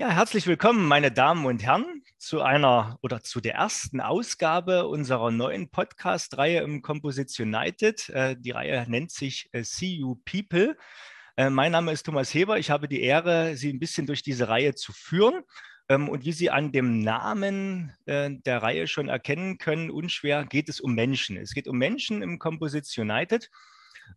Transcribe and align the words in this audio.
Ja, 0.00 0.10
herzlich 0.10 0.46
willkommen, 0.46 0.86
meine 0.86 1.10
Damen 1.10 1.44
und 1.44 1.60
Herren, 1.64 2.04
zu 2.18 2.40
einer 2.40 3.00
oder 3.02 3.20
zu 3.20 3.40
der 3.40 3.54
ersten 3.54 4.00
Ausgabe 4.00 4.86
unserer 4.86 5.32
neuen 5.32 5.72
Podcast-Reihe 5.72 6.60
im 6.60 6.82
Composition 6.82 7.52
United. 7.52 8.08
Äh, 8.10 8.36
die 8.38 8.52
Reihe 8.52 8.88
nennt 8.88 9.10
sich 9.10 9.48
äh, 9.50 9.64
See 9.64 9.94
You 9.94 10.14
People. 10.24 10.76
Äh, 11.36 11.50
mein 11.50 11.72
Name 11.72 11.90
ist 11.90 12.04
Thomas 12.04 12.32
Heber. 12.32 12.60
Ich 12.60 12.70
habe 12.70 12.86
die 12.86 13.02
Ehre, 13.02 13.56
Sie 13.56 13.72
ein 13.72 13.80
bisschen 13.80 14.06
durch 14.06 14.22
diese 14.22 14.48
Reihe 14.48 14.76
zu 14.76 14.92
führen. 14.92 15.42
Ähm, 15.88 16.08
und 16.08 16.24
wie 16.24 16.30
Sie 16.30 16.48
an 16.48 16.70
dem 16.70 17.00
Namen 17.00 17.92
der 18.06 18.62
Reihe 18.62 18.86
schon 18.86 19.08
erkennen 19.08 19.58
können, 19.58 19.90
unschwer 19.90 20.44
geht 20.44 20.68
es 20.68 20.78
um 20.78 20.94
Menschen. 20.94 21.36
Es 21.36 21.54
geht 21.54 21.66
um 21.66 21.76
Menschen 21.76 22.22
im 22.22 22.38
Composition 22.38 23.10
United. 23.10 23.50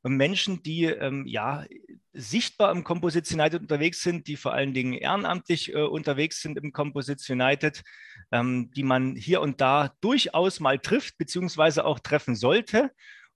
Menschen, 0.03 0.63
die 0.63 0.85
ähm, 0.85 1.25
ja 1.27 1.65
sichtbar 2.13 2.71
im 2.71 2.83
Composites 2.83 3.31
United 3.31 3.61
unterwegs 3.61 4.01
sind, 4.01 4.27
die 4.27 4.35
vor 4.35 4.53
allen 4.53 4.73
Dingen 4.73 4.93
ehrenamtlich 4.93 5.73
äh, 5.73 5.81
unterwegs 5.81 6.41
sind 6.41 6.57
im 6.57 6.73
Composites 6.73 7.29
United, 7.29 7.83
ähm, 8.31 8.71
die 8.75 8.83
man 8.83 9.15
hier 9.15 9.41
und 9.41 9.61
da 9.61 9.93
durchaus 10.01 10.59
mal 10.59 10.79
trifft, 10.79 11.17
beziehungsweise 11.17 11.85
auch 11.85 11.99
treffen 11.99 12.35
sollte. 12.35 12.91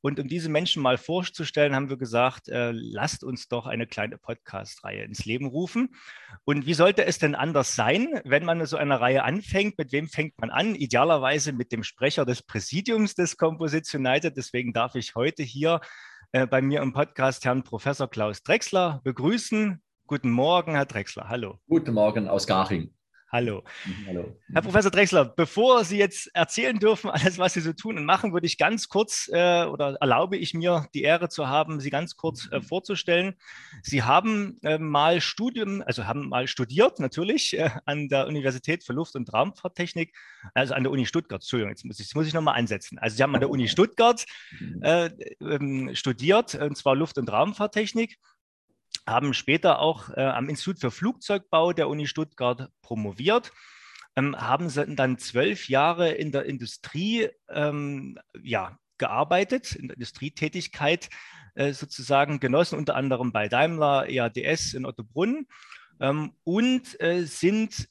Und 0.05 0.19
um 0.19 0.27
diese 0.27 0.49
Menschen 0.49 0.83
mal 0.83 0.99
vorzustellen, 0.99 1.73
haben 1.73 1.89
wir 1.89 1.97
gesagt, 1.97 2.47
äh, 2.47 2.71
lasst 2.71 3.23
uns 3.23 3.47
doch 3.47 3.65
eine 3.65 3.87
kleine 3.87 4.19
Podcast-Reihe 4.19 5.03
ins 5.03 5.25
Leben 5.25 5.47
rufen. 5.47 5.95
Und 6.43 6.67
wie 6.67 6.75
sollte 6.75 7.05
es 7.05 7.17
denn 7.17 7.33
anders 7.33 7.75
sein, 7.75 8.21
wenn 8.23 8.45
man 8.45 8.63
so 8.67 8.77
eine 8.77 8.99
Reihe 8.99 9.23
anfängt? 9.23 9.79
Mit 9.79 9.91
wem 9.93 10.07
fängt 10.07 10.39
man 10.39 10.51
an? 10.51 10.75
Idealerweise 10.75 11.53
mit 11.53 11.71
dem 11.71 11.83
Sprecher 11.83 12.23
des 12.23 12.43
Präsidiums 12.43 13.15
des 13.15 13.35
Composites 13.35 13.95
United. 13.95 14.37
Deswegen 14.37 14.73
darf 14.73 14.93
ich 14.93 15.15
heute 15.15 15.41
hier 15.41 15.81
äh, 16.31 16.47
bei 16.47 16.61
mir 16.61 16.81
im 16.81 16.93
Podcast 16.93 17.45
Herrn 17.45 17.63
Professor 17.63 18.09
Klaus 18.09 18.43
Drechsler 18.43 19.01
begrüßen. 19.03 19.81
Guten 20.07 20.31
Morgen, 20.31 20.73
Herr 20.73 20.85
Drechsler. 20.85 21.29
Hallo. 21.29 21.59
Guten 21.67 21.93
Morgen 21.93 22.27
aus 22.27 22.45
Garching. 22.47 22.93
Hallo. 23.35 23.65
Mhm, 23.85 24.07
hallo. 24.07 24.37
Herr 24.53 24.61
Professor 24.61 24.89
Drechsler, 24.89 25.25
bevor 25.25 25.83
Sie 25.83 25.97
jetzt 25.97 26.33
erzählen 26.33 26.79
dürfen, 26.79 27.09
alles, 27.09 27.37
was 27.37 27.53
Sie 27.53 27.59
so 27.59 27.73
tun 27.73 27.97
und 27.97 28.05
machen, 28.05 28.31
würde 28.31 28.47
ich 28.47 28.57
ganz 28.57 28.87
kurz 28.87 29.29
äh, 29.29 29.65
oder 29.65 29.97
erlaube 29.99 30.37
ich 30.37 30.53
mir 30.53 30.87
die 30.93 31.01
Ehre 31.01 31.27
zu 31.27 31.49
haben, 31.49 31.81
Sie 31.81 31.89
ganz 31.89 32.15
kurz 32.15 32.49
äh, 32.53 32.61
vorzustellen. 32.61 33.35
Sie 33.83 34.03
haben 34.03 34.57
äh, 34.63 34.77
mal 34.77 35.19
Studium, 35.19 35.83
also 35.85 36.07
haben 36.07 36.29
mal 36.29 36.47
studiert, 36.47 37.01
natürlich, 37.01 37.59
äh, 37.59 37.71
an 37.83 38.07
der 38.07 38.27
Universität 38.27 38.85
für 38.85 38.93
Luft- 38.93 39.17
und 39.17 39.33
Raumfahrttechnik, 39.33 40.15
also 40.53 40.73
an 40.73 40.83
der 40.83 40.93
Uni 40.93 41.05
Stuttgart. 41.05 41.41
Entschuldigung, 41.41 41.71
jetzt 41.71 41.83
muss 41.83 41.99
ich, 41.99 42.15
muss 42.15 42.27
ich 42.27 42.33
nochmal 42.33 42.57
ansetzen. 42.57 42.99
Also 42.99 43.17
Sie 43.17 43.23
haben 43.23 43.35
an 43.35 43.41
der 43.41 43.49
Uni 43.49 43.67
Stuttgart 43.67 44.25
äh, 44.79 45.09
ähm, 45.41 45.93
studiert, 45.93 46.55
und 46.55 46.77
zwar 46.77 46.95
Luft- 46.95 47.17
und 47.17 47.29
Raumfahrttechnik 47.29 48.17
haben 49.07 49.33
später 49.33 49.79
auch 49.79 50.09
äh, 50.09 50.21
am 50.21 50.49
Institut 50.49 50.79
für 50.79 50.91
Flugzeugbau 50.91 51.73
der 51.73 51.89
Uni 51.89 52.07
Stuttgart 52.07 52.69
promoviert, 52.81 53.51
ähm, 54.15 54.35
haben 54.35 54.69
dann 54.95 55.17
zwölf 55.17 55.69
Jahre 55.69 56.11
in 56.11 56.31
der 56.31 56.45
Industrie 56.45 57.29
ähm, 57.49 58.17
ja, 58.41 58.77
gearbeitet, 58.97 59.73
in 59.75 59.87
der 59.87 59.97
Industrietätigkeit 59.97 61.09
äh, 61.55 61.73
sozusagen 61.73 62.39
genossen, 62.39 62.77
unter 62.77 62.95
anderem 62.95 63.31
bei 63.31 63.47
Daimler, 63.47 64.09
EADS 64.09 64.73
in 64.73 64.85
Ottobrunn 64.85 65.47
ähm, 65.99 66.33
und 66.43 66.99
äh, 67.01 67.23
sind 67.23 67.87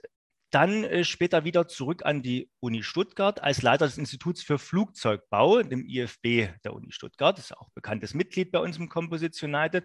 dann 0.51 0.85
äh, 0.85 1.05
später 1.05 1.45
wieder 1.45 1.67
zurück 1.67 2.05
an 2.05 2.23
die 2.23 2.49
Uni 2.61 2.83
Stuttgart 2.83 3.43
als 3.43 3.63
Leiter 3.63 3.87
des 3.87 3.99
Instituts 3.99 4.43
für 4.43 4.59
Flugzeugbau, 4.59 5.63
dem 5.63 5.87
IFB 5.89 6.49
der 6.63 6.75
Uni 6.75 6.93
Stuttgart. 6.93 7.39
Ist 7.39 7.57
auch 7.57 7.71
bekanntes 7.71 8.15
Mitglied 8.15 8.53
bei 8.53 8.61
uns 8.61 8.77
im 8.79 8.89
Composition 8.89 9.55
United. 9.55 9.85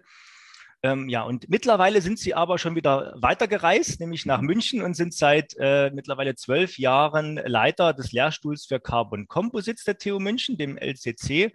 Ähm, 0.82 1.10
ja, 1.10 1.22
und 1.22 1.50
mittlerweile 1.50 2.00
sind 2.00 2.18
sie 2.18 2.34
aber 2.34 2.58
schon 2.58 2.74
wieder 2.74 3.14
weitergereist, 3.20 4.00
nämlich 4.00 4.24
nach 4.24 4.40
München 4.40 4.80
und 4.80 4.94
sind 4.94 5.12
seit 5.12 5.54
äh, 5.58 5.90
mittlerweile 5.90 6.34
zwölf 6.36 6.78
Jahren 6.78 7.36
Leiter 7.36 7.92
des 7.92 8.12
Lehrstuhls 8.12 8.64
für 8.64 8.80
Carbon 8.80 9.28
Composites 9.28 9.84
der 9.84 9.98
TU 9.98 10.18
München, 10.18 10.56
dem 10.56 10.78
LCC. 10.78 11.52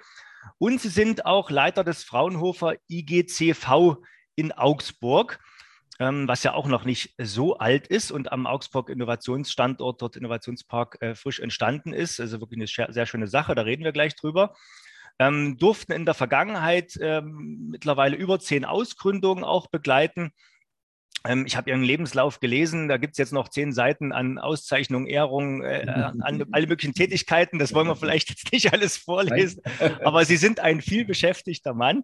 Und 0.59 0.79
sie 0.79 0.89
sind 0.89 1.25
auch 1.25 1.50
Leiter 1.50 1.83
des 1.83 2.03
Fraunhofer 2.03 2.75
IGCV 2.88 3.97
in 4.35 4.51
Augsburg, 4.51 5.39
ähm, 6.00 6.27
was 6.27 6.44
ja 6.44 6.53
auch 6.53 6.67
noch 6.67 6.85
nicht 6.85 7.16
so 7.17 7.57
alt 7.57 7.88
ist 7.88 8.11
und 8.11 8.31
am 8.31 8.45
Augsburg 8.45 8.89
Innovationsstandort, 8.89 10.03
dort 10.03 10.17
Innovationspark 10.17 10.97
äh, 11.01 11.16
frisch 11.16 11.39
entstanden 11.39 11.94
ist. 11.94 12.19
Also 12.19 12.41
wirklich 12.41 12.59
eine 12.59 12.94
sehr 12.94 13.05
schöne 13.07 13.27
Sache, 13.27 13.55
da 13.55 13.63
reden 13.63 13.83
wir 13.83 13.91
gleich 13.91 14.16
drüber 14.16 14.53
ähm, 15.19 15.57
durften 15.57 15.91
in 15.91 16.05
der 16.05 16.13
Vergangenheit 16.13 16.97
ähm, 17.01 17.69
mittlerweile 17.71 18.15
über 18.15 18.39
zehn 18.39 18.65
Ausgründungen 18.65 19.43
auch 19.43 19.67
begleiten. 19.67 20.31
Ähm, 21.25 21.45
ich 21.45 21.55
habe 21.55 21.69
Ihren 21.69 21.83
Lebenslauf 21.83 22.39
gelesen, 22.39 22.87
da 22.87 22.97
gibt 22.97 23.13
es 23.13 23.17
jetzt 23.17 23.33
noch 23.33 23.49
zehn 23.49 23.73
Seiten 23.73 24.11
an 24.11 24.37
Auszeichnungen, 24.37 25.07
Ehrungen, 25.07 25.63
äh, 25.63 25.85
an 25.87 26.45
alle 26.51 26.67
möglichen 26.67 26.93
Tätigkeiten. 26.93 27.59
Das 27.59 27.73
wollen 27.73 27.87
wir 27.87 27.95
vielleicht 27.95 28.29
jetzt 28.29 28.51
nicht 28.51 28.71
alles 28.73 28.97
vorlesen, 28.97 29.61
aber 30.03 30.25
Sie 30.25 30.37
sind 30.37 30.59
ein 30.59 30.81
viel 30.81 31.05
beschäftigter 31.05 31.73
Mann 31.73 32.03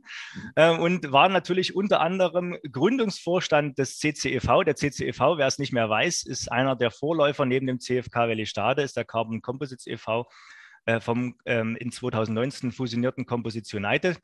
äh, 0.55 0.71
und 0.71 1.11
waren 1.11 1.33
natürlich 1.33 1.75
unter 1.75 2.01
anderem 2.01 2.57
Gründungsvorstand 2.71 3.77
des 3.77 3.99
CCEV. 3.99 4.63
Der 4.65 4.75
CCEV, 4.75 5.37
wer 5.37 5.47
es 5.47 5.59
nicht 5.59 5.73
mehr 5.73 5.89
weiß, 5.89 6.23
ist 6.23 6.51
einer 6.51 6.75
der 6.75 6.91
Vorläufer 6.91 7.45
neben 7.45 7.67
dem 7.67 7.79
CFK 7.79 8.15
Valley 8.15 8.45
Stade, 8.45 8.81
ist 8.81 8.97
der 8.97 9.05
Carbon 9.05 9.41
Composites 9.41 9.87
e.V 9.87 10.27
vom 10.99 11.35
ähm, 11.45 11.75
in 11.75 11.91
2019 11.91 12.71
fusionierten 12.71 13.25
Composition 13.25 13.85
United. 13.85 14.19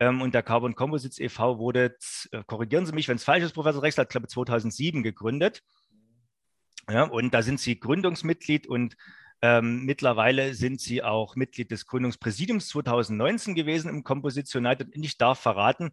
Ähm, 0.00 0.22
und 0.22 0.34
der 0.34 0.42
Carbon 0.42 0.74
Composites 0.74 1.18
e.V. 1.18 1.58
wurde, 1.58 1.96
äh, 2.32 2.42
korrigieren 2.46 2.86
Sie 2.86 2.92
mich, 2.92 3.06
wenn 3.08 3.16
es 3.16 3.24
falsch 3.24 3.44
ist, 3.44 3.52
Professor 3.52 3.82
Rechler, 3.82 4.06
glaube 4.06 4.28
2007 4.28 5.02
gegründet. 5.02 5.62
Ja, 6.90 7.04
und 7.04 7.34
da 7.34 7.42
sind 7.42 7.60
Sie 7.60 7.78
Gründungsmitglied 7.78 8.66
und 8.66 8.96
ähm, 9.42 9.84
mittlerweile 9.84 10.54
sind 10.54 10.80
Sie 10.80 11.02
auch 11.02 11.36
Mitglied 11.36 11.70
des 11.70 11.86
Gründungspräsidiums 11.86 12.68
2019 12.68 13.54
gewesen 13.54 13.88
im 13.88 14.02
Composition 14.02 14.66
United. 14.66 14.94
Und 14.94 15.02
ich 15.02 15.18
darf 15.18 15.38
verraten, 15.40 15.90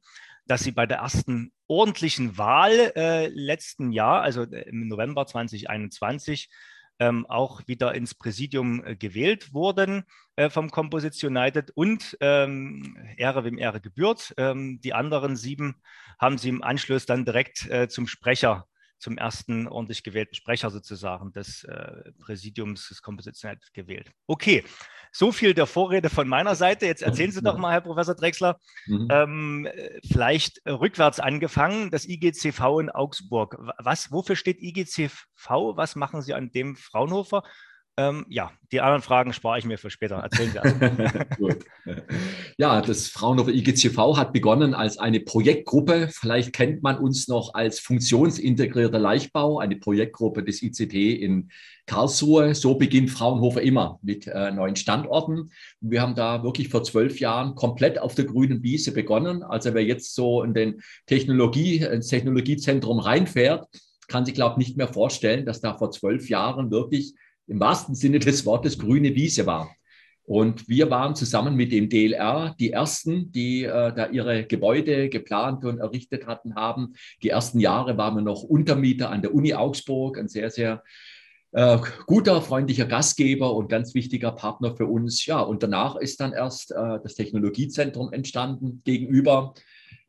dass 0.47 0.63
Sie 0.63 0.71
bei 0.71 0.85
der 0.85 0.97
ersten 0.97 1.51
ordentlichen 1.67 2.37
Wahl 2.37 2.93
äh, 2.95 3.27
letzten 3.27 3.91
Jahr, 3.91 4.21
also 4.21 4.43
äh, 4.43 4.69
im 4.69 4.87
November 4.87 5.25
2021, 5.25 6.49
ähm, 6.99 7.25
auch 7.27 7.67
wieder 7.67 7.93
ins 7.93 8.15
Präsidium 8.15 8.83
äh, 8.85 8.95
gewählt 8.95 9.53
wurden 9.53 10.03
äh, 10.35 10.49
vom 10.49 10.69
Composition 10.71 11.35
United 11.35 11.71
und 11.71 12.17
ähm, 12.21 12.97
Ehre 13.17 13.43
wem 13.43 13.57
Ehre 13.57 13.81
gebührt. 13.81 14.33
Ähm, 14.37 14.79
die 14.81 14.93
anderen 14.93 15.35
sieben 15.35 15.81
haben 16.19 16.37
sie 16.37 16.49
im 16.49 16.63
Anschluss 16.63 17.05
dann 17.05 17.25
direkt 17.25 17.69
äh, 17.69 17.87
zum 17.87 18.07
Sprecher 18.07 18.67
zum 18.99 19.17
ersten 19.17 19.67
ordentlich 19.67 20.03
gewählten 20.03 20.35
Sprecher 20.35 20.69
sozusagen 20.69 21.31
des 21.31 21.63
äh, 21.63 22.11
Präsidiums 22.19 22.89
des 22.89 23.01
Composition 23.01 23.51
United 23.51 23.73
gewählt. 23.73 24.11
Okay, 24.25 24.63
so 25.11 25.31
viel 25.31 25.53
der 25.53 25.67
Vorrede 25.67 26.09
von 26.09 26.27
meiner 26.27 26.55
Seite. 26.55 26.85
Jetzt 26.85 27.01
erzählen 27.01 27.31
Sie 27.31 27.41
doch 27.41 27.57
mal, 27.57 27.71
Herr 27.71 27.81
Professor 27.81 28.15
Drexler, 28.15 28.59
mhm. 28.85 29.07
ähm, 29.11 29.67
vielleicht 30.09 30.61
rückwärts 30.65 31.19
angefangen, 31.19 31.91
das 31.91 32.05
IGCV 32.05 32.79
in 32.79 32.89
Augsburg. 32.89 33.57
Was, 33.77 34.11
wofür 34.11 34.35
steht 34.35 34.61
IGCV? 34.61 35.15
Was 35.75 35.95
machen 35.95 36.21
Sie 36.21 36.33
an 36.33 36.51
dem 36.51 36.75
Fraunhofer? 36.75 37.43
Ähm, 37.99 38.27
ja, 38.29 38.51
die 38.71 38.79
anderen 38.79 39.01
Fragen 39.01 39.33
spare 39.33 39.57
ich 39.57 39.65
mir 39.65 39.79
für 39.79 39.89
später. 39.89 40.17
Erzählen 40.17 40.51
Sie 40.51 40.59
also. 40.59 41.49
ja, 42.57 42.79
das 42.81 43.07
Fraunhofer 43.07 43.49
IGCV 43.49 44.17
hat 44.17 44.33
begonnen 44.33 44.75
als 44.75 44.99
eine 44.99 45.19
Projektgruppe. 45.19 46.09
Vielleicht 46.11 46.53
kennt 46.53 46.83
man 46.83 46.99
uns 46.99 47.27
noch 47.27 47.55
als 47.55 47.79
funktionsintegrierter 47.79 48.99
Leichtbau, 48.99 49.57
eine 49.57 49.77
Projektgruppe 49.77 50.43
des 50.43 50.61
ICT 50.61 50.93
in 50.93 51.49
Karlsruhe. 51.87 52.53
So 52.53 52.75
beginnt 52.75 53.09
Fraunhofer 53.09 53.63
immer 53.63 53.97
mit 54.03 54.27
äh, 54.27 54.51
neuen 54.51 54.75
Standorten. 54.75 55.49
Wir 55.81 56.03
haben 56.03 56.13
da 56.13 56.43
wirklich 56.43 56.69
vor 56.69 56.83
zwölf 56.83 57.19
Jahren 57.19 57.55
komplett 57.55 57.97
auf 57.97 58.13
der 58.13 58.25
grünen 58.25 58.61
Wiese 58.61 58.91
begonnen. 58.91 59.41
Also 59.41 59.73
wer 59.73 59.83
jetzt 59.83 60.13
so 60.13 60.43
in 60.43 60.53
den 60.53 60.83
Technologie, 61.07 61.77
ins 61.77 62.09
Technologiezentrum 62.09 62.99
reinfährt, 62.99 63.67
kann 64.07 64.23
sich, 64.23 64.35
glaube 64.35 64.61
ich, 64.61 64.67
nicht 64.67 64.77
mehr 64.77 64.87
vorstellen, 64.87 65.47
dass 65.47 65.61
da 65.61 65.75
vor 65.75 65.89
zwölf 65.89 66.29
Jahren 66.29 66.69
wirklich 66.69 67.15
im 67.47 67.59
wahrsten 67.59 67.95
Sinne 67.95 68.19
des 68.19 68.45
Wortes 68.45 68.77
grüne 68.77 69.15
Wiese 69.15 69.45
war. 69.45 69.75
Und 70.23 70.67
wir 70.67 70.89
waren 70.91 71.15
zusammen 71.15 71.55
mit 71.55 71.71
dem 71.71 71.87
DLR 71.87 72.53
die 72.59 72.71
ersten, 72.71 73.31
die 73.31 73.63
äh, 73.63 73.93
da 73.93 74.09
ihre 74.09 74.45
Gebäude 74.45 75.07
geplant 75.07 75.63
und 75.63 75.79
errichtet 75.79 76.27
hatten, 76.27 76.55
haben. 76.55 76.95
Die 77.23 77.29
ersten 77.29 77.61
Jahre 77.61 77.97
waren 77.97 78.15
wir 78.15 78.21
noch 78.21 78.43
Untermieter 78.43 79.09
an 79.09 79.21
der 79.21 79.33
Uni 79.33 79.53
Augsburg, 79.53 80.17
ein 80.17 80.27
sehr, 80.27 80.49
sehr 80.49 80.83
äh, 81.53 81.77
guter, 82.07 82.41
freundlicher 82.41 82.85
Gastgeber 82.85 83.55
und 83.55 83.69
ganz 83.69 83.95
wichtiger 83.95 84.33
Partner 84.33 84.75
für 84.75 84.85
uns. 84.85 85.25
Ja, 85.25 85.39
und 85.39 85.63
danach 85.63 85.95
ist 85.95 86.19
dann 86.19 86.33
erst 86.33 86.71
äh, 86.71 86.99
das 87.01 87.15
Technologiezentrum 87.15 88.11
entstanden 88.11 88.81
gegenüber. 88.83 89.53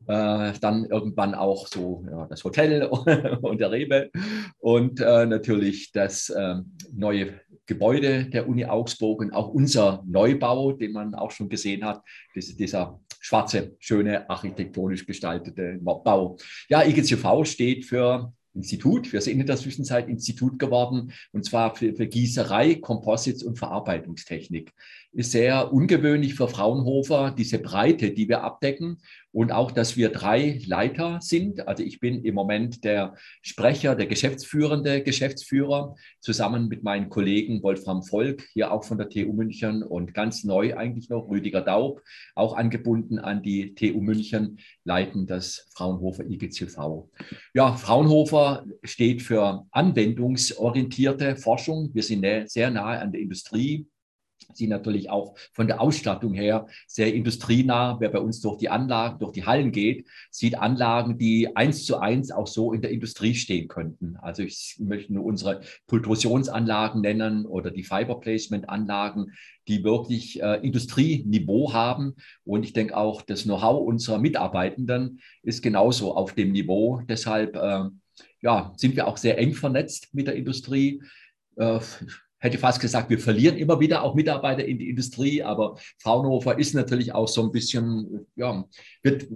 Äh, 0.07 0.53
dann 0.61 0.85
irgendwann 0.85 1.35
auch 1.35 1.67
so 1.67 2.05
ja, 2.09 2.25
das 2.27 2.43
Hotel 2.43 2.83
und 3.41 3.59
der 3.59 3.71
Rewe 3.71 4.09
und 4.57 5.01
äh, 5.01 5.25
natürlich 5.25 5.91
das 5.91 6.29
äh, 6.29 6.55
neue 6.93 7.41
Gebäude 7.67 8.25
der 8.25 8.47
Uni 8.47 8.65
Augsburg 8.65 9.19
und 9.19 9.33
auch 9.33 9.49
unser 9.49 10.03
Neubau, 10.07 10.71
den 10.71 10.93
man 10.93 11.13
auch 11.13 11.31
schon 11.31 11.49
gesehen 11.49 11.85
hat, 11.85 12.01
das, 12.33 12.47
dieser 12.55 12.99
schwarze, 13.19 13.75
schöne, 13.79 14.27
architektonisch 14.29 15.05
gestaltete 15.05 15.77
Bau. 15.81 16.37
Ja, 16.69 16.83
IGCV 16.83 17.45
steht 17.45 17.85
für 17.85 18.33
Institut. 18.55 19.13
Wir 19.13 19.21
sind 19.21 19.39
in 19.39 19.45
der 19.45 19.57
Zwischenzeit 19.57 20.07
Institut 20.09 20.57
geworden, 20.57 21.11
und 21.31 21.45
zwar 21.45 21.75
für, 21.75 21.93
für 21.93 22.07
Gießerei, 22.07 22.75
Composites 22.75 23.43
und 23.43 23.59
Verarbeitungstechnik. 23.59 24.73
Ist 25.11 25.31
sehr 25.31 25.73
ungewöhnlich 25.73 26.35
für 26.35 26.47
Fraunhofer, 26.47 27.33
diese 27.35 27.57
Breite, 27.57 28.11
die 28.11 28.29
wir 28.29 28.43
abdecken 28.43 28.99
und 29.31 29.51
auch, 29.51 29.71
dass 29.71 29.97
wir 29.97 30.09
drei 30.09 30.61
Leiter 30.67 31.17
sind. 31.19 31.67
Also 31.67 31.83
ich 31.83 31.99
bin 31.99 32.23
im 32.23 32.35
Moment 32.35 32.83
der 32.83 33.15
Sprecher, 33.41 33.95
der 33.95 34.05
geschäftsführende 34.05 35.01
Geschäftsführer, 35.01 35.95
zusammen 36.19 36.67
mit 36.67 36.83
meinen 36.83 37.09
Kollegen 37.09 37.63
Wolfram 37.63 38.03
Volk, 38.03 38.47
hier 38.53 38.71
auch 38.71 38.83
von 38.83 38.99
der 38.99 39.09
TU 39.09 39.33
München 39.33 39.81
und 39.81 40.13
ganz 40.13 40.43
neu 40.43 40.77
eigentlich 40.77 41.09
noch 41.09 41.27
Rüdiger 41.27 41.61
Daub, 41.61 42.03
auch 42.35 42.55
angebunden 42.55 43.17
an 43.17 43.41
die 43.41 43.73
TU 43.73 44.01
München, 44.01 44.59
leiten 44.83 45.25
das 45.25 45.69
Fraunhofer 45.73 46.23
IGCV. 46.29 47.09
Ja, 47.55 47.73
Fraunhofer 47.73 48.63
steht 48.83 49.23
für 49.23 49.65
anwendungsorientierte 49.71 51.35
Forschung. 51.35 51.89
Wir 51.93 52.03
sind 52.03 52.25
sehr 52.47 52.69
nahe 52.69 52.99
an 52.99 53.11
der 53.11 53.21
Industrie 53.21 53.87
sie 54.53 54.67
natürlich 54.67 55.09
auch 55.09 55.35
von 55.53 55.67
der 55.67 55.81
Ausstattung 55.81 56.33
her 56.33 56.67
sehr 56.87 57.13
industrienah. 57.13 57.97
Wer 57.99 58.09
bei 58.09 58.19
uns 58.19 58.41
durch 58.41 58.57
die 58.57 58.69
Anlagen, 58.69 59.19
durch 59.19 59.31
die 59.31 59.45
Hallen 59.45 59.71
geht, 59.71 60.07
sieht 60.31 60.57
Anlagen, 60.57 61.17
die 61.17 61.55
eins 61.55 61.85
zu 61.85 61.97
eins 61.97 62.31
auch 62.31 62.47
so 62.47 62.73
in 62.73 62.81
der 62.81 62.91
Industrie 62.91 63.35
stehen 63.35 63.67
könnten. 63.67 64.17
Also 64.21 64.43
ich 64.43 64.77
möchte 64.79 65.13
nur 65.13 65.25
unsere 65.25 65.61
Pultrusionsanlagen 65.87 67.01
nennen 67.01 67.45
oder 67.45 67.71
die 67.71 67.83
Fiber 67.83 68.19
Placement 68.19 68.69
Anlagen, 68.69 69.33
die 69.67 69.83
wirklich 69.83 70.41
äh, 70.41 70.55
Industrieniveau 70.65 71.73
haben. 71.73 72.15
Und 72.43 72.63
ich 72.63 72.73
denke 72.73 72.97
auch, 72.97 73.21
das 73.21 73.43
Know-how 73.43 73.85
unserer 73.85 74.17
Mitarbeitenden 74.17 75.19
ist 75.43 75.61
genauso 75.61 76.15
auf 76.15 76.33
dem 76.33 76.51
Niveau. 76.51 77.01
Deshalb 77.07 77.55
äh, 77.55 77.85
ja, 78.41 78.73
sind 78.77 78.95
wir 78.95 79.07
auch 79.07 79.17
sehr 79.17 79.37
eng 79.37 79.53
vernetzt 79.53 80.13
mit 80.13 80.27
der 80.27 80.35
Industrie. 80.35 81.03
Äh, 81.55 81.79
hätte 82.39 82.57
fast 82.57 82.79
gesagt, 82.79 83.09
wir 83.09 83.19
verlieren 83.19 83.57
immer 83.57 83.79
wieder 83.79 84.03
auch 84.03 84.15
Mitarbeiter 84.15 84.65
in 84.65 84.79
die 84.79 84.89
Industrie, 84.89 85.43
aber 85.43 85.77
Fraunhofer 85.99 86.57
ist 86.57 86.73
natürlich 86.73 87.13
auch 87.13 87.27
so 87.27 87.43
ein 87.43 87.51
bisschen, 87.51 88.25
ja, 88.35 88.65
wird 89.03 89.27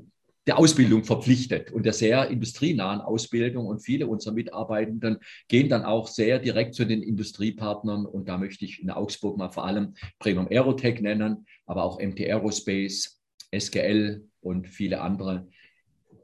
der 0.48 0.60
Ausbildung 0.60 1.04
verpflichtet 1.04 1.72
und 1.72 1.86
der 1.86 1.94
sehr 1.94 2.30
industrienahen 2.30 3.02
Ausbildung. 3.02 3.66
Und 3.66 3.80
viele 3.80 4.08
unserer 4.08 4.34
Mitarbeitenden 4.34 5.20
gehen 5.48 5.70
dann 5.70 5.86
auch 5.86 6.08
sehr 6.08 6.40
direkt 6.40 6.76
zu 6.76 6.86
den 6.86 7.02
Industriepartnern. 7.02 8.06
Und 8.06 8.28
da 8.28 8.38
möchte 8.38 8.66
ich 8.66 8.82
in 8.82 8.90
Augsburg 8.90 9.38
mal 9.38 9.50
vor 9.50 9.66
allem 9.66 9.94
Premium 10.20 10.48
Aerotech 10.50 11.02
nennen, 11.02 11.46
aber 11.66 11.84
auch 11.84 12.00
MT 12.00 12.22
Aerospace, 12.22 13.22
SGL 13.52 14.28
und 14.42 14.68
viele 14.68 15.02
andere 15.02 15.48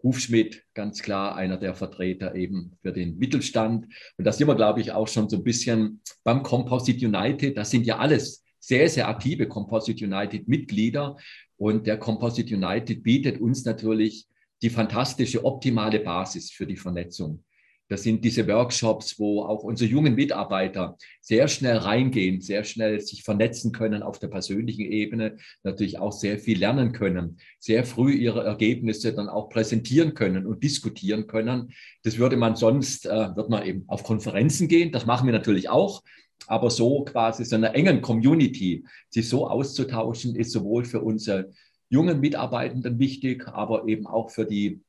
Hufschmidt, 0.04 0.64
ganz 0.74 1.02
klar 1.02 1.36
einer 1.36 1.58
der 1.58 1.76
Vertreter 1.76 2.36
eben 2.36 2.78
für 2.82 2.92
den 2.92 3.18
Mittelstand. 3.18 3.88
Und 4.18 4.26
da 4.26 4.32
sind 4.32 4.48
wir, 4.48 4.56
glaube 4.56 4.82
ich, 4.82 4.92
auch 4.92 5.08
schon 5.08 5.30
so 5.30 5.38
ein 5.38 5.44
bisschen 5.44 6.02
beim 6.24 6.44
Composite 6.44 7.06
United. 7.06 7.58
Das 7.58 7.72
sind 7.72 7.86
ja 7.86 7.98
alles 7.98 8.44
sehr, 8.60 8.90
sehr 8.90 9.08
aktive 9.08 9.48
Composite 9.48 10.06
United 10.06 10.48
Mitglieder. 10.48 11.18
Und 11.58 11.88
der 11.88 11.98
Composite 11.98 12.56
United 12.56 13.04
bietet 13.04 13.40
uns 13.40 13.66
natürlich 13.66 14.28
die 14.62 14.70
fantastische, 14.70 15.44
optimale 15.46 16.00
Basis 16.00 16.52
für 16.52 16.68
die 16.68 16.78
Vernetzung. 16.78 17.44
Das 17.90 18.04
sind 18.04 18.24
diese 18.24 18.48
Workshops, 18.48 19.20
wo 19.20 19.42
auch 19.42 19.64
unsere 19.64 19.90
jungen 19.90 20.14
Mitarbeiter 20.14 20.96
sehr 21.22 21.48
schnell 21.48 21.78
reingehen, 21.78 22.40
sehr 22.40 22.64
schnell 22.64 23.02
sich 23.02 23.24
vernetzen 23.24 23.72
können 23.72 24.04
auf 24.04 24.20
der 24.20 24.28
persönlichen 24.28 24.84
Ebene, 24.84 25.38
natürlich 25.64 25.98
auch 25.98 26.12
sehr 26.12 26.38
viel 26.38 26.60
lernen 26.60 26.92
können, 26.92 27.40
sehr 27.58 27.84
früh 27.84 28.14
ihre 28.14 28.44
Ergebnisse 28.44 29.14
dann 29.14 29.28
auch 29.28 29.50
präsentieren 29.50 30.14
können 30.14 30.46
und 30.46 30.64
diskutieren 30.64 31.26
können. 31.26 31.74
Das 32.04 32.20
würde 32.20 32.38
man 32.38 32.56
sonst, 32.56 33.08
äh, 33.08 33.36
wird 33.36 33.50
man 33.50 33.66
eben 33.66 33.86
auf 33.88 34.04
Konferenzen 34.04 34.68
gehen. 34.68 34.92
Das 34.92 35.08
machen 35.08 35.26
wir 35.26 35.34
natürlich 35.34 35.70
auch. 35.70 36.04
Aber 36.46 36.70
so 36.70 37.04
quasi 37.04 37.44
so 37.44 37.56
einer 37.56 37.74
engen 37.74 38.02
Community, 38.02 38.86
sich 39.10 39.28
so 39.28 39.48
auszutauschen, 39.48 40.36
ist 40.36 40.52
sowohl 40.52 40.86
für 40.86 41.02
unsere 41.02 41.52
jungen 41.90 42.20
Mitarbeitenden 42.20 43.00
wichtig, 43.00 43.48
aber 43.48 43.88
eben 43.88 44.06
auch 44.06 44.30
für 44.30 44.46
die 44.46 44.82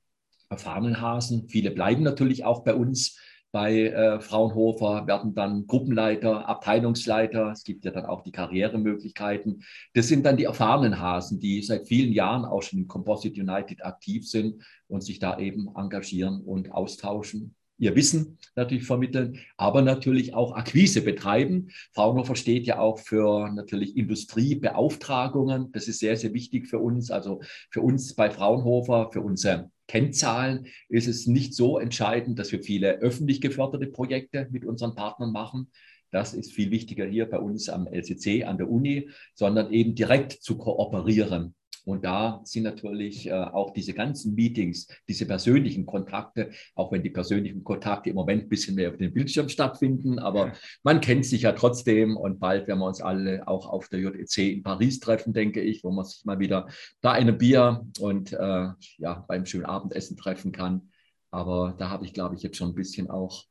erfahrenen 0.51 1.01
Hasen. 1.01 1.49
Viele 1.49 1.71
bleiben 1.71 2.03
natürlich 2.03 2.45
auch 2.45 2.65
bei 2.65 2.75
uns 2.75 3.19
bei 3.53 3.87
äh, 3.87 4.21
Fraunhofer, 4.21 5.07
werden 5.07 5.35
dann 5.35 5.67
Gruppenleiter, 5.67 6.49
Abteilungsleiter. 6.49 7.51
Es 7.51 7.65
gibt 7.65 7.85
ja 7.85 7.91
dann 7.91 8.07
auch 8.07 8.23
die 8.23 8.31
Karrieremöglichkeiten. 8.31 9.65
Das 9.95 10.07
sind 10.07 10.25
dann 10.25 10.37
die 10.37 10.45
erfahrenen 10.45 11.01
Hasen, 11.01 11.41
die 11.41 11.63
seit 11.63 11.89
vielen 11.89 12.13
Jahren 12.13 12.45
auch 12.45 12.63
schon 12.63 12.81
im 12.81 12.89
Composite 12.89 13.41
United 13.41 13.85
aktiv 13.85 14.29
sind 14.29 14.63
und 14.87 15.03
sich 15.03 15.19
da 15.19 15.39
eben 15.39 15.69
engagieren 15.75 16.43
und 16.43 16.71
austauschen 16.71 17.57
ihr 17.81 17.97
Wissen 17.97 18.39
natürlich 18.55 18.85
vermitteln, 18.85 19.39
aber 19.57 19.83
natürlich 19.83 20.35
auch 20.35 20.55
Akquise 20.55 21.03
betreiben. 21.03 21.71
Fraunhofer 21.93 22.37
steht 22.37 22.67
ja 22.67 22.79
auch 22.79 22.99
für 22.99 23.51
natürlich 23.51 23.97
Industriebeauftragungen. 23.97 25.73
Das 25.73 25.89
ist 25.89 25.99
sehr, 25.99 26.17
sehr 26.17 26.35
wichtig 26.35 26.69
für 26.69 26.79
uns. 26.79 27.11
Also 27.11 27.41
für 27.71 27.81
uns 27.81 28.15
bei 28.15 28.31
Fraunhofer, 28.31 29.11
für 29.13 29.23
unsere 29.23 29.71
Kennzahlen 29.89 30.67
ist 30.89 31.09
es 31.09 31.27
nicht 31.27 31.55
so 31.55 31.79
entscheidend, 31.79 32.39
dass 32.39 32.53
wir 32.53 32.63
viele 32.63 32.99
öffentlich 32.99 33.41
geförderte 33.41 33.87
Projekte 33.87 34.47
mit 34.51 34.65
unseren 34.65 34.95
Partnern 34.95 35.33
machen. 35.33 35.71
Das 36.13 36.35
ist 36.35 36.53
viel 36.53 36.71
wichtiger 36.71 37.07
hier 37.07 37.27
bei 37.27 37.39
uns 37.39 37.69
am 37.69 37.87
LCC, 37.87 38.45
an 38.45 38.59
der 38.59 38.69
Uni, 38.69 39.11
sondern 39.35 39.73
eben 39.73 39.95
direkt 39.95 40.33
zu 40.33 40.59
kooperieren 40.59 41.55
und 41.85 42.05
da 42.05 42.41
sind 42.45 42.65
natürlich 42.65 43.27
äh, 43.27 43.33
auch 43.33 43.73
diese 43.73 43.95
ganzen 43.95 44.35
Meetings, 44.35 44.87
diese 45.09 45.27
persönlichen 45.27 45.87
Kontakte, 45.87 46.51
auch 46.75 46.93
wenn 46.93 47.03
die 47.03 47.11
persönlichen 47.11 47.65
Kontakte 47.65 48.11
im 48.11 48.17
Moment 48.17 48.45
ein 48.45 48.49
bisschen 48.49 48.75
mehr 48.75 48.91
auf 48.91 48.97
dem 48.97 49.13
Bildschirm 49.13 49.49
stattfinden, 49.49 50.19
aber 50.19 50.53
man 50.83 51.01
kennt 51.01 51.25
sich 51.25 51.43
ja 51.43 51.53
trotzdem 51.53 52.17
und 52.17 52.39
bald 52.39 52.67
werden 52.69 52.81
wir 52.81 52.87
uns 52.87 53.01
alle 53.01 53.47
auch 53.49 53.69
auf 53.69 53.89
der 53.89 54.01
JEC 54.01 54.39
in 54.39 54.63
Paris 54.63 55.01
treffen, 55.01 55.33
denke 55.33 55.61
ich, 55.61 55.85
wo 55.85 55.91
man 55.91 56.05
sich 56.05 56.25
mal 56.25 56.39
wieder 56.39 56.69
da 57.01 57.13
einem 57.13 57.39
Bier 57.39 57.87
und 58.01 58.33
äh, 58.33 58.69
ja, 58.99 59.25
beim 59.29 59.47
schönen 59.47 59.67
Abendessen 59.67 60.17
treffen 60.17 60.53
kann. 60.53 60.91
Aber 61.31 61.75
da 61.79 61.91
habe 61.91 62.05
ich, 62.05 62.13
glaube 62.13 62.35
ich, 62.35 62.43
jetzt 62.43 62.57
schon 62.57 62.71
ein 62.71 62.75
bisschen 62.75 63.09
auch 63.09 63.45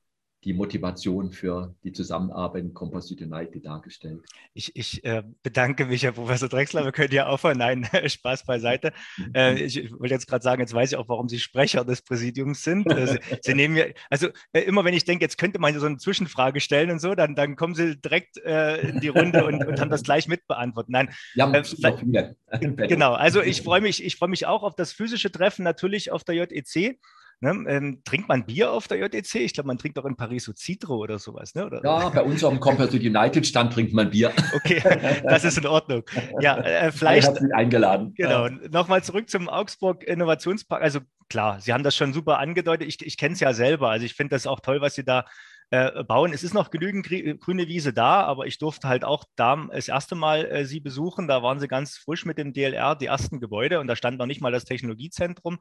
die 0.46 0.54
Motivation 0.54 1.32
für 1.32 1.76
die 1.84 1.92
Zusammenarbeit 1.92 2.64
in 2.64 2.74
Composite 2.74 3.26
United 3.26 3.66
dargestellt. 3.66 4.22
Ich, 4.54 4.74
ich 4.76 5.04
äh, 5.04 5.24
bedanke 5.44 5.86
mich, 5.86 6.04
Herr 6.04 6.14
Professor 6.14 6.48
Drexler. 6.48 6.86
Wir 6.86 6.94
können 6.94 7.14
ja 7.14 7.28
aufhören. 7.28 7.58
Nein, 7.58 7.86
Spaß 8.06 8.46
beiseite. 8.46 8.94
Äh, 9.34 9.62
ich 9.62 9.92
wollte 9.92 10.14
jetzt 10.14 10.28
gerade 10.28 10.42
sagen, 10.42 10.62
jetzt 10.62 10.74
weiß 10.74 10.94
ich 10.94 10.98
auch, 10.98 11.10
warum 11.10 11.28
Sie 11.28 11.40
Sprecher 11.40 11.84
des 11.84 12.02
Präsidiums 12.02 12.64
sind. 12.64 12.90
Äh, 12.90 13.08
Sie, 13.08 13.20
Sie, 13.42 13.54
nehmen 13.54 13.74
mir, 13.74 13.94
also 14.10 14.30
äh, 14.54 14.62
immer 14.62 14.86
wenn 14.86 14.94
ich 14.94 15.04
denke, 15.04 15.26
jetzt 15.26 15.38
könnte 15.38 15.60
man 15.60 15.78
so 15.78 15.86
eine 15.86 15.98
Zwischenfrage 15.98 16.62
stellen 16.62 16.92
und 16.92 17.00
so, 17.00 17.16
dann, 17.16 17.36
dann 17.36 17.58
kommen 17.58 17.76
Sie 17.76 18.00
direkt 18.00 18.38
äh, 18.38 18.78
in 18.78 19.02
die 19.02 19.10
Runde 19.10 19.46
und, 19.46 19.66
und, 19.66 19.82
haben 19.82 19.90
das 19.90 20.04
gleich 20.04 20.30
mitbeantwortet. 20.30 20.90
Nein, 20.90 21.10
ja, 21.36 21.52
äh, 21.52 22.60
genau. 22.88 23.14
Also 23.14 23.42
ich 23.42 23.62
freue 23.62 23.82
mich, 23.82 24.04
ich 24.04 24.16
freue 24.16 24.30
mich 24.30 24.46
auch 24.46 24.64
auf 24.64 24.76
das 24.76 24.94
physische 24.94 25.32
Treffen, 25.32 25.64
natürlich 25.64 26.12
auf 26.12 26.24
der 26.24 26.36
JEC. 26.36 26.98
Ne? 27.42 27.52
Ähm, 27.68 28.02
trinkt 28.04 28.28
man 28.28 28.46
Bier 28.46 28.72
auf 28.72 28.90
der 28.90 28.98
JEC? 28.98 29.36
Ich 29.36 29.54
glaube, 29.54 29.68
man 29.68 29.78
trinkt 29.78 29.98
auch 29.98 30.06
in 30.06 30.18
Paris 30.18 30.44
so 30.44 30.52
Citro 30.54 30.98
oder 30.98 31.20
sowas. 31.20 31.56
Ne? 31.56 31.66
Oder? 31.66 31.82
Ja, 31.84 32.10
bei 32.10 32.22
uns 32.22 32.44
auf 32.44 32.52
dem 32.52 32.60
Composite 32.60 33.06
United 33.06 33.48
Stand 33.48 33.72
trinkt 33.72 33.94
man 33.94 34.10
Bier. 34.10 34.34
Okay, 34.54 34.82
das 35.24 35.46
ist 35.46 35.58
in 35.58 35.68
Ordnung. 35.68 36.04
Ja, 36.42 36.58
äh, 36.58 36.92
vielleicht. 36.92 37.30
Ich 37.30 37.54
eingeladen. 37.54 38.14
Genau. 38.16 38.48
Ja. 38.48 38.58
Nochmal 38.72 39.04
zurück 39.04 39.30
zum 39.30 39.48
Augsburg 39.48 40.04
Innovationspark. 40.04 40.82
Also 40.82 41.00
klar, 41.30 41.62
Sie 41.62 41.72
haben 41.72 41.84
das 41.84 41.96
schon 41.96 42.14
super 42.14 42.40
angedeutet. 42.40 42.88
Ich, 42.88 43.06
ich 43.06 43.18
kenne 43.18 43.34
es 43.34 43.40
ja 43.40 43.54
selber. 43.54 43.90
Also 43.90 44.06
ich 44.06 44.16
finde 44.16 44.36
das 44.36 44.48
auch 44.48 44.60
toll, 44.60 44.82
was 44.82 44.96
Sie 44.96 45.06
da 45.06 45.26
äh, 45.72 46.04
bauen. 46.04 46.34
Es 46.34 46.44
ist 46.44 46.54
noch 46.54 46.72
genügend 46.72 47.08
grüne 47.40 47.68
Wiese 47.68 47.94
da, 47.94 48.24
aber 48.24 48.48
ich 48.48 48.58
durfte 48.58 48.88
halt 48.88 49.04
auch 49.04 49.26
da 49.36 49.68
das 49.72 49.88
erste 49.88 50.16
Mal 50.16 50.46
äh, 50.46 50.66
sie 50.66 50.80
besuchen. 50.80 51.28
Da 51.28 51.44
waren 51.44 51.60
sie 51.60 51.68
ganz 51.68 51.98
frisch 51.98 52.26
mit 52.26 52.38
dem 52.38 52.54
DLR, 52.54 52.96
die 52.96 53.06
ersten 53.06 53.40
Gebäude 53.40 53.80
und 53.80 53.88
da 53.88 53.96
stand 53.96 54.18
noch 54.18 54.26
nicht 54.26 54.42
mal 54.42 54.52
das 54.52 54.66
Technologiezentrum 54.66 55.60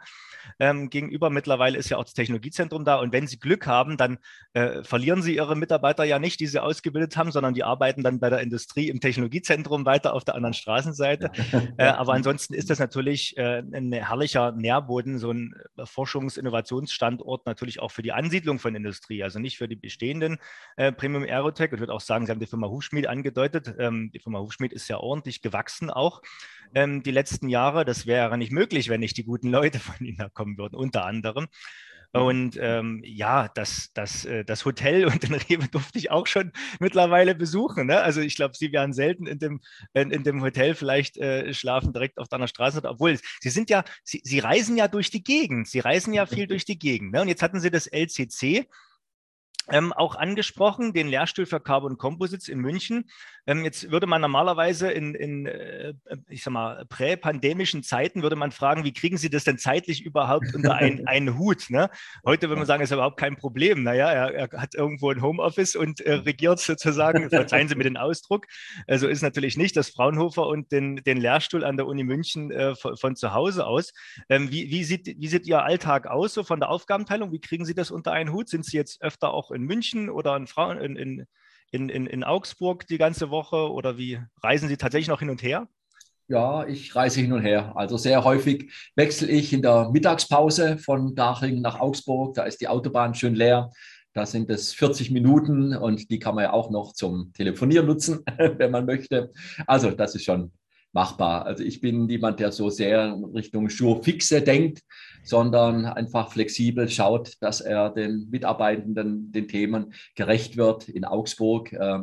ähm, 0.58 0.90
gegenüber. 0.90 1.30
Mittlerweile 1.30 1.78
ist 1.78 1.90
ja 1.90 1.98
auch 1.98 2.04
das 2.04 2.14
Technologiezentrum 2.14 2.84
da 2.84 2.96
und 2.96 3.12
wenn 3.12 3.26
sie 3.26 3.38
Glück 3.38 3.66
haben, 3.66 3.96
dann 3.96 4.18
äh, 4.52 4.82
verlieren 4.82 5.22
sie 5.22 5.36
ihre 5.36 5.56
Mitarbeiter 5.56 6.04
ja 6.04 6.18
nicht, 6.18 6.40
die 6.40 6.46
sie 6.46 6.62
ausgebildet 6.62 7.16
haben, 7.16 7.30
sondern 7.30 7.54
die 7.54 7.64
arbeiten 7.64 8.02
dann 8.02 8.20
bei 8.20 8.30
der 8.30 8.40
Industrie 8.40 8.88
im 8.88 9.00
Technologiezentrum 9.00 9.84
weiter 9.84 10.14
auf 10.14 10.24
der 10.24 10.34
anderen 10.34 10.54
Straßenseite. 10.54 11.30
Äh, 11.76 11.84
aber 11.84 12.14
ansonsten 12.14 12.54
ist 12.54 12.70
das 12.70 12.78
natürlich 12.78 13.36
äh, 13.36 13.58
ein 13.58 13.92
herrlicher 13.92 14.52
Nährboden, 14.52 15.18
so 15.18 15.30
ein 15.32 15.54
Forschungs-Innovationsstandort 15.82 17.46
natürlich 17.46 17.80
auch 17.80 17.90
für 17.90 18.02
die 18.02 18.12
Ansiedlung 18.12 18.58
von 18.58 18.74
Industrie, 18.74 19.22
also 19.22 19.38
nicht 19.38 19.58
für 19.58 19.68
die 19.68 19.76
bestehenden 19.98 20.38
äh, 20.76 20.92
Premium 20.92 21.24
Aerotech. 21.24 21.72
Ich 21.72 21.80
würde 21.80 21.92
auch 21.92 22.00
sagen, 22.00 22.26
Sie 22.26 22.30
haben 22.30 22.38
die 22.38 22.46
Firma 22.46 22.68
Hufschmied 22.68 23.08
angedeutet. 23.08 23.74
Ähm, 23.78 24.10
die 24.12 24.20
Firma 24.20 24.38
Hufschmied 24.38 24.72
ist 24.72 24.88
ja 24.88 24.98
ordentlich 24.98 25.42
gewachsen 25.42 25.90
auch 25.90 26.22
ähm, 26.74 27.02
die 27.02 27.10
letzten 27.10 27.48
Jahre. 27.48 27.84
Das 27.84 28.06
wäre 28.06 28.38
nicht 28.38 28.52
möglich, 28.52 28.88
wenn 28.88 29.00
nicht 29.00 29.16
die 29.16 29.24
guten 29.24 29.50
Leute 29.50 29.80
von 29.80 30.06
Ihnen 30.06 30.18
da 30.18 30.28
kommen 30.28 30.56
würden, 30.56 30.76
unter 30.76 31.04
anderem. 31.04 31.48
Und 32.12 32.58
ähm, 32.58 33.02
ja, 33.04 33.48
das, 33.48 33.90
das, 33.92 34.24
äh, 34.24 34.42
das 34.42 34.64
Hotel 34.64 35.04
und 35.04 35.22
den 35.24 35.34
Rewe 35.34 35.68
durfte 35.68 35.98
ich 35.98 36.10
auch 36.10 36.26
schon 36.26 36.52
mittlerweile 36.80 37.34
besuchen. 37.34 37.86
Ne? 37.86 38.00
Also 38.00 38.22
ich 38.22 38.34
glaube, 38.34 38.54
Sie 38.56 38.72
werden 38.72 38.94
selten 38.94 39.26
in 39.26 39.38
dem, 39.38 39.60
in, 39.92 40.10
in 40.10 40.22
dem 40.22 40.42
Hotel 40.42 40.74
vielleicht 40.74 41.18
äh, 41.18 41.52
schlafen 41.52 41.92
direkt 41.92 42.18
auf 42.18 42.28
deiner 42.28 42.48
Straße. 42.48 42.80
Obwohl, 42.84 43.18
Sie 43.40 43.50
sind 43.50 43.68
ja, 43.68 43.84
Sie, 44.04 44.22
Sie 44.24 44.38
reisen 44.38 44.78
ja 44.78 44.88
durch 44.88 45.10
die 45.10 45.22
Gegend. 45.22 45.68
Sie 45.68 45.80
reisen 45.80 46.14
ja 46.14 46.24
viel 46.24 46.46
durch 46.46 46.64
die 46.64 46.78
Gegend. 46.78 47.12
Ne? 47.12 47.20
Und 47.20 47.28
jetzt 47.28 47.42
hatten 47.42 47.60
Sie 47.60 47.70
das 47.70 47.86
LCC 47.86 48.66
ähm, 49.70 49.92
auch 49.92 50.14
angesprochen, 50.14 50.92
den 50.92 51.08
Lehrstuhl 51.08 51.46
für 51.46 51.60
Carbon 51.60 51.98
Composites 51.98 52.48
in 52.48 52.58
München. 52.60 53.04
Ähm, 53.46 53.64
jetzt 53.64 53.90
würde 53.90 54.06
man 54.06 54.20
normalerweise 54.20 54.90
in, 54.90 55.14
in 55.14 55.46
äh, 55.46 55.94
ich 56.28 56.42
sag 56.42 56.52
mal, 56.52 56.84
präpandemischen 56.86 57.82
Zeiten 57.82 58.22
würde 58.22 58.36
man 58.36 58.52
fragen, 58.52 58.84
wie 58.84 58.92
kriegen 58.92 59.16
Sie 59.16 59.30
das 59.30 59.44
denn 59.44 59.56
zeitlich 59.56 60.04
überhaupt 60.04 60.54
unter 60.54 60.74
ein, 60.74 61.06
einen 61.06 61.38
Hut? 61.38 61.70
Ne? 61.70 61.88
Heute 62.26 62.48
würde 62.48 62.58
man 62.58 62.66
sagen, 62.66 62.82
ist 62.82 62.92
überhaupt 62.92 63.18
kein 63.18 63.36
Problem. 63.36 63.82
Naja, 63.82 64.10
er, 64.10 64.34
er 64.34 64.60
hat 64.60 64.74
irgendwo 64.74 65.10
ein 65.10 65.22
Homeoffice 65.22 65.76
und 65.76 66.00
äh, 66.00 66.12
regiert 66.12 66.58
sozusagen, 66.60 67.30
verzeihen 67.30 67.68
Sie 67.68 67.74
mir 67.74 67.84
den 67.84 67.96
Ausdruck. 67.96 68.46
Also 68.86 69.08
ist 69.08 69.22
natürlich 69.22 69.56
nicht 69.56 69.76
das 69.76 69.88
Fraunhofer 69.88 70.46
und 70.46 70.70
den, 70.70 70.96
den 70.96 71.16
Lehrstuhl 71.16 71.64
an 71.64 71.78
der 71.78 71.86
Uni 71.86 72.04
München 72.04 72.50
äh, 72.50 72.74
von, 72.74 72.98
von, 72.98 73.16
zu 73.16 73.32
Hause 73.32 73.66
aus. 73.66 73.92
Ähm, 74.28 74.50
wie, 74.50 74.70
wie, 74.70 74.84
sieht, 74.84 75.06
wie 75.06 75.28
sieht 75.28 75.46
Ihr 75.46 75.62
Alltag 75.62 76.06
aus, 76.06 76.34
so 76.34 76.44
von 76.44 76.60
der 76.60 76.68
Aufgabenteilung? 76.68 77.32
Wie 77.32 77.40
kriegen 77.40 77.64
Sie 77.64 77.74
das 77.74 77.90
unter 77.90 78.12
einen 78.12 78.30
Hut? 78.30 78.50
Sind 78.50 78.66
Sie 78.66 78.76
jetzt 78.76 79.00
öfter 79.00 79.32
auch 79.32 79.50
in 79.50 79.57
München 79.62 80.10
oder 80.10 80.36
in, 80.36 80.46
Frauen, 80.46 80.78
in, 80.78 80.96
in, 80.96 81.26
in, 81.70 81.88
in, 81.88 82.06
in 82.06 82.24
Augsburg 82.24 82.86
die 82.86 82.98
ganze 82.98 83.30
Woche 83.30 83.70
oder 83.70 83.98
wie 83.98 84.20
reisen 84.42 84.68
Sie 84.68 84.76
tatsächlich 84.76 85.08
noch 85.08 85.20
hin 85.20 85.30
und 85.30 85.42
her? 85.42 85.68
Ja, 86.30 86.66
ich 86.66 86.94
reise 86.94 87.20
hin 87.20 87.32
und 87.32 87.40
her. 87.40 87.72
Also 87.74 87.96
sehr 87.96 88.22
häufig 88.22 88.70
wechsle 88.96 89.28
ich 89.28 89.52
in 89.52 89.62
der 89.62 89.88
Mittagspause 89.90 90.76
von 90.76 91.14
Daching 91.14 91.62
nach 91.62 91.80
Augsburg. 91.80 92.34
Da 92.34 92.44
ist 92.44 92.60
die 92.60 92.68
Autobahn 92.68 93.14
schön 93.14 93.34
leer. 93.34 93.70
Da 94.12 94.26
sind 94.26 94.50
es 94.50 94.74
40 94.74 95.10
Minuten 95.10 95.74
und 95.74 96.10
die 96.10 96.18
kann 96.18 96.34
man 96.34 96.44
ja 96.44 96.52
auch 96.52 96.70
noch 96.70 96.92
zum 96.92 97.32
Telefonieren 97.32 97.86
nutzen, 97.86 98.24
wenn 98.36 98.70
man 98.70 98.84
möchte. 98.84 99.32
Also 99.66 99.90
das 99.90 100.14
ist 100.14 100.24
schon 100.24 100.52
machbar. 100.92 101.46
Also 101.46 101.62
ich 101.62 101.80
bin 101.80 102.06
niemand, 102.06 102.40
der 102.40 102.52
so 102.52 102.70
sehr 102.70 103.18
Richtung 103.34 103.68
Schuhfixe 103.68 104.42
denkt, 104.42 104.80
sondern 105.22 105.84
einfach 105.84 106.32
flexibel 106.32 106.88
schaut, 106.88 107.34
dass 107.40 107.60
er 107.60 107.90
den 107.90 108.28
Mitarbeitenden, 108.30 109.30
den 109.32 109.48
Themen 109.48 109.92
gerecht 110.14 110.56
wird. 110.56 110.88
In 110.88 111.04
Augsburg 111.04 111.72
äh, 111.72 111.98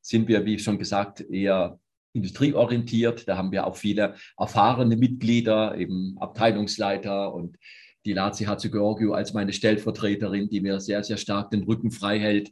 sind 0.00 0.28
wir, 0.28 0.44
wie 0.44 0.58
schon 0.58 0.78
gesagt, 0.78 1.20
eher 1.20 1.78
industrieorientiert. 2.12 3.28
Da 3.28 3.36
haben 3.36 3.52
wir 3.52 3.66
auch 3.66 3.76
viele 3.76 4.14
erfahrene 4.36 4.96
Mitglieder, 4.96 5.76
eben 5.76 6.16
Abteilungsleiter 6.18 7.34
und 7.34 7.56
die 8.04 8.12
Lazi 8.12 8.44
Hatzigeorgiou 8.44 9.12
als 9.12 9.34
meine 9.34 9.52
Stellvertreterin, 9.52 10.48
die 10.48 10.60
mir 10.60 10.80
sehr, 10.80 11.02
sehr 11.04 11.16
stark 11.16 11.50
den 11.50 11.64
Rücken 11.64 11.90
frei 11.90 12.18
hält. 12.18 12.50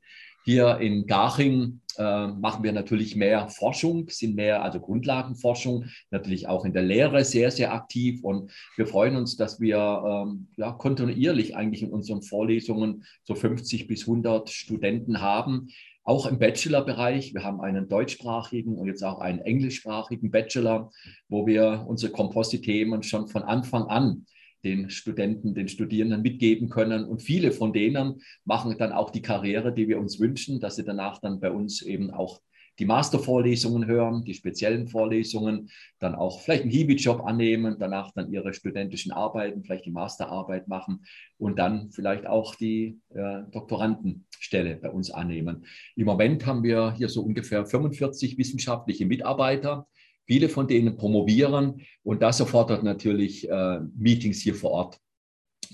Hier 0.48 0.78
in 0.78 1.08
Garching 1.08 1.80
äh, 1.98 2.28
machen 2.28 2.62
wir 2.62 2.70
natürlich 2.70 3.16
mehr 3.16 3.48
Forschung, 3.48 4.08
sind 4.08 4.36
mehr, 4.36 4.62
also 4.62 4.78
Grundlagenforschung, 4.78 5.86
natürlich 6.12 6.46
auch 6.46 6.64
in 6.64 6.72
der 6.72 6.84
Lehre 6.84 7.24
sehr, 7.24 7.50
sehr 7.50 7.74
aktiv. 7.74 8.22
Und 8.22 8.52
wir 8.76 8.86
freuen 8.86 9.16
uns, 9.16 9.34
dass 9.34 9.58
wir 9.58 9.76
ähm, 9.76 10.46
ja, 10.56 10.70
kontinuierlich 10.70 11.56
eigentlich 11.56 11.82
in 11.82 11.90
unseren 11.90 12.22
Vorlesungen 12.22 13.02
so 13.24 13.34
50 13.34 13.88
bis 13.88 14.02
100 14.02 14.48
Studenten 14.48 15.20
haben. 15.20 15.66
Auch 16.04 16.26
im 16.26 16.38
Bachelorbereich. 16.38 17.34
Wir 17.34 17.42
haben 17.42 17.60
einen 17.60 17.88
deutschsprachigen 17.88 18.78
und 18.78 18.86
jetzt 18.86 19.02
auch 19.02 19.18
einen 19.18 19.40
englischsprachigen 19.40 20.30
Bachelor, 20.30 20.92
wo 21.28 21.48
wir 21.48 21.86
unsere 21.88 22.12
Komposite-Themen 22.12 23.02
schon 23.02 23.26
von 23.26 23.42
Anfang 23.42 23.88
an 23.88 24.26
den 24.66 24.90
Studenten, 24.90 25.54
den 25.54 25.68
Studierenden 25.68 26.22
mitgeben 26.22 26.68
können. 26.68 27.04
Und 27.04 27.22
viele 27.22 27.52
von 27.52 27.72
denen 27.72 28.20
machen 28.44 28.74
dann 28.78 28.92
auch 28.92 29.10
die 29.10 29.22
Karriere, 29.22 29.72
die 29.72 29.86
wir 29.86 30.00
uns 30.00 30.18
wünschen, 30.18 30.58
dass 30.58 30.74
sie 30.74 30.84
danach 30.84 31.20
dann 31.20 31.38
bei 31.38 31.52
uns 31.52 31.82
eben 31.82 32.10
auch 32.10 32.40
die 32.78 32.84
Mastervorlesungen 32.84 33.86
hören, 33.86 34.24
die 34.24 34.34
speziellen 34.34 34.88
Vorlesungen, 34.88 35.70
dann 35.98 36.14
auch 36.14 36.40
vielleicht 36.42 36.62
einen 36.62 36.72
Hiwi-Job 36.72 37.24
annehmen, 37.24 37.76
danach 37.78 38.10
dann 38.12 38.30
ihre 38.30 38.52
studentischen 38.52 39.12
Arbeiten, 39.12 39.62
vielleicht 39.62 39.86
die 39.86 39.90
Masterarbeit 39.90 40.68
machen 40.68 41.06
und 41.38 41.58
dann 41.58 41.90
vielleicht 41.90 42.26
auch 42.26 42.54
die 42.54 43.00
äh, 43.14 43.42
Doktorandenstelle 43.50 44.76
bei 44.76 44.90
uns 44.90 45.10
annehmen. 45.10 45.64
Im 45.94 46.04
Moment 46.04 46.44
haben 46.44 46.62
wir 46.62 46.92
hier 46.92 47.08
so 47.08 47.22
ungefähr 47.22 47.64
45 47.64 48.36
wissenschaftliche 48.36 49.06
Mitarbeiter, 49.06 49.86
Viele 50.26 50.48
von 50.48 50.66
denen 50.66 50.96
promovieren 50.96 51.82
und 52.02 52.22
das 52.22 52.40
erfordert 52.40 52.82
natürlich 52.82 53.48
äh, 53.48 53.80
Meetings 53.96 54.40
hier 54.40 54.54
vor 54.54 54.72
Ort 54.72 55.00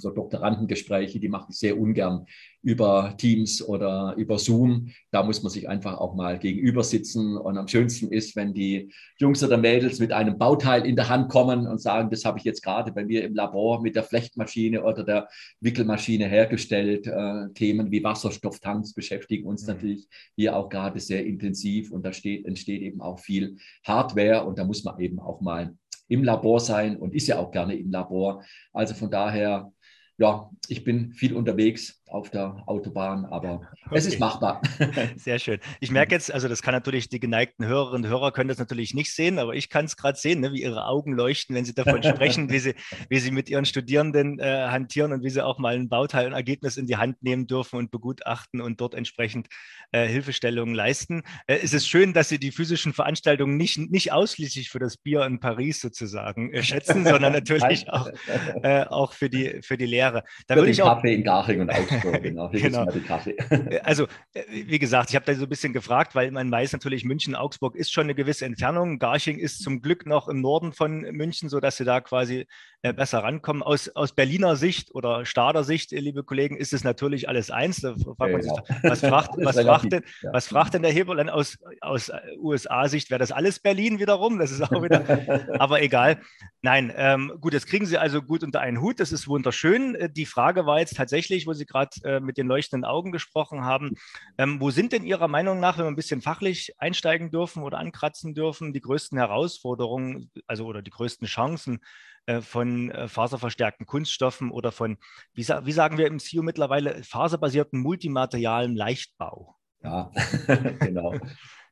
so 0.00 0.10
Doktorandengespräche, 0.10 1.20
die 1.20 1.28
mache 1.28 1.48
ich 1.50 1.58
sehr 1.58 1.78
ungern 1.78 2.26
über 2.62 3.14
Teams 3.18 3.62
oder 3.62 4.14
über 4.16 4.38
Zoom. 4.38 4.90
Da 5.10 5.22
muss 5.22 5.42
man 5.42 5.50
sich 5.50 5.68
einfach 5.68 5.98
auch 5.98 6.14
mal 6.14 6.38
gegenüber 6.38 6.84
sitzen. 6.84 7.36
Und 7.36 7.58
am 7.58 7.66
schönsten 7.66 8.12
ist, 8.12 8.36
wenn 8.36 8.54
die 8.54 8.92
Jungs 9.18 9.42
oder 9.42 9.58
Mädels 9.58 9.98
mit 9.98 10.12
einem 10.12 10.38
Bauteil 10.38 10.86
in 10.86 10.96
der 10.96 11.08
Hand 11.08 11.28
kommen 11.28 11.66
und 11.66 11.80
sagen, 11.80 12.10
das 12.10 12.24
habe 12.24 12.38
ich 12.38 12.44
jetzt 12.44 12.62
gerade 12.62 12.92
bei 12.92 13.04
mir 13.04 13.24
im 13.24 13.34
Labor 13.34 13.82
mit 13.82 13.96
der 13.96 14.04
Flechtmaschine 14.04 14.84
oder 14.84 15.02
der 15.02 15.28
Wickelmaschine 15.60 16.26
hergestellt. 16.26 17.06
Äh, 17.06 17.48
Themen 17.54 17.90
wie 17.90 18.04
Wasserstofftanks 18.04 18.94
beschäftigen 18.94 19.46
uns 19.46 19.62
mhm. 19.62 19.74
natürlich 19.74 20.08
hier 20.36 20.56
auch 20.56 20.68
gerade 20.68 21.00
sehr 21.00 21.26
intensiv. 21.26 21.90
Und 21.90 22.06
da 22.06 22.12
steht, 22.12 22.46
entsteht 22.46 22.82
eben 22.82 23.00
auch 23.00 23.18
viel 23.18 23.56
Hardware. 23.84 24.44
Und 24.44 24.58
da 24.58 24.64
muss 24.64 24.84
man 24.84 24.98
eben 25.00 25.18
auch 25.18 25.40
mal 25.40 25.74
im 26.08 26.22
Labor 26.24 26.60
sein 26.60 26.96
und 26.96 27.14
ist 27.14 27.26
ja 27.26 27.38
auch 27.38 27.50
gerne 27.50 27.74
im 27.74 27.90
Labor. 27.90 28.44
Also 28.72 28.94
von 28.94 29.10
daher 29.10 29.72
ja, 30.22 30.48
ich 30.68 30.84
bin 30.84 31.12
viel 31.12 31.34
unterwegs 31.34 32.00
auf 32.12 32.30
der 32.30 32.62
Autobahn, 32.66 33.24
aber 33.24 33.62
okay. 33.86 33.96
es 33.96 34.06
ist 34.06 34.20
machbar. 34.20 34.60
Sehr 35.16 35.38
schön. 35.38 35.58
Ich 35.80 35.90
merke 35.90 36.14
jetzt, 36.14 36.32
also 36.32 36.48
das 36.48 36.62
kann 36.62 36.74
natürlich 36.74 37.08
die 37.08 37.20
geneigten 37.20 37.66
Hörerinnen 37.66 38.04
und 38.04 38.10
Hörer 38.10 38.32
können 38.32 38.48
das 38.48 38.58
natürlich 38.58 38.94
nicht 38.94 39.12
sehen, 39.14 39.38
aber 39.38 39.54
ich 39.54 39.70
kann 39.70 39.86
es 39.86 39.96
gerade 39.96 40.18
sehen, 40.18 40.40
ne, 40.40 40.52
wie 40.52 40.62
ihre 40.62 40.86
Augen 40.86 41.12
leuchten, 41.14 41.56
wenn 41.56 41.64
sie 41.64 41.74
davon 41.74 42.02
sprechen, 42.02 42.50
wie 42.50 42.58
sie, 42.58 42.74
wie 43.08 43.18
sie 43.18 43.30
mit 43.30 43.48
ihren 43.48 43.64
Studierenden 43.64 44.38
äh, 44.38 44.66
hantieren 44.68 45.12
und 45.12 45.22
wie 45.24 45.30
sie 45.30 45.44
auch 45.44 45.58
mal 45.58 45.74
ein 45.74 45.88
Bauteil 45.88 46.26
und 46.26 46.32
Ergebnis 46.32 46.76
in 46.76 46.86
die 46.86 46.96
Hand 46.96 47.22
nehmen 47.22 47.46
dürfen 47.46 47.78
und 47.78 47.90
begutachten 47.90 48.60
und 48.60 48.80
dort 48.80 48.94
entsprechend 48.94 49.48
äh, 49.92 50.06
Hilfestellungen 50.06 50.74
leisten. 50.74 51.22
Äh, 51.46 51.58
es 51.62 51.72
ist 51.72 51.88
schön, 51.88 52.12
dass 52.12 52.28
sie 52.28 52.38
die 52.38 52.52
physischen 52.52 52.92
Veranstaltungen 52.92 53.56
nicht, 53.56 53.78
nicht 53.78 54.12
ausschließlich 54.12 54.70
für 54.70 54.78
das 54.78 54.96
Bier 54.96 55.24
in 55.24 55.40
Paris 55.40 55.80
sozusagen 55.80 56.52
äh, 56.52 56.62
schätzen, 56.62 57.04
sondern 57.04 57.32
natürlich 57.32 57.88
auch, 57.90 58.08
äh, 58.62 58.84
auch 58.84 59.12
für 59.12 59.30
die, 59.30 59.60
für 59.62 59.76
die 59.76 59.86
Lehre. 59.86 60.24
Da 60.46 60.56
würde 60.56 60.70
ich 60.70 60.82
auch 60.82 60.96
Kaffee 60.96 61.14
in 61.14 61.24
Garching 61.24 61.60
und 61.60 61.70
Augsburg, 61.70 62.01
genau. 62.22 62.50
Hier 62.50 62.60
genau. 62.60 62.86
Kaffee. 63.06 63.36
Äh, 63.50 63.80
also, 63.80 64.04
äh, 64.34 64.42
wie 64.48 64.78
gesagt, 64.78 65.10
ich 65.10 65.16
habe 65.16 65.24
da 65.24 65.34
so 65.34 65.44
ein 65.44 65.48
bisschen 65.48 65.72
gefragt, 65.72 66.14
weil 66.14 66.30
man 66.30 66.50
weiß 66.50 66.72
natürlich, 66.72 67.04
München, 67.04 67.34
Augsburg 67.34 67.76
ist 67.76 67.92
schon 67.92 68.04
eine 68.04 68.14
gewisse 68.14 68.44
Entfernung. 68.44 68.98
Garching 68.98 69.38
ist 69.38 69.62
zum 69.62 69.80
Glück 69.80 70.06
noch 70.06 70.28
im 70.28 70.40
Norden 70.40 70.72
von 70.72 71.00
München, 71.00 71.48
sodass 71.48 71.76
sie 71.76 71.84
da 71.84 72.00
quasi 72.00 72.46
äh, 72.82 72.92
besser 72.92 73.20
rankommen. 73.20 73.62
Aus, 73.62 73.88
aus 73.90 74.12
Berliner 74.12 74.56
Sicht 74.56 74.92
oder 74.94 75.24
Stader 75.24 75.62
Sicht, 75.62 75.92
liebe 75.92 76.24
Kollegen, 76.24 76.56
ist 76.56 76.72
es 76.72 76.82
natürlich 76.82 77.28
alles 77.28 77.50
eins. 77.50 77.80
Da 77.80 77.94
fragt 77.94 78.32
man 78.32 78.42
sich, 78.42 78.52
genau. 78.52 78.78
was 78.82 79.00
fragt, 79.00 79.30
was 79.36 79.60
fragt, 79.60 79.92
denn, 79.92 80.02
ja. 80.22 80.32
was 80.32 80.46
fragt 80.48 80.74
denn 80.74 80.82
der 80.82 80.90
Heberlein 80.90 81.30
aus, 81.30 81.58
aus 81.80 82.10
USA-Sicht? 82.38 83.10
Wäre 83.10 83.20
das 83.20 83.30
alles 83.30 83.60
Berlin 83.60 84.00
wiederum? 84.00 84.38
Das 84.38 84.50
ist 84.50 84.62
auch 84.62 84.82
wieder, 84.82 85.04
aber 85.60 85.80
egal. 85.80 86.20
Nein, 86.62 86.92
ähm, 86.96 87.32
gut, 87.40 87.54
das 87.54 87.66
kriegen 87.66 87.86
Sie 87.86 87.98
also 87.98 88.20
gut 88.20 88.42
unter 88.42 88.60
einen 88.60 88.80
Hut. 88.80 88.98
Das 88.98 89.12
ist 89.12 89.28
wunderschön. 89.28 89.96
Die 90.16 90.26
Frage 90.26 90.66
war 90.66 90.80
jetzt 90.80 90.96
tatsächlich, 90.96 91.46
wo 91.46 91.52
Sie 91.52 91.66
gerade 91.66 91.90
äh, 92.04 92.20
mit 92.20 92.38
den 92.38 92.46
leuchtenden 92.46 92.84
Augen 92.84 93.12
gesprochen 93.12 93.64
haben, 93.64 93.92
ähm, 94.38 94.60
wo 94.60 94.70
sind 94.70 94.92
denn 94.92 95.04
Ihrer 95.04 95.28
Meinung 95.28 95.60
nach, 95.60 95.78
wenn 95.78 95.84
wir 95.84 95.90
ein 95.90 95.96
bisschen 95.96 96.22
fachlich 96.22 96.74
einsteigen 96.78 97.30
dürfen 97.30 97.62
oder 97.62 97.78
ankratzen 97.78 98.34
dürfen, 98.34 98.72
die 98.72 98.80
größten 98.80 99.18
Herausforderungen, 99.18 100.30
also 100.46 100.66
oder 100.66 100.82
die 100.82 100.90
größten 100.90 101.26
Chancen 101.26 101.80
äh, 102.26 102.40
von 102.40 102.90
äh, 102.90 103.08
faserverstärkten 103.08 103.86
Kunststoffen 103.86 104.50
oder 104.50 104.70
von, 104.70 104.96
wie, 105.34 105.46
wie 105.46 105.72
sagen 105.72 105.98
wir 105.98 106.06
im 106.06 106.18
CIO 106.18 106.42
mittlerweile, 106.42 107.02
faserbasierten 107.02 107.80
Multimaterialen 107.80 108.76
Leichtbau? 108.76 109.56
Ja, 109.82 110.12
genau. 110.80 111.14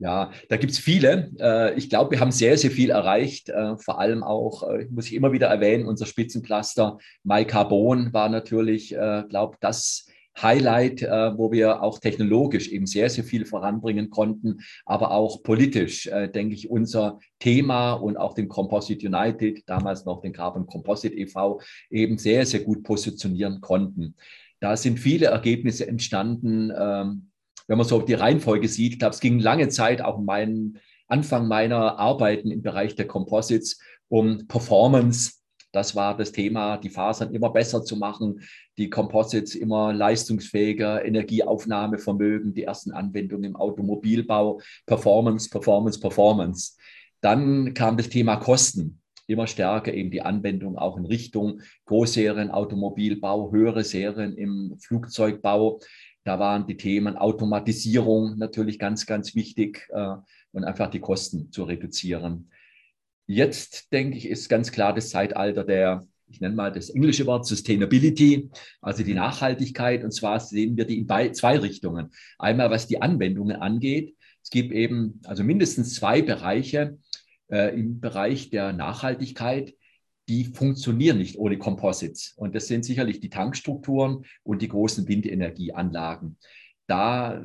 Ja, 0.01 0.33
da 0.49 0.57
gibt 0.57 0.73
es 0.73 0.79
viele. 0.79 1.31
Äh, 1.39 1.75
ich 1.75 1.91
glaube, 1.91 2.13
wir 2.13 2.21
haben 2.21 2.33
sehr, 2.33 2.57
sehr 2.57 2.71
viel 2.71 2.91
erreicht. 2.91 3.51
Äh, 3.51 3.77
vor 3.77 4.01
allem 4.01 4.25
auch, 4.25 4.63
äh, 4.69 4.87
muss 4.91 5.07
ich 5.07 5.15
immer 5.15 5.33
wieder 5.33 5.49
erwähnen, 5.49 5.87
unser 5.87 6.07
Spitzencluster 6.07 6.99
MyCarbon 7.23 8.13
war 8.13 8.29
natürlich, 8.29 8.89
glaube 8.89 9.57
das 9.61 10.07
Highlight, 10.43 11.03
wo 11.03 11.53
wir 11.53 11.83
auch 11.83 11.99
technologisch 11.99 12.69
eben 12.69 12.87
sehr, 12.87 13.11
sehr 13.11 13.25
viel 13.25 13.45
voranbringen 13.45 14.11
konnten, 14.11 14.61
aber 14.85 15.11
auch 15.11 15.43
politisch, 15.43 16.11
denke 16.35 16.55
ich, 16.55 16.71
unser 16.71 17.19
Thema 17.39 17.93
und 17.93 18.17
auch 18.17 18.35
den 18.35 18.49
Composite 18.49 19.07
United, 19.07 19.63
damals 19.67 20.05
noch 20.05 20.21
den 20.21 20.33
Carbon 20.33 20.67
Composite 20.67 21.15
e.V., 21.15 21.61
eben 21.91 22.19
sehr, 22.19 22.47
sehr 22.47 22.61
gut 22.61 22.83
positionieren 22.83 23.61
konnten. 23.61 24.15
Da 24.61 24.77
sind 24.77 24.99
viele 24.99 25.27
Ergebnisse 25.27 25.89
entstanden, 25.89 26.71
ähm, 26.77 27.31
wenn 27.67 27.79
man 27.79 27.87
so 27.87 28.01
die 28.03 28.15
Reihenfolge 28.15 28.69
sieht, 28.69 28.95
ich 28.95 28.99
glaube, 28.99 29.15
es 29.15 29.21
ging 29.21 29.39
lange 29.39 29.69
Zeit, 29.69 30.03
auch 30.03 30.19
mein 30.19 30.79
Anfang 31.09 31.49
meiner 31.49 31.99
Arbeiten 31.99 32.51
im 32.51 32.63
Bereich 32.63 32.95
der 32.95 33.07
Composites, 33.07 33.81
um 34.09 34.47
Performance. 34.49 35.40
Das 35.73 35.95
war 35.95 36.17
das 36.17 36.33
Thema, 36.33 36.79
die 36.79 36.91
Fasern 36.91 37.33
immer 37.33 37.51
besser 37.51 37.85
zu 37.85 37.97
machen, 37.97 38.41
die 38.77 38.91
Composites 38.91 39.55
immer 39.55 39.93
leistungsfähiger, 39.93 41.05
Energieaufnahmevermögen, 41.05 42.55
die 42.55 42.65
ersten 42.65 42.93
Anwendungen 42.93 43.45
im 43.45 43.57
Automobilbau, 43.57 44.61
Performance, 44.87 45.49
Performance, 45.49 46.01
Performance. 46.01 46.77
Dann 47.21 47.75
kam 47.75 47.97
das 47.97 48.09
Thema 48.09 48.37
Kosten 48.37 49.01
immer 49.31 49.47
stärker 49.47 49.95
eben 49.95 50.11
die 50.11 50.23
Anwendung 50.23 50.77
auch 50.77 50.97
in 50.97 51.07
Richtung 51.07 51.61
Großserien, 51.87 52.51
Automobilbau, 52.51 53.53
höhere 53.53 53.85
Serien 53.85 54.37
im 54.37 54.77
Flugzeugbau. 54.81 55.81
Da 56.25 56.39
waren 56.39 56.67
die 56.67 56.77
Themen 56.77 57.17
Automatisierung 57.17 58.37
natürlich 58.37 58.79
ganz, 58.79 59.07
ganz 59.07 59.35
wichtig 59.35 59.89
äh, 59.91 60.17
und 60.53 60.65
einfach 60.65 60.91
die 60.91 61.01
Kosten 61.01 61.51
zu 61.53 61.63
reduzieren. 61.63 62.51
Jetzt, 63.31 63.93
denke 63.93 64.19
ich, 64.19 64.29
ist 64.29 64.49
ganz 64.49 64.73
klar 64.73 64.93
das 64.93 65.11
Zeitalter 65.11 65.63
der, 65.63 66.05
ich 66.27 66.41
nenne 66.41 66.57
mal 66.57 66.73
das 66.73 66.91
englische 66.91 67.27
Wort 67.27 67.47
Sustainability, 67.47 68.51
also 68.81 69.05
die 69.05 69.15
Nachhaltigkeit. 69.15 70.03
Und 70.03 70.11
zwar 70.11 70.41
sehen 70.41 70.77
wir 70.77 70.85
die 70.85 70.99
in 70.99 71.35
zwei 71.35 71.57
Richtungen. 71.57 72.11
Einmal, 72.41 72.73
was 72.73 72.89
die 72.89 73.01
Anwendungen 73.01 73.55
angeht. 73.55 74.17
Es 74.43 74.51
gibt 74.51 74.73
eben 74.73 75.21
also 75.23 75.45
mindestens 75.45 75.95
zwei 75.95 76.23
Bereiche 76.23 76.99
äh, 77.53 77.73
im 77.73 78.01
Bereich 78.01 78.51
der 78.51 78.73
Nachhaltigkeit, 78.73 79.75
die 80.29 80.47
funktionieren 80.47 81.19
nicht 81.19 81.39
ohne 81.39 81.57
Composites. 81.57 82.35
Und 82.37 82.57
das 82.57 82.67
sind 82.67 82.85
sicherlich 82.85 83.21
die 83.21 83.31
Tankstrukturen 83.31 84.25
und 84.43 84.61
die 84.61 84.69
großen 84.69 85.07
Windenergieanlagen. 85.07 86.37
Da 86.89 87.45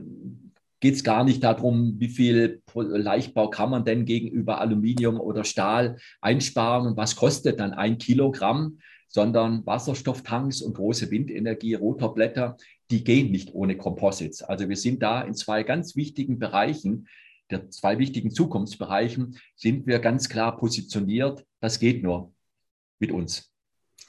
geht 0.79 0.95
es 0.95 1.03
gar 1.03 1.23
nicht 1.23 1.43
darum, 1.43 1.95
wie 1.99 2.09
viel 2.09 2.61
Leichtbau 2.73 3.49
kann 3.49 3.69
man 3.69 3.85
denn 3.85 4.05
gegenüber 4.05 4.61
Aluminium 4.61 5.19
oder 5.19 5.43
Stahl 5.43 5.97
einsparen 6.21 6.87
und 6.87 6.97
was 6.97 7.15
kostet 7.15 7.59
dann 7.59 7.73
ein 7.73 7.97
Kilogramm, 7.97 8.79
sondern 9.07 9.65
Wasserstofftanks 9.65 10.61
und 10.61 10.75
große 10.75 11.09
Windenergie, 11.09 11.75
Rotorblätter, 11.75 12.57
die 12.91 13.03
gehen 13.03 13.31
nicht 13.31 13.53
ohne 13.53 13.77
Composites. 13.77 14.43
Also 14.43 14.67
wir 14.69 14.75
sind 14.75 15.01
da 15.01 15.21
in 15.21 15.33
zwei 15.33 15.63
ganz 15.63 15.95
wichtigen 15.95 16.37
Bereichen, 16.37 17.07
der 17.49 17.69
zwei 17.69 17.97
wichtigen 17.97 18.31
Zukunftsbereichen, 18.31 19.39
sind 19.55 19.87
wir 19.87 19.99
ganz 19.99 20.29
klar 20.29 20.57
positioniert. 20.57 21.45
Das 21.59 21.79
geht 21.79 22.03
nur 22.03 22.33
mit 22.99 23.11
uns. 23.11 23.51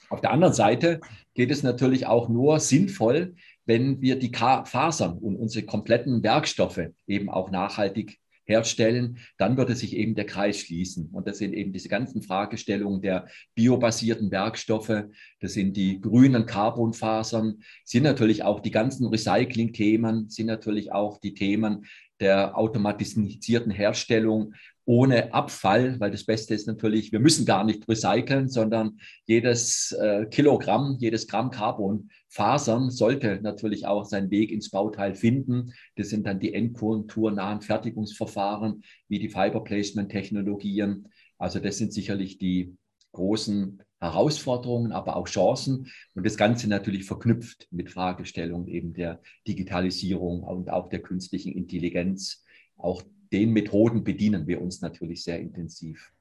Auf 0.09 0.21
der 0.21 0.31
anderen 0.31 0.53
Seite 0.53 1.01
geht 1.33 1.51
es 1.51 1.63
natürlich 1.63 2.05
auch 2.05 2.29
nur 2.29 2.59
sinnvoll, 2.59 3.35
wenn 3.67 4.01
wir 4.01 4.17
die 4.17 4.31
Fasern 4.31 5.17
und 5.19 5.35
unsere 5.35 5.65
kompletten 5.65 6.23
Werkstoffe 6.23 6.89
eben 7.05 7.29
auch 7.29 7.51
nachhaltig 7.51 8.17
herstellen, 8.45 9.19
dann 9.37 9.57
würde 9.57 9.75
sich 9.75 9.95
eben 9.95 10.15
der 10.15 10.25
Kreis 10.25 10.61
schließen. 10.61 11.09
Und 11.11 11.27
das 11.27 11.37
sind 11.37 11.53
eben 11.53 11.73
diese 11.73 11.89
ganzen 11.89 12.21
Fragestellungen 12.21 13.01
der 13.01 13.27
biobasierten 13.55 14.31
Werkstoffe, 14.31 15.03
das 15.41 15.53
sind 15.53 15.75
die 15.75 15.99
grünen 15.99 16.45
Carbonfasern, 16.45 17.61
sind 17.83 18.03
natürlich 18.03 18.43
auch 18.43 18.61
die 18.61 18.71
ganzen 18.71 19.07
Recycling-Themen, 19.07 20.29
sind 20.29 20.47
natürlich 20.47 20.93
auch 20.93 21.19
die 21.19 21.33
Themen 21.33 21.85
der 22.19 22.57
automatisierten 22.57 23.71
Herstellung 23.71 24.53
ohne 24.87 25.33
Abfall, 25.33 25.99
weil 25.99 26.11
das 26.11 26.23
Beste 26.23 26.53
ist 26.53 26.65
natürlich, 26.65 27.11
wir 27.11 27.19
müssen 27.19 27.45
gar 27.45 27.65
nicht 27.65 27.87
recyceln, 27.89 28.47
sondern 28.47 28.99
jedes 29.25 29.91
äh, 29.91 30.27
Kilogramm, 30.27 30.95
jedes 30.97 31.27
Gramm 31.27 31.51
Carbonfasern 31.51 32.89
sollte 32.89 33.41
natürlich 33.41 33.85
auch 33.85 34.05
seinen 34.05 34.31
Weg 34.31 34.49
ins 34.49 34.71
Bauteil 34.71 35.13
finden. 35.13 35.73
Das 35.97 36.07
sind 36.07 36.25
dann 36.25 36.39
die 36.39 36.53
endkonturnahen 36.53 37.59
Fertigungsverfahren 37.59 38.81
wie 39.09 39.19
die 39.19 39.27
Fiber 39.27 39.61
Placement 39.61 40.09
Technologien. 40.09 41.09
Also 41.37 41.59
das 41.59 41.77
sind 41.77 41.91
sicherlich 41.91 42.37
die 42.37 42.73
großen 43.11 43.83
Herausforderungen, 43.99 44.93
aber 44.93 45.17
auch 45.17 45.27
Chancen 45.27 45.91
und 46.15 46.25
das 46.25 46.37
Ganze 46.37 46.69
natürlich 46.69 47.03
verknüpft 47.03 47.67
mit 47.71 47.89
Fragestellungen 47.91 48.69
eben 48.69 48.93
der 48.93 49.21
Digitalisierung 49.49 50.43
und 50.43 50.69
auch 50.69 50.87
der 50.87 51.01
künstlichen 51.01 51.51
Intelligenz, 51.51 52.45
auch 52.77 53.03
den 53.31 53.51
Methoden 53.51 54.03
bedienen 54.03 54.47
wir 54.47 54.61
uns 54.61 54.81
natürlich 54.81 55.23
sehr 55.23 55.39
intensiv. 55.39 56.11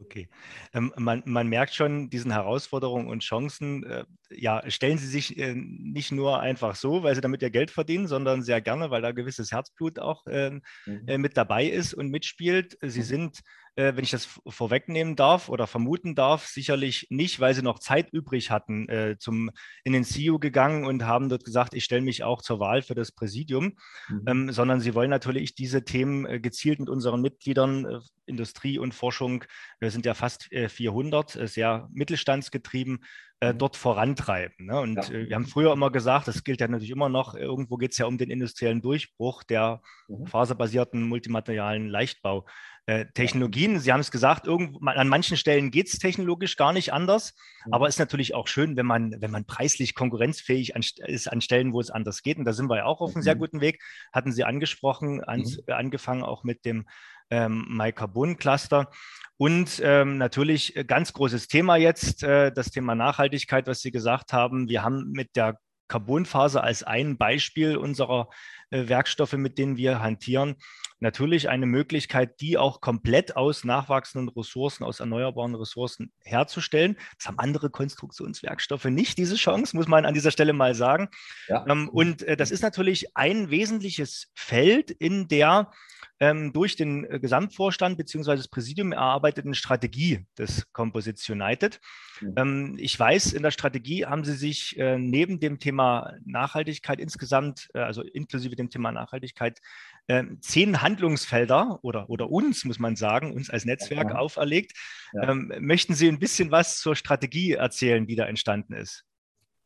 Okay. 0.00 0.28
Ähm, 0.74 0.92
man, 0.96 1.22
man, 1.24 1.48
merkt 1.48 1.74
schon 1.74 2.10
diesen 2.10 2.30
Herausforderungen 2.30 3.08
und 3.08 3.20
Chancen. 3.22 3.84
Äh, 3.84 4.04
ja, 4.30 4.62
stellen 4.70 4.98
Sie 4.98 5.06
sich 5.06 5.38
äh, 5.38 5.54
nicht 5.54 6.12
nur 6.12 6.40
einfach 6.40 6.76
so, 6.76 7.02
weil 7.02 7.14
Sie 7.14 7.20
damit 7.20 7.42
Ihr 7.42 7.50
Geld 7.50 7.70
verdienen, 7.70 8.06
sondern 8.06 8.42
sehr 8.42 8.60
gerne, 8.60 8.90
weil 8.90 9.02
da 9.02 9.12
gewisses 9.12 9.50
Herzblut 9.50 9.98
auch 9.98 10.26
äh, 10.26 10.60
mhm. 10.86 11.20
Mit 11.20 11.36
dabei 11.36 11.66
ist 11.66 11.94
und 11.94 12.10
mitspielt. 12.10 12.78
Sie 12.82 13.00
mhm. 13.00 13.04
sind 13.04 13.40
äh, 13.78 13.94
wenn 13.94 14.02
ich 14.02 14.10
das 14.10 14.40
vorwegnehmen 14.48 15.14
darf 15.14 15.48
oder 15.48 15.68
vermuten 15.68 16.16
darf, 16.16 16.46
sicherlich 16.46 17.06
nicht, 17.10 17.38
weil 17.38 17.54
sie 17.54 17.62
noch 17.62 17.78
Zeit 17.78 18.12
übrig 18.12 18.50
hatten, 18.50 18.88
äh, 18.88 19.16
zum, 19.18 19.50
in 19.84 19.92
den 19.92 20.02
CEO 20.02 20.40
gegangen 20.40 20.84
und 20.84 21.04
haben 21.04 21.28
dort 21.28 21.44
gesagt, 21.44 21.74
ich 21.74 21.84
stelle 21.84 22.02
mich 22.02 22.24
auch 22.24 22.42
zur 22.42 22.58
Wahl 22.58 22.82
für 22.82 22.96
das 22.96 23.12
Präsidium, 23.12 23.76
mhm. 24.08 24.24
ähm, 24.26 24.52
sondern 24.52 24.80
sie 24.80 24.94
wollen 24.94 25.10
natürlich 25.10 25.54
diese 25.54 25.84
Themen 25.84 26.26
äh, 26.26 26.40
gezielt 26.40 26.80
mit 26.80 26.88
unseren 26.88 27.22
Mitgliedern, 27.22 27.84
äh, 27.84 28.00
Industrie 28.26 28.78
und 28.78 28.94
Forschung, 28.94 29.44
wir 29.80 29.90
sind 29.90 30.04
ja 30.04 30.14
fast 30.14 30.50
400, 30.52 31.36
äh, 31.36 31.44
äh, 31.44 31.46
sehr 31.46 31.88
mittelstandsgetrieben, 31.92 33.04
mhm. 33.42 33.58
dort 33.58 33.76
vorantreiben. 33.76 34.66
Ne? 34.66 34.80
Und 34.80 34.96
ja. 34.96 35.28
wir 35.28 35.34
haben 35.34 35.46
früher 35.46 35.72
immer 35.72 35.90
gesagt, 35.90 36.28
das 36.28 36.44
gilt 36.44 36.60
ja 36.60 36.68
natürlich 36.68 36.90
immer 36.90 37.08
noch, 37.08 37.34
irgendwo 37.34 37.76
geht 37.76 37.92
es 37.92 37.98
ja 37.98 38.06
um 38.06 38.18
den 38.18 38.30
industriellen 38.30 38.82
Durchbruch 38.82 39.42
der 39.42 39.82
mhm. 40.08 40.26
faserbasierten 40.26 41.02
multimaterialen 41.02 41.88
Leichtbau. 41.88 42.46
Äh. 42.86 43.04
Sie 43.14 43.92
haben 43.92 44.00
es 44.00 44.10
gesagt, 44.10 44.46
irgendwo, 44.46 44.78
an 44.86 45.08
manchen 45.08 45.36
Stellen 45.36 45.70
geht 45.70 45.88
es 45.88 45.98
technologisch 45.98 46.56
gar 46.56 46.72
nicht 46.72 46.90
anders, 46.92 47.34
ja. 47.66 47.72
aber 47.72 47.86
es 47.86 47.96
ist 47.96 47.98
natürlich 47.98 48.34
auch 48.34 48.48
schön, 48.48 48.78
wenn 48.78 48.86
man, 48.86 49.14
wenn 49.20 49.30
man 49.30 49.44
preislich 49.44 49.94
konkurrenzfähig 49.94 50.74
an, 50.74 50.82
ist 51.04 51.30
an 51.30 51.42
Stellen, 51.42 51.74
wo 51.74 51.80
es 51.80 51.90
anders 51.90 52.22
geht. 52.22 52.38
Und 52.38 52.46
da 52.46 52.54
sind 52.54 52.70
wir 52.70 52.78
ja 52.78 52.84
auch 52.86 53.02
auf 53.02 53.10
einem 53.10 53.20
mhm. 53.20 53.24
sehr 53.24 53.36
guten 53.36 53.60
Weg. 53.60 53.82
Hatten 54.10 54.32
Sie 54.32 54.42
angesprochen, 54.42 55.22
an, 55.22 55.40
mhm. 55.40 55.58
angefangen 55.66 56.22
auch 56.22 56.44
mit 56.44 56.64
dem 56.64 56.86
ähm, 57.30 57.66
MyCarbon-Cluster. 57.68 58.90
Und 59.36 59.80
ähm, 59.84 60.18
natürlich 60.18 60.76
äh, 60.76 60.84
ganz 60.84 61.12
großes 61.12 61.46
Thema 61.46 61.76
jetzt, 61.76 62.22
äh, 62.24 62.50
das 62.52 62.70
Thema 62.70 62.94
Nachhaltigkeit, 62.94 63.66
was 63.66 63.80
Sie 63.80 63.92
gesagt 63.92 64.32
haben. 64.32 64.68
Wir 64.68 64.82
haben 64.82 65.12
mit 65.12 65.36
der 65.36 65.58
Carbonfaser 65.88 66.62
als 66.62 66.82
ein 66.82 67.16
Beispiel 67.16 67.76
unserer 67.76 68.28
äh, 68.70 68.88
Werkstoffe, 68.88 69.34
mit 69.34 69.58
denen 69.58 69.76
wir 69.76 70.00
hantieren, 70.00 70.56
natürlich 71.00 71.48
eine 71.48 71.66
Möglichkeit, 71.66 72.40
die 72.40 72.58
auch 72.58 72.80
komplett 72.80 73.36
aus 73.36 73.64
nachwachsenden 73.64 74.28
Ressourcen, 74.28 74.84
aus 74.84 75.00
erneuerbaren 75.00 75.54
Ressourcen 75.54 76.12
herzustellen. 76.24 76.96
Das 77.16 77.28
haben 77.28 77.38
andere 77.38 77.70
Konstruktionswerkstoffe 77.70 78.86
nicht, 78.86 79.18
diese 79.18 79.36
Chance, 79.36 79.76
muss 79.76 79.88
man 79.88 80.04
an 80.04 80.14
dieser 80.14 80.30
Stelle 80.30 80.52
mal 80.52 80.74
sagen. 80.74 81.08
Ja. 81.48 81.64
Ähm, 81.68 81.88
und 81.88 82.22
äh, 82.22 82.36
das 82.36 82.50
ist 82.50 82.62
natürlich 82.62 83.16
ein 83.16 83.50
wesentliches 83.50 84.30
Feld 84.34 84.90
in 84.90 85.28
der 85.28 85.70
ähm, 86.20 86.52
durch 86.52 86.76
den 86.76 87.04
äh, 87.04 87.20
Gesamtvorstand 87.20 87.96
bzw. 87.96 88.36
das 88.36 88.48
Präsidium 88.48 88.92
erarbeiteten 88.92 89.54
Strategie 89.54 90.26
des 90.36 90.70
Composites 90.72 91.28
United. 91.28 91.80
Mhm. 92.20 92.34
Ähm, 92.36 92.76
ich 92.78 92.98
weiß, 92.98 93.32
in 93.32 93.42
der 93.42 93.50
Strategie 93.50 94.06
haben 94.06 94.24
Sie 94.24 94.34
sich 94.34 94.78
äh, 94.78 94.98
neben 94.98 95.40
dem 95.40 95.58
Thema 95.58 96.14
Nachhaltigkeit 96.24 96.98
insgesamt, 96.98 97.68
äh, 97.74 97.80
also 97.80 98.02
inklusive 98.02 98.56
dem 98.56 98.70
Thema 98.70 98.90
Nachhaltigkeit, 98.92 99.60
äh, 100.08 100.24
zehn 100.40 100.82
Handlungsfelder 100.82 101.78
oder, 101.82 102.10
oder 102.10 102.30
uns, 102.30 102.64
muss 102.64 102.78
man 102.78 102.96
sagen, 102.96 103.32
uns 103.32 103.50
als 103.50 103.64
Netzwerk 103.64 104.10
ja. 104.10 104.16
auferlegt. 104.16 104.72
Ja. 105.12 105.30
Ähm, 105.30 105.52
möchten 105.60 105.94
Sie 105.94 106.08
ein 106.08 106.18
bisschen 106.18 106.50
was 106.50 106.78
zur 106.78 106.96
Strategie 106.96 107.52
erzählen, 107.52 108.06
die 108.06 108.16
da 108.16 108.24
entstanden 108.24 108.72
ist? 108.72 109.04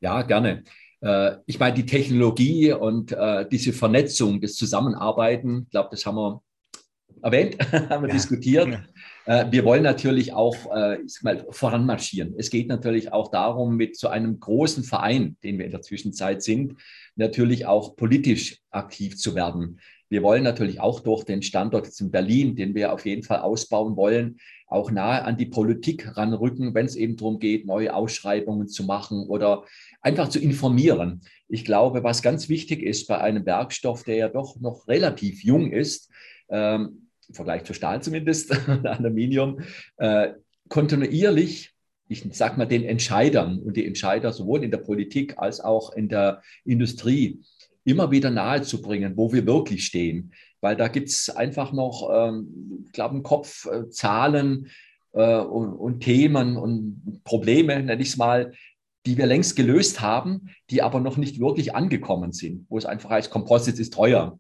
Ja, 0.00 0.22
gerne. 0.22 0.64
Äh, 1.02 1.36
ich 1.46 1.58
meine, 1.58 1.74
die 1.74 1.86
Technologie 1.86 2.72
und 2.72 3.12
äh, 3.12 3.46
diese 3.50 3.72
Vernetzung, 3.72 4.40
das 4.40 4.54
Zusammenarbeiten, 4.54 5.62
ich 5.64 5.70
glaube, 5.70 5.88
das 5.90 6.06
haben 6.06 6.16
wir 6.16 6.42
erwähnt, 7.22 7.56
haben 7.90 8.02
wir 8.02 8.08
ja. 8.08 8.14
diskutiert. 8.14 8.80
Äh, 9.26 9.46
wir 9.50 9.64
wollen 9.64 9.82
natürlich 9.82 10.32
auch 10.32 10.56
ich 11.04 11.22
mal, 11.22 11.46
voranmarschieren. 11.50 12.34
Es 12.38 12.50
geht 12.50 12.68
natürlich 12.68 13.12
auch 13.12 13.30
darum, 13.30 13.76
mit 13.76 13.96
so 13.96 14.08
einem 14.08 14.38
großen 14.40 14.84
Verein, 14.84 15.36
den 15.42 15.58
wir 15.58 15.66
in 15.66 15.72
der 15.72 15.82
Zwischenzeit 15.82 16.42
sind, 16.42 16.74
natürlich 17.16 17.66
auch 17.66 17.96
politisch 17.96 18.60
aktiv 18.70 19.16
zu 19.16 19.34
werden. 19.34 19.80
Wir 20.12 20.22
wollen 20.22 20.42
natürlich 20.42 20.79
auch 20.79 21.01
durch 21.01 21.25
den 21.25 21.40
Standort 21.40 21.87
jetzt 21.87 22.03
in 22.03 22.11
Berlin, 22.11 22.55
den 22.55 22.75
wir 22.75 22.92
auf 22.92 23.07
jeden 23.07 23.22
Fall 23.22 23.38
ausbauen 23.38 23.96
wollen, 23.96 24.37
auch 24.66 24.90
nahe 24.90 25.25
an 25.25 25.38
die 25.38 25.46
Politik 25.46 26.18
ranrücken, 26.18 26.75
wenn 26.75 26.85
es 26.85 26.96
eben 26.96 27.16
darum 27.16 27.38
geht, 27.38 27.64
neue 27.64 27.94
Ausschreibungen 27.94 28.68
zu 28.68 28.85
machen 28.85 29.27
oder 29.27 29.64
einfach 30.03 30.29
zu 30.29 30.38
informieren. 30.38 31.22
Ich 31.48 31.64
glaube, 31.64 32.05
was 32.05 32.20
ganz 32.20 32.51
wichtig 32.51 32.83
ist 32.83 33.07
bei 33.07 33.22
einem 33.22 33.46
Werkstoff, 33.46 34.05
der 34.05 34.16
ja 34.16 34.29
doch 34.29 34.61
noch 34.61 34.87
relativ 34.87 35.44
jung 35.44 35.72
ist, 35.72 36.11
ähm, 36.51 37.09
im 37.29 37.35
Vergleich 37.35 37.64
zu 37.64 37.72
Stahl 37.72 38.03
zumindest, 38.03 38.53
Aluminium, 38.85 39.61
äh, 39.96 40.35
kontinuierlich 40.68 41.70
ich 42.09 42.22
sage 42.33 42.59
mal, 42.59 42.66
den 42.66 42.85
Entscheidern 42.85 43.59
und 43.61 43.79
die 43.79 43.87
Entscheider 43.87 44.33
sowohl 44.33 44.62
in 44.62 44.70
der 44.70 44.79
Politik 44.79 45.38
als 45.38 45.61
auch 45.61 45.94
in 45.94 46.11
der 46.11 46.42
Industrie 46.62 47.40
immer 47.84 48.10
wieder 48.10 48.30
nahezubringen, 48.30 49.16
wo 49.16 49.32
wir 49.32 49.46
wirklich 49.46 49.86
stehen. 49.86 50.32
Weil 50.60 50.76
da 50.76 50.88
gibt 50.88 51.08
es 51.08 51.28
einfach 51.30 51.72
noch, 51.72 52.08
ähm, 52.12 52.84
ich 52.86 52.92
glaube, 52.92 53.16
im 53.16 53.22
Kopf 53.22 53.66
äh, 53.66 53.88
Zahlen 53.90 54.68
äh, 55.12 55.38
und, 55.38 55.74
und, 55.74 56.00
Themen 56.00 56.56
und 56.56 57.22
Probleme, 57.24 57.82
nenne 57.82 58.00
ich 58.00 58.10
es 58.10 58.16
mal, 58.16 58.52
die 59.04 59.18
wir 59.18 59.26
längst 59.26 59.56
gelöst 59.56 60.00
haben, 60.00 60.50
die 60.70 60.82
aber 60.82 61.00
noch 61.00 61.16
nicht 61.16 61.40
wirklich 61.40 61.74
angekommen 61.74 62.32
sind, 62.32 62.66
wo 62.68 62.78
es 62.78 62.86
einfach 62.86 63.10
heißt, 63.10 63.30
Composite 63.30 63.80
ist 63.80 63.92
teuer. 63.92 64.38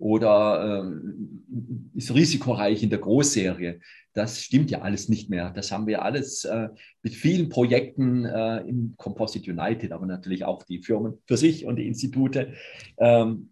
Oder 0.00 0.82
äh, 0.82 1.98
ist 1.98 2.12
risikoreich 2.14 2.82
in 2.82 2.90
der 2.90 2.98
Großserie. 2.98 3.80
Das 4.14 4.42
stimmt 4.42 4.70
ja 4.70 4.80
alles 4.80 5.08
nicht 5.08 5.30
mehr. 5.30 5.50
Das 5.50 5.70
haben 5.70 5.86
wir 5.86 6.02
alles 6.02 6.44
äh, 6.44 6.70
mit 7.02 7.14
vielen 7.14 7.48
Projekten 7.48 8.24
äh, 8.24 8.60
in 8.62 8.94
Composite 8.96 9.50
United, 9.50 9.92
aber 9.92 10.06
natürlich 10.06 10.44
auch 10.44 10.64
die 10.64 10.82
Firmen 10.82 11.18
für 11.26 11.36
sich 11.36 11.66
und 11.66 11.76
die 11.76 11.86
Institute 11.86 12.54
ähm, 12.98 13.50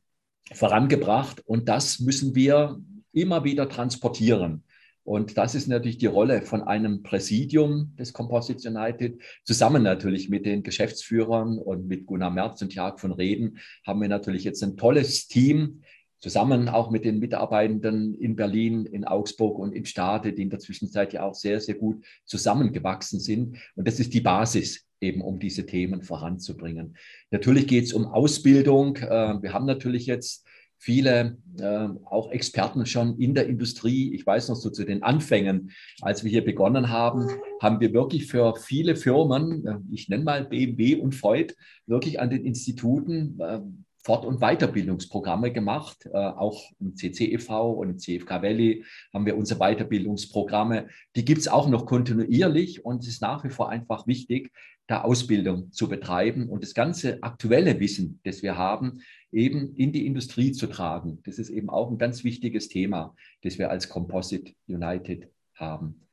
vorangebracht. 0.52 1.42
Und 1.46 1.68
das 1.68 2.00
müssen 2.00 2.34
wir 2.34 2.80
immer 3.12 3.44
wieder 3.44 3.68
transportieren. 3.68 4.64
Und 5.04 5.38
das 5.38 5.54
ist 5.54 5.68
natürlich 5.68 5.96
die 5.96 6.06
Rolle 6.06 6.42
von 6.42 6.62
einem 6.62 7.02
Präsidium 7.02 7.94
des 7.98 8.12
Composites 8.12 8.66
United. 8.66 9.22
Zusammen 9.44 9.82
natürlich 9.82 10.28
mit 10.28 10.44
den 10.44 10.62
Geschäftsführern 10.62 11.58
und 11.58 11.88
mit 11.88 12.04
Gunnar 12.04 12.30
Merz 12.30 12.60
und 12.60 12.74
Jörg 12.74 13.00
von 13.00 13.12
Reden 13.12 13.58
haben 13.86 14.02
wir 14.02 14.08
natürlich 14.08 14.44
jetzt 14.44 14.62
ein 14.62 14.76
tolles 14.76 15.26
Team, 15.26 15.80
zusammen 16.20 16.68
auch 16.68 16.90
mit 16.90 17.04
den 17.04 17.18
Mitarbeitenden 17.18 18.14
in 18.14 18.36
Berlin, 18.36 18.86
in 18.86 19.04
Augsburg 19.04 19.58
und 19.58 19.72
in 19.72 19.84
Stade, 19.84 20.32
die 20.32 20.42
in 20.42 20.50
der 20.50 20.58
Zwischenzeit 20.58 21.12
ja 21.12 21.22
auch 21.22 21.34
sehr, 21.34 21.60
sehr 21.60 21.76
gut 21.76 22.04
zusammengewachsen 22.24 23.20
sind. 23.20 23.58
Und 23.76 23.86
das 23.86 24.00
ist 24.00 24.14
die 24.14 24.20
Basis 24.20 24.86
eben, 25.00 25.20
um 25.20 25.38
diese 25.38 25.66
Themen 25.66 26.02
voranzubringen. 26.02 26.96
Natürlich 27.30 27.66
geht 27.66 27.84
es 27.84 27.92
um 27.92 28.06
Ausbildung. 28.06 28.96
Äh, 28.96 29.42
wir 29.42 29.52
haben 29.52 29.66
natürlich 29.66 30.06
jetzt 30.06 30.44
viele 30.78 31.38
äh, 31.58 31.88
auch 32.04 32.30
Experten 32.30 32.86
schon 32.86 33.18
in 33.18 33.34
der 33.34 33.46
Industrie. 33.46 34.14
Ich 34.14 34.24
weiß 34.24 34.48
noch 34.48 34.56
so 34.56 34.70
zu 34.70 34.84
den 34.84 35.02
Anfängen, 35.02 35.72
als 36.00 36.22
wir 36.22 36.30
hier 36.30 36.44
begonnen 36.44 36.88
haben, 36.88 37.28
haben 37.60 37.80
wir 37.80 37.92
wirklich 37.92 38.26
für 38.26 38.54
viele 38.56 38.94
Firmen, 38.94 39.66
äh, 39.66 39.78
ich 39.92 40.08
nenne 40.08 40.24
mal 40.24 40.44
BMW 40.44 40.96
und 40.96 41.14
Freud, 41.14 41.54
wirklich 41.86 42.20
an 42.20 42.30
den 42.30 42.44
Instituten 42.44 43.38
äh, 43.40 43.60
Fort- 44.04 44.24
und 44.24 44.40
Weiterbildungsprogramme 44.40 45.52
gemacht. 45.52 46.06
Äh, 46.06 46.16
auch 46.16 46.62
im 46.80 46.94
CCEV 46.94 47.50
und 47.50 47.90
im 47.90 47.98
CFK 47.98 48.42
Valley 48.42 48.84
haben 49.12 49.26
wir 49.26 49.36
unsere 49.36 49.60
Weiterbildungsprogramme. 49.60 50.88
Die 51.16 51.24
gibt 51.24 51.40
es 51.40 51.48
auch 51.48 51.68
noch 51.68 51.86
kontinuierlich 51.86 52.84
und 52.84 53.02
es 53.02 53.08
ist 53.08 53.22
nach 53.22 53.44
wie 53.44 53.50
vor 53.50 53.68
einfach 53.68 54.06
wichtig, 54.06 54.52
da 54.86 55.02
Ausbildung 55.02 55.70
zu 55.70 55.88
betreiben 55.88 56.48
und 56.48 56.62
das 56.62 56.72
ganze 56.72 57.22
aktuelle 57.22 57.78
Wissen, 57.78 58.20
das 58.24 58.42
wir 58.42 58.56
haben, 58.56 59.02
eben 59.30 59.74
in 59.76 59.92
die 59.92 60.06
Industrie 60.06 60.52
zu 60.52 60.66
tragen. 60.66 61.20
Das 61.24 61.38
ist 61.38 61.50
eben 61.50 61.68
auch 61.68 61.90
ein 61.90 61.98
ganz 61.98 62.24
wichtiges 62.24 62.68
Thema, 62.68 63.14
das 63.42 63.58
wir 63.58 63.70
als 63.70 63.90
Composite 63.90 64.54
United 64.66 65.28
haben. 65.54 66.07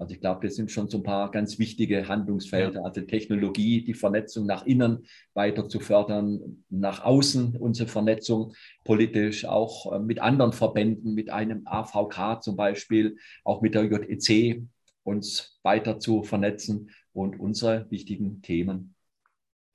Also 0.00 0.14
ich 0.14 0.20
glaube, 0.20 0.46
das 0.46 0.56
sind 0.56 0.70
schon 0.70 0.88
so 0.88 0.96
ein 0.96 1.02
paar 1.02 1.30
ganz 1.30 1.58
wichtige 1.58 2.08
Handlungsfelder, 2.08 2.80
ja. 2.80 2.84
also 2.86 3.02
Technologie, 3.02 3.84
die 3.84 3.92
Vernetzung 3.92 4.46
nach 4.46 4.64
innen 4.64 5.04
weiter 5.34 5.68
zu 5.68 5.78
fördern, 5.78 6.64
nach 6.70 7.04
außen 7.04 7.54
unsere 7.58 7.86
Vernetzung 7.86 8.54
politisch, 8.84 9.44
auch 9.44 9.92
äh, 9.92 9.98
mit 9.98 10.22
anderen 10.22 10.54
Verbänden, 10.54 11.12
mit 11.12 11.28
einem 11.28 11.66
AVK 11.66 12.42
zum 12.42 12.56
Beispiel, 12.56 13.18
auch 13.44 13.60
mit 13.60 13.74
der 13.74 13.84
JEC 13.84 14.62
uns 15.02 15.60
weiter 15.62 15.98
zu 15.98 16.22
vernetzen 16.22 16.90
und 17.12 17.38
unsere 17.38 17.86
wichtigen 17.90 18.40
Themen 18.40 18.94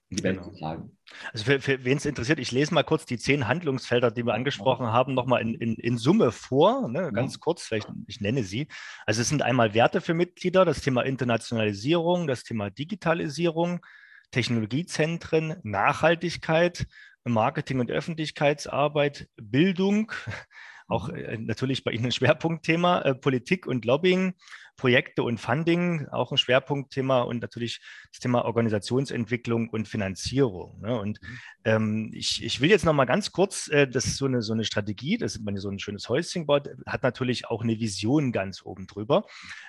in 0.09 0.17
die 0.17 0.23
Welt 0.23 0.37
genau. 0.37 0.49
zu 0.49 0.59
tragen. 0.59 0.97
Also 1.33 1.45
für, 1.45 1.59
für 1.59 1.83
wen 1.83 1.97
es 1.97 2.05
interessiert, 2.05 2.39
ich 2.39 2.51
lese 2.51 2.73
mal 2.73 2.83
kurz 2.83 3.05
die 3.05 3.17
zehn 3.17 3.47
Handlungsfelder, 3.47 4.11
die 4.11 4.25
wir 4.25 4.33
angesprochen 4.33 4.87
haben, 4.87 5.13
nochmal 5.13 5.41
in, 5.41 5.55
in, 5.55 5.75
in 5.75 5.97
Summe 5.97 6.31
vor, 6.31 6.87
ne, 6.87 7.11
ganz 7.13 7.33
ja. 7.33 7.39
kurz, 7.39 7.63
vielleicht 7.63 7.87
ich 8.07 8.21
nenne 8.21 8.43
sie. 8.43 8.67
Also 9.05 9.21
es 9.21 9.29
sind 9.29 9.41
einmal 9.41 9.73
Werte 9.73 10.01
für 10.01 10.13
Mitglieder, 10.13 10.65
das 10.65 10.81
Thema 10.81 11.03
Internationalisierung, 11.03 12.27
das 12.27 12.43
Thema 12.43 12.69
Digitalisierung, 12.69 13.85
Technologiezentren, 14.31 15.55
Nachhaltigkeit, 15.63 16.87
Marketing 17.23 17.79
und 17.79 17.91
Öffentlichkeitsarbeit, 17.91 19.27
Bildung, 19.37 20.11
auch 20.87 21.09
äh, 21.09 21.37
natürlich 21.37 21.83
bei 21.83 21.91
Ihnen 21.91 22.05
ein 22.05 22.11
Schwerpunktthema, 22.11 23.01
äh, 23.01 23.15
Politik 23.15 23.65
und 23.65 23.85
Lobbying, 23.85 24.33
Projekte 24.77 25.23
und 25.23 25.39
Funding, 25.39 26.07
auch 26.09 26.31
ein 26.31 26.37
Schwerpunktthema 26.37 27.21
und 27.21 27.41
natürlich 27.41 27.81
das 28.11 28.19
Thema 28.19 28.45
Organisationsentwicklung 28.45 29.69
und 29.69 29.87
Finanzierung. 29.87 30.81
Ne? 30.81 30.99
Und 30.99 31.21
mhm. 31.21 31.39
ähm, 31.63 32.11
ich, 32.13 32.43
ich 32.43 32.61
will 32.61 32.69
jetzt 32.69 32.85
noch 32.85 32.93
mal 32.93 33.05
ganz 33.05 33.31
kurz, 33.31 33.67
äh, 33.69 33.87
das 33.87 34.05
ist 34.05 34.17
so 34.17 34.25
eine, 34.25 34.41
so 34.41 34.53
eine 34.53 34.65
Strategie, 34.65 35.17
das 35.17 35.35
ist 35.35 35.43
man 35.43 35.57
so 35.57 35.69
ein 35.69 35.79
schönes 35.79 36.09
Häuschen 36.09 36.45
baut, 36.45 36.69
hat 36.85 37.03
natürlich 37.03 37.47
auch 37.47 37.63
eine 37.63 37.79
Vision 37.79 38.31
ganz 38.31 38.65
oben 38.65 38.87
drüber. 38.87 39.25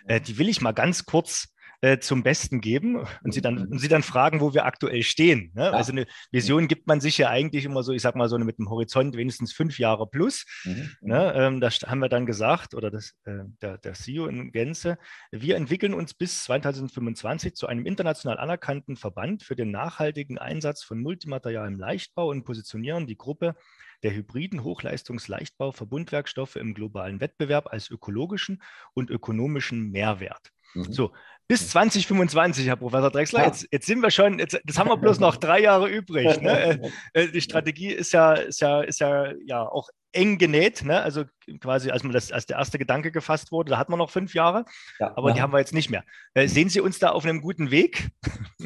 Äh, 0.06 0.20
die 0.20 0.38
will 0.38 0.48
ich 0.48 0.60
mal 0.60 0.72
ganz 0.72 1.04
kurz 1.04 1.54
äh, 1.80 1.98
zum 1.98 2.22
Besten 2.22 2.60
geben 2.60 3.04
und 3.22 3.32
sie, 3.32 3.40
dann, 3.40 3.66
und 3.66 3.78
sie 3.78 3.88
dann 3.88 4.02
fragen, 4.02 4.40
wo 4.40 4.54
wir 4.54 4.64
aktuell 4.64 5.02
stehen. 5.02 5.52
Ne? 5.54 5.64
Ja. 5.64 5.70
Also 5.70 5.92
eine 5.92 6.06
Vision 6.30 6.68
gibt 6.68 6.86
man 6.86 7.00
sich 7.00 7.18
ja 7.18 7.28
eigentlich 7.30 7.64
immer 7.64 7.82
so, 7.82 7.92
ich 7.92 8.02
sag 8.02 8.16
mal 8.16 8.28
so 8.28 8.38
mit 8.38 8.58
einem 8.58 8.70
Horizont 8.70 9.16
wenigstens 9.16 9.52
fünf 9.52 9.78
Jahre 9.78 10.08
plus. 10.08 10.44
Mhm. 10.64 10.90
Ne? 11.00 11.32
Ähm, 11.34 11.60
da 11.60 11.70
haben 11.70 12.00
wir 12.00 12.08
dann 12.08 12.26
gesagt, 12.26 12.74
oder 12.74 12.90
das, 12.90 13.14
äh, 13.24 13.44
der, 13.60 13.78
der 13.78 13.94
CEO 13.94 14.26
in 14.26 14.52
Gänze, 14.52 14.98
wir 15.30 15.56
entwickeln 15.56 15.94
uns 15.94 16.14
bis 16.14 16.44
2025 16.44 17.54
zu 17.54 17.66
einem 17.66 17.86
international 17.86 18.38
anerkannten 18.38 18.96
Verband 18.96 19.42
für 19.42 19.56
den 19.56 19.70
nachhaltigen 19.70 20.38
Einsatz 20.38 20.82
von 20.82 21.00
multimaterialem 21.00 21.78
Leichtbau 21.78 22.28
und 22.28 22.44
positionieren 22.44 23.06
die 23.06 23.16
Gruppe 23.16 23.54
der 24.02 24.14
hybriden 24.14 24.62
Hochleistungsleichtbau-Verbundwerkstoffe 24.62 26.56
im 26.56 26.74
globalen 26.74 27.20
Wettbewerb 27.20 27.72
als 27.72 27.90
ökologischen 27.90 28.62
und 28.94 29.10
ökonomischen 29.10 29.90
Mehrwert. 29.90 30.52
Mhm. 30.74 30.92
So, 30.92 31.12
bis 31.48 31.68
2025, 31.68 32.66
Herr 32.66 32.76
Professor 32.76 33.10
Drexler. 33.10 33.40
Ja. 33.40 33.46
Jetzt, 33.46 33.68
jetzt, 33.70 33.86
sind 33.86 34.00
wir 34.00 34.10
schon, 34.10 34.38
jetzt, 34.38 34.58
das 34.64 34.78
haben 34.78 34.88
wir 34.88 34.96
bloß 34.96 35.20
noch 35.20 35.36
drei 35.36 35.60
Jahre 35.60 35.88
übrig. 35.88 36.40
Ne? 36.40 36.56
Äh, 37.12 37.24
äh, 37.24 37.30
die 37.30 37.40
Strategie 37.40 37.92
ist 37.92 38.12
ja, 38.12 38.32
ist 38.32 38.60
ja, 38.60 38.80
ist 38.80 38.98
ja, 38.98 39.32
ja 39.46 39.62
auch 39.62 39.88
eng 40.12 40.38
genäht. 40.38 40.84
Ne? 40.84 41.00
Also 41.00 41.24
quasi, 41.60 41.90
als, 41.90 42.02
man 42.02 42.12
das, 42.12 42.32
als 42.32 42.46
der 42.46 42.56
erste 42.56 42.78
Gedanke 42.78 43.12
gefasst 43.12 43.52
wurde, 43.52 43.70
da 43.70 43.78
hat 43.78 43.88
man 43.88 43.98
noch 43.98 44.10
fünf 44.10 44.34
Jahre, 44.34 44.64
ja, 44.98 45.12
aber 45.16 45.28
ja. 45.28 45.34
die 45.34 45.42
haben 45.42 45.52
wir 45.52 45.58
jetzt 45.58 45.74
nicht 45.74 45.90
mehr. 45.90 46.04
Äh, 46.34 46.48
sehen 46.48 46.68
Sie 46.68 46.80
uns 46.80 46.98
da 46.98 47.10
auf 47.10 47.24
einem 47.24 47.40
guten 47.40 47.70
Weg? 47.70 48.08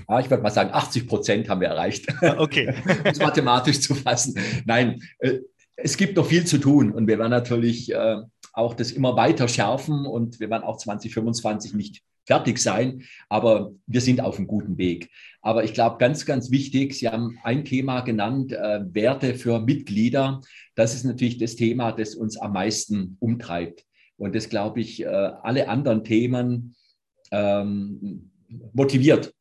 Ja, 0.09 0.21
ich 0.21 0.31
würde 0.31 0.43
mal 0.43 0.51
sagen, 0.51 0.73
80 0.73 1.09
Prozent 1.09 1.49
haben 1.49 1.61
wir 1.61 1.69
erreicht. 1.69 2.07
Okay. 2.23 2.75
um 2.85 3.07
es 3.07 3.19
mathematisch 3.19 3.81
zu 3.81 3.95
fassen. 3.95 4.39
Nein, 4.65 5.01
es 5.83 5.97
gibt 5.97 6.17
noch 6.17 6.27
viel 6.27 6.45
zu 6.45 6.59
tun 6.59 6.93
und 6.93 7.07
wir 7.07 7.19
werden 7.19 7.31
natürlich 7.31 7.93
äh, 7.93 8.17
auch 8.53 8.75
das 8.75 8.93
immer 8.93 9.17
weiter 9.17 9.49
schärfen 9.49 10.07
und 10.07 10.41
wir 10.41 10.51
werden 10.51 10.65
auch 10.65 10.77
2025 10.77 11.75
nicht 11.75 12.03
fertig 12.27 12.59
sein, 12.59 13.03
aber 13.29 13.73
wir 13.87 14.01
sind 14.01 14.21
auf 14.21 14.37
einem 14.37 14.47
guten 14.47 14.79
Weg. 14.79 15.11
Aber 15.43 15.65
ich 15.65 15.75
glaube, 15.75 15.99
ganz, 15.99 16.27
ganz 16.27 16.51
wichtig, 16.51 16.95
Sie 16.95 17.09
haben 17.09 17.39
ein 17.43 17.65
Thema 17.65 18.03
genannt, 18.03 18.53
äh, 18.53 18.81
Werte 18.93 19.35
für 19.35 19.61
Mitglieder. 19.61 20.41
Das 20.75 20.95
ist 20.95 21.05
natürlich 21.05 21.39
das 21.39 21.57
Thema, 21.57 21.93
das 21.93 22.15
uns 22.15 22.37
am 22.37 22.53
meisten 22.53 23.17
umtreibt. 23.21 23.85
Und 24.17 24.35
das, 24.35 24.49
glaube 24.49 24.81
ich, 24.81 25.03
äh, 25.03 25.07
alle 25.07 25.69
anderen 25.69 26.05
Themen 26.05 26.77
ähm, 27.33 28.31
motiviert 28.75 29.33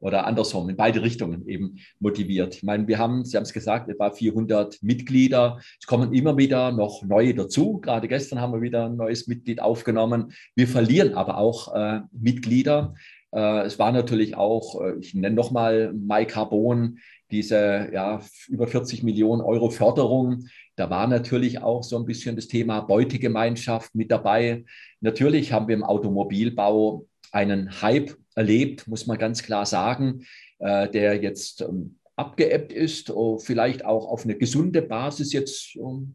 oder 0.00 0.26
andersrum, 0.26 0.68
in 0.68 0.76
beide 0.76 1.02
Richtungen 1.02 1.46
eben 1.46 1.76
motiviert. 1.98 2.56
Ich 2.56 2.62
meine, 2.62 2.88
wir 2.88 2.98
haben, 2.98 3.24
Sie 3.24 3.36
haben 3.36 3.44
es 3.44 3.52
gesagt, 3.52 3.88
etwa 3.88 4.10
400 4.10 4.82
Mitglieder. 4.82 5.60
Es 5.78 5.86
kommen 5.86 6.12
immer 6.12 6.36
wieder 6.36 6.72
noch 6.72 7.02
neue 7.02 7.34
dazu. 7.34 7.80
Gerade 7.80 8.08
gestern 8.08 8.40
haben 8.40 8.52
wir 8.52 8.62
wieder 8.62 8.86
ein 8.86 8.96
neues 8.96 9.26
Mitglied 9.26 9.60
aufgenommen. 9.60 10.32
Wir 10.56 10.66
verlieren 10.66 11.14
aber 11.14 11.38
auch 11.38 11.74
äh, 11.74 12.00
Mitglieder. 12.12 12.94
Äh, 13.32 13.62
es 13.62 13.78
war 13.78 13.92
natürlich 13.92 14.36
auch, 14.36 14.80
äh, 14.80 14.94
ich 15.00 15.14
nenne 15.14 15.36
nochmal 15.36 15.92
MyCarbon, 15.92 16.98
diese 17.30 17.90
ja, 17.92 18.20
über 18.48 18.66
40 18.66 19.02
Millionen 19.02 19.42
Euro 19.42 19.70
Förderung. 19.70 20.46
Da 20.76 20.90
war 20.90 21.06
natürlich 21.06 21.62
auch 21.62 21.82
so 21.82 21.96
ein 21.96 22.06
bisschen 22.06 22.36
das 22.36 22.48
Thema 22.48 22.80
Beutegemeinschaft 22.80 23.94
mit 23.94 24.10
dabei. 24.10 24.64
Natürlich 25.00 25.52
haben 25.52 25.68
wir 25.68 25.76
im 25.76 25.84
Automobilbau 25.84 27.06
einen 27.30 27.82
Hype 27.82 28.16
erlebt, 28.34 28.88
muss 28.88 29.06
man 29.06 29.18
ganz 29.18 29.42
klar 29.42 29.66
sagen, 29.66 30.24
äh, 30.58 30.88
der 30.88 31.22
jetzt 31.22 31.62
ähm, 31.62 31.96
abgeebbt 32.16 32.72
ist, 32.72 33.10
oh, 33.10 33.38
vielleicht 33.38 33.84
auch 33.84 34.06
auf 34.06 34.24
eine 34.24 34.36
gesunde 34.36 34.82
Basis 34.82 35.32
jetzt 35.32 35.76
ähm, 35.76 36.14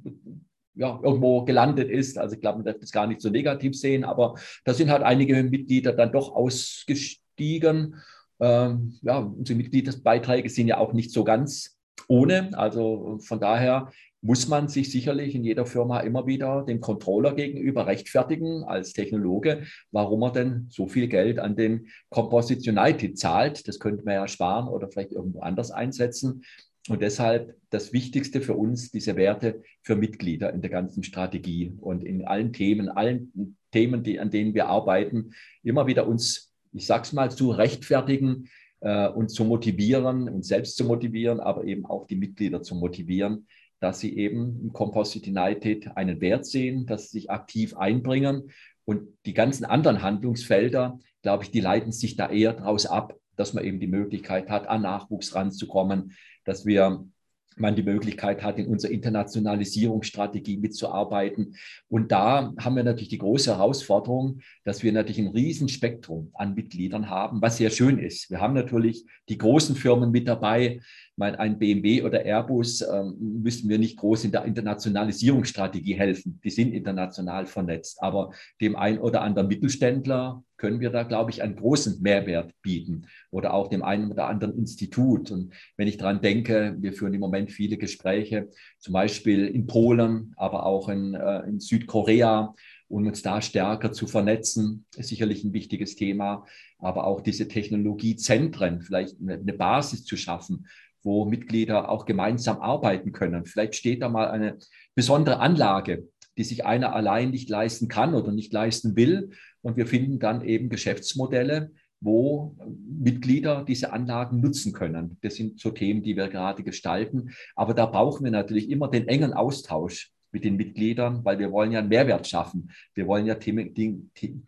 ja, 0.76 1.00
irgendwo 1.04 1.44
gelandet 1.46 1.90
ist. 1.90 2.18
Also 2.18 2.36
ich 2.36 2.42
glaube, 2.42 2.60
man 2.60 2.66
darf 2.66 2.80
das 2.80 2.92
gar 2.92 3.08
nicht 3.08 3.22
so 3.22 3.30
negativ 3.30 3.76
sehen, 3.76 4.04
aber 4.04 4.36
da 4.66 4.74
sind 4.74 4.92
halt 4.92 5.04
einige 5.04 5.42
Mitglieder 5.44 5.94
dann 5.94 6.12
doch 6.12 6.36
ausgestiegen. 6.36 7.96
Ähm, 8.40 9.00
ja, 9.02 9.20
unsere 9.20 9.58
Mitgliedsbeiträge 9.58 10.50
sind 10.50 10.68
ja 10.68 10.78
auch 10.78 10.94
nicht 10.94 11.12
so 11.12 11.24
ganz 11.24 11.75
ohne. 12.08 12.52
Also 12.54 13.20
von 13.22 13.40
daher 13.40 13.92
muss 14.22 14.48
man 14.48 14.68
sich 14.68 14.92
sicherlich 14.92 15.36
in 15.36 15.44
jeder 15.44 15.68
Firma 15.68 16.00
immer 16.00 16.26
wieder 16.26 16.64
dem 16.64 16.82
Controller 16.82 17.36
gegenüber 17.36 17.86
rechtfertigen 17.86 18.64
als 18.64 18.94
Technologe, 18.94 19.64
warum 19.92 20.24
er 20.24 20.32
denn 20.32 20.68
so 20.70 20.88
viel 20.88 21.08
Geld 21.08 21.38
an 21.38 21.56
den 21.56 21.88
Composite 22.10 22.68
United 22.70 23.20
zahlt. 23.20 23.68
Das 23.68 23.80
könnte 23.80 24.04
man 24.04 24.16
ja 24.16 24.28
sparen 24.28 24.68
oder 24.68 24.90
vielleicht 24.90 25.12
irgendwo 25.12 25.42
anders 25.42 25.70
einsetzen. 25.70 26.44
Und 26.90 27.02
deshalb 27.02 27.56
das 27.70 27.94
Wichtigste 27.94 28.42
für 28.42 28.56
uns, 28.56 28.92
diese 28.92 29.16
Werte 29.16 29.62
für 29.84 29.96
Mitglieder 29.96 30.54
in 30.54 30.62
der 30.62 30.70
ganzen 30.70 31.04
Strategie 31.04 31.74
und 31.80 32.04
in 32.04 32.26
allen 32.26 32.54
Themen, 32.54 32.90
allen 32.90 33.58
Themen, 33.72 34.04
die, 34.04 34.20
an 34.20 34.32
denen 34.32 34.54
wir 34.54 34.68
arbeiten, 34.68 35.32
immer 35.64 35.88
wieder 35.88 36.08
uns, 36.08 36.52
ich 36.74 36.86
sag's 36.86 37.14
mal, 37.14 37.32
zu 37.32 37.52
rechtfertigen 37.52 38.50
äh, 38.86 39.08
und 39.08 39.30
zu 39.30 39.44
motivieren, 39.44 40.30
uns 40.30 40.48
selbst 40.48 40.78
zu 40.78 40.86
motivieren, 40.86 41.40
aber 41.40 41.64
eben 41.66 41.88
auch 41.88 42.06
die 42.06 42.16
Mitglieder 42.16 42.62
zu 42.62 42.76
motivieren, 42.76 43.48
dass 43.80 44.00
sie 44.00 44.16
eben 44.16 44.62
im 44.62 44.74
Composite 44.74 45.30
United 45.30 45.98
einen 45.98 46.22
Wert 46.22 46.46
sehen, 46.46 46.86
dass 46.86 47.10
sie 47.10 47.20
sich 47.20 47.32
aktiv 47.32 47.76
einbringen. 47.76 48.52
Und 48.86 49.08
die 49.26 49.34
ganzen 49.34 49.66
anderen 49.66 50.04
Handlungsfelder, 50.04 51.00
glaube 51.24 51.44
ich, 51.44 51.52
die 51.52 51.62
leiten 51.62 51.92
sich 51.92 52.16
da 52.16 52.30
eher 52.30 52.54
daraus 52.54 52.86
ab, 52.86 53.16
dass 53.36 53.54
man 53.54 53.66
eben 53.66 53.80
die 53.80 53.88
Möglichkeit 53.88 54.50
hat, 54.52 54.68
an 54.68 54.84
Nachwuchs 54.84 55.34
ranzukommen, 55.34 56.14
dass 56.46 56.68
wir 56.68 57.06
man 57.56 57.76
die 57.76 57.84
Möglichkeit 57.84 58.44
hat, 58.44 58.60
in 58.60 58.68
unserer 58.68 58.92
Internationalisierungsstrategie 58.92 60.58
mitzuarbeiten. 60.58 61.56
Und 61.88 62.12
da 62.12 62.54
haben 62.60 62.76
wir 62.76 62.84
natürlich 62.84 63.10
die 63.10 63.18
große 63.18 63.52
Herausforderung, 63.52 64.40
dass 64.64 64.84
wir 64.84 64.92
natürlich 64.92 65.20
ein 65.20 65.34
Riesenspektrum 65.34 66.32
an 66.34 66.54
Mitgliedern 66.54 67.10
haben, 67.10 67.42
was 67.42 67.58
sehr 67.58 67.70
schön 67.70 68.00
ist. 68.00 68.30
Wir 68.30 68.42
haben 68.42 68.54
natürlich 68.54 69.06
die 69.30 69.38
großen 69.38 69.76
Firmen 69.76 70.12
mit 70.12 70.28
dabei, 70.28 70.80
meine, 71.18 71.40
ein 71.40 71.58
BMW 71.60 72.04
oder 72.04 72.26
Airbus 72.26 72.82
ähm, 72.82 73.16
müssen 73.42 73.70
wir 73.70 73.80
nicht 73.80 73.98
groß 73.98 74.26
in 74.26 74.32
der 74.32 74.46
Internationalisierungsstrategie 74.46 75.94
helfen. 75.94 76.40
Die 76.44 76.50
sind 76.50 76.74
international 76.74 77.46
vernetzt. 77.46 78.02
Aber 78.02 78.32
dem 78.60 78.76
einen 78.76 79.00
oder 79.00 79.22
anderen 79.22 79.48
Mittelständler 79.48 80.44
können 80.66 80.80
wir 80.80 80.90
da, 80.90 81.04
glaube 81.04 81.30
ich, 81.30 81.44
einen 81.44 81.56
großen 81.56 82.02
Mehrwert 82.02 82.52
bieten 82.64 83.06
oder 83.30 83.54
auch 83.54 83.68
dem 83.68 83.84
einen 83.84 84.12
oder 84.12 84.26
anderen 84.26 84.58
Institut. 84.58 85.30
Und 85.30 85.54
wenn 85.78 85.88
ich 85.88 85.98
daran 85.98 86.22
denke, 86.22 86.76
wir 86.80 86.92
führen 86.92 87.14
im 87.14 87.20
Moment 87.20 87.52
viele 87.52 87.78
Gespräche, 87.78 88.50
zum 88.80 88.94
Beispiel 88.94 89.46
in 89.46 89.68
Polen, 89.68 90.34
aber 90.38 90.66
auch 90.66 90.90
in, 90.90 91.14
äh, 91.14 91.42
in 91.42 91.60
Südkorea, 91.60 92.56
um 92.88 93.06
uns 93.06 93.22
da 93.22 93.44
stärker 93.44 93.92
zu 93.92 94.08
vernetzen, 94.08 94.88
ist 94.98 95.10
sicherlich 95.10 95.44
ein 95.44 95.54
wichtiges 95.54 95.96
Thema. 95.96 96.48
Aber 96.80 97.06
auch 97.06 97.22
diese 97.22 97.48
Technologiezentren, 97.48 98.82
vielleicht 98.82 99.18
eine 99.22 99.54
Basis 99.54 100.04
zu 100.04 100.18
schaffen, 100.18 100.66
wo 101.04 101.26
Mitglieder 101.26 101.90
auch 101.90 102.08
gemeinsam 102.08 102.60
arbeiten 102.60 103.12
können. 103.12 103.46
Vielleicht 103.46 103.76
steht 103.76 104.02
da 104.02 104.10
mal 104.10 104.32
eine 104.32 104.58
besondere 104.96 105.40
Anlage, 105.40 106.08
die 106.38 106.44
sich 106.44 106.66
einer 106.66 106.94
allein 106.94 107.30
nicht 107.30 107.50
leisten 107.50 107.88
kann 107.88 108.14
oder 108.14 108.32
nicht 108.32 108.52
leisten 108.52 108.96
will. 108.96 109.30
Und 109.66 109.78
wir 109.78 109.88
finden 109.88 110.20
dann 110.20 110.44
eben 110.44 110.70
Geschäftsmodelle, 110.70 111.72
wo 112.00 112.56
Mitglieder 112.88 113.66
diese 113.68 113.92
Anlagen 113.92 114.40
nutzen 114.40 114.74
können. 114.74 115.18
Das 115.24 115.34
sind 115.34 115.60
so 115.60 115.72
Themen, 115.72 116.04
die 116.04 116.16
wir 116.16 116.28
gerade 116.28 116.62
gestalten. 116.62 117.32
Aber 117.56 117.74
da 117.74 117.88
brauchen 117.88 118.24
wir 118.24 118.32
natürlich 118.32 118.70
immer 118.70 118.92
den 118.92 119.08
engen 119.08 119.34
Austausch 119.34 120.12
mit 120.32 120.44
den 120.44 120.56
Mitgliedern, 120.56 121.26
weil 121.26 121.40
wir 121.40 121.52
wollen 121.52 121.72
ja 121.72 121.80
einen 121.80 121.90
Mehrwert 121.90 122.28
schaffen. 122.28 122.70
Wir 122.94 123.08
wollen 123.08 123.26
ja 123.26 123.34
Themen, 123.34 123.74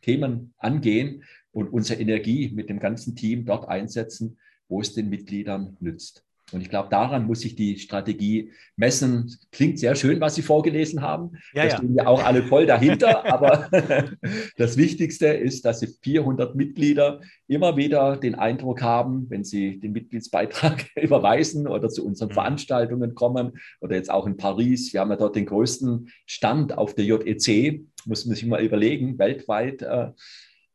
Themen 0.01 0.53
angehen 0.59 1.23
und 1.51 1.73
unsere 1.73 1.99
Energie 1.99 2.51
mit 2.53 2.69
dem 2.69 2.79
ganzen 2.79 3.15
Team 3.15 3.43
dort 3.43 3.67
einsetzen, 3.67 4.37
wo 4.67 4.81
es 4.81 4.93
den 4.93 5.09
Mitgliedern 5.09 5.77
nützt. 5.79 6.26
Und 6.53 6.61
ich 6.61 6.69
glaube, 6.69 6.87
daran 6.89 7.27
muss 7.27 7.41
sich 7.41 7.55
die 7.55 7.77
Strategie 7.77 8.51
messen. 8.77 9.35
Klingt 9.51 9.79
sehr 9.79 9.95
schön, 9.95 10.21
was 10.21 10.35
Sie 10.35 10.41
vorgelesen 10.41 11.01
haben. 11.01 11.31
Ja, 11.53 11.63
da 11.63 11.69
ja. 11.69 11.77
stehen 11.77 11.95
wir 11.95 12.07
auch 12.07 12.23
alle 12.23 12.43
voll 12.43 12.65
dahinter. 12.65 13.25
aber 13.31 13.69
das 14.57 14.77
Wichtigste 14.77 15.27
ist, 15.27 15.65
dass 15.65 15.81
Sie 15.81 15.87
400 15.87 16.55
Mitglieder 16.55 17.19
immer 17.47 17.75
wieder 17.75 18.15
den 18.15 18.35
Eindruck 18.35 18.81
haben, 18.81 19.29
wenn 19.29 19.43
Sie 19.43 19.79
den 19.79 19.91
Mitgliedsbeitrag 19.91 20.85
überweisen 20.95 21.67
oder 21.67 21.89
zu 21.89 22.05
unseren 22.05 22.29
mhm. 22.29 22.33
Veranstaltungen 22.33 23.13
kommen 23.13 23.57
oder 23.81 23.97
jetzt 23.97 24.09
auch 24.09 24.25
in 24.25 24.37
Paris. 24.37 24.93
Wir 24.93 25.01
haben 25.01 25.11
ja 25.11 25.17
dort 25.17 25.35
den 25.35 25.47
größten 25.47 26.09
Stand 26.25 26.77
auf 26.77 26.95
der 26.95 27.03
JEC. 27.03 27.85
Muss 28.05 28.25
man 28.25 28.35
sich 28.35 28.45
mal 28.45 28.63
überlegen, 28.63 29.19
weltweit. 29.19 29.81
Äh, 29.81 30.11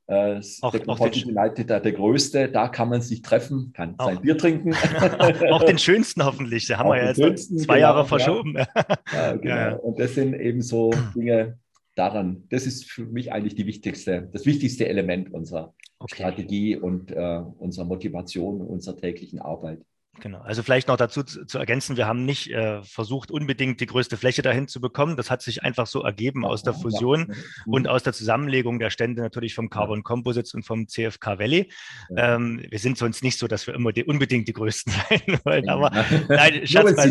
äh, 0.06 0.40
auch, 0.62 0.72
der 0.72 0.88
auch 0.88 1.00
United 1.00 1.70
der, 1.70 1.80
der 1.80 1.92
größte, 1.92 2.48
da 2.48 2.68
kann 2.68 2.88
man 2.88 3.02
sich 3.02 3.22
treffen, 3.22 3.72
kann 3.72 3.94
auch, 3.98 4.06
sein 4.06 4.20
Bier 4.20 4.36
trinken. 4.36 4.74
auch 5.50 5.62
den 5.64 5.78
schönsten 5.78 6.24
hoffentlich, 6.24 6.66
da 6.66 6.78
haben 6.78 6.88
auch 6.88 6.94
wir 6.94 7.04
ja 7.04 7.12
jetzt 7.12 7.48
zwei 7.48 7.74
genau, 7.74 7.76
Jahre 7.76 8.06
verschoben. 8.06 8.56
Ja. 8.56 8.66
ja, 9.12 9.36
genau. 9.36 9.54
Ja. 9.54 9.74
Und 9.76 9.98
das 9.98 10.14
sind 10.14 10.34
eben 10.34 10.60
so 10.60 10.92
Dinge 11.14 11.58
daran, 11.94 12.44
das 12.50 12.66
ist 12.66 12.90
für 12.90 13.04
mich 13.04 13.32
eigentlich 13.32 13.54
die 13.54 13.66
wichtigste, 13.66 14.28
das 14.32 14.46
wichtigste 14.46 14.88
Element 14.88 15.32
unserer 15.32 15.74
okay. 15.98 16.16
Strategie 16.16 16.76
und 16.76 17.12
äh, 17.12 17.40
unserer 17.58 17.84
Motivation, 17.84 18.60
unserer 18.60 18.96
täglichen 18.96 19.38
Arbeit. 19.38 19.80
Genau. 20.20 20.40
Also 20.42 20.62
vielleicht 20.62 20.88
noch 20.88 20.98
dazu 20.98 21.22
zu, 21.22 21.46
zu 21.46 21.58
ergänzen, 21.58 21.96
wir 21.96 22.06
haben 22.06 22.26
nicht 22.26 22.50
äh, 22.50 22.82
versucht, 22.82 23.30
unbedingt 23.30 23.80
die 23.80 23.86
größte 23.86 24.18
Fläche 24.18 24.42
dahin 24.42 24.68
zu 24.68 24.78
bekommen. 24.78 25.16
Das 25.16 25.30
hat 25.30 25.40
sich 25.40 25.62
einfach 25.62 25.86
so 25.86 26.02
ergeben 26.02 26.44
aus 26.44 26.62
der 26.62 26.74
Fusion 26.74 27.28
ja. 27.28 27.34
und 27.66 27.88
aus 27.88 28.02
der 28.02 28.12
Zusammenlegung 28.12 28.78
der 28.78 28.90
Stände 28.90 29.22
natürlich 29.22 29.54
vom 29.54 29.70
Carbon 29.70 30.02
Composites 30.02 30.52
und 30.52 30.64
vom 30.64 30.86
CFK 30.86 31.38
Valley. 31.38 31.72
Ja. 32.10 32.34
Ähm, 32.34 32.62
wir 32.68 32.78
sind 32.78 32.98
sonst 32.98 33.22
nicht 33.22 33.38
so, 33.38 33.48
dass 33.48 33.66
wir 33.66 33.74
immer 33.74 33.92
die, 33.92 34.04
unbedingt 34.04 34.48
die 34.48 34.52
Größten 34.52 34.92
sein 35.08 35.40
wollen, 35.44 35.68
aber 35.70 35.90
nein, 36.28 36.66
Schatz, 36.66 37.04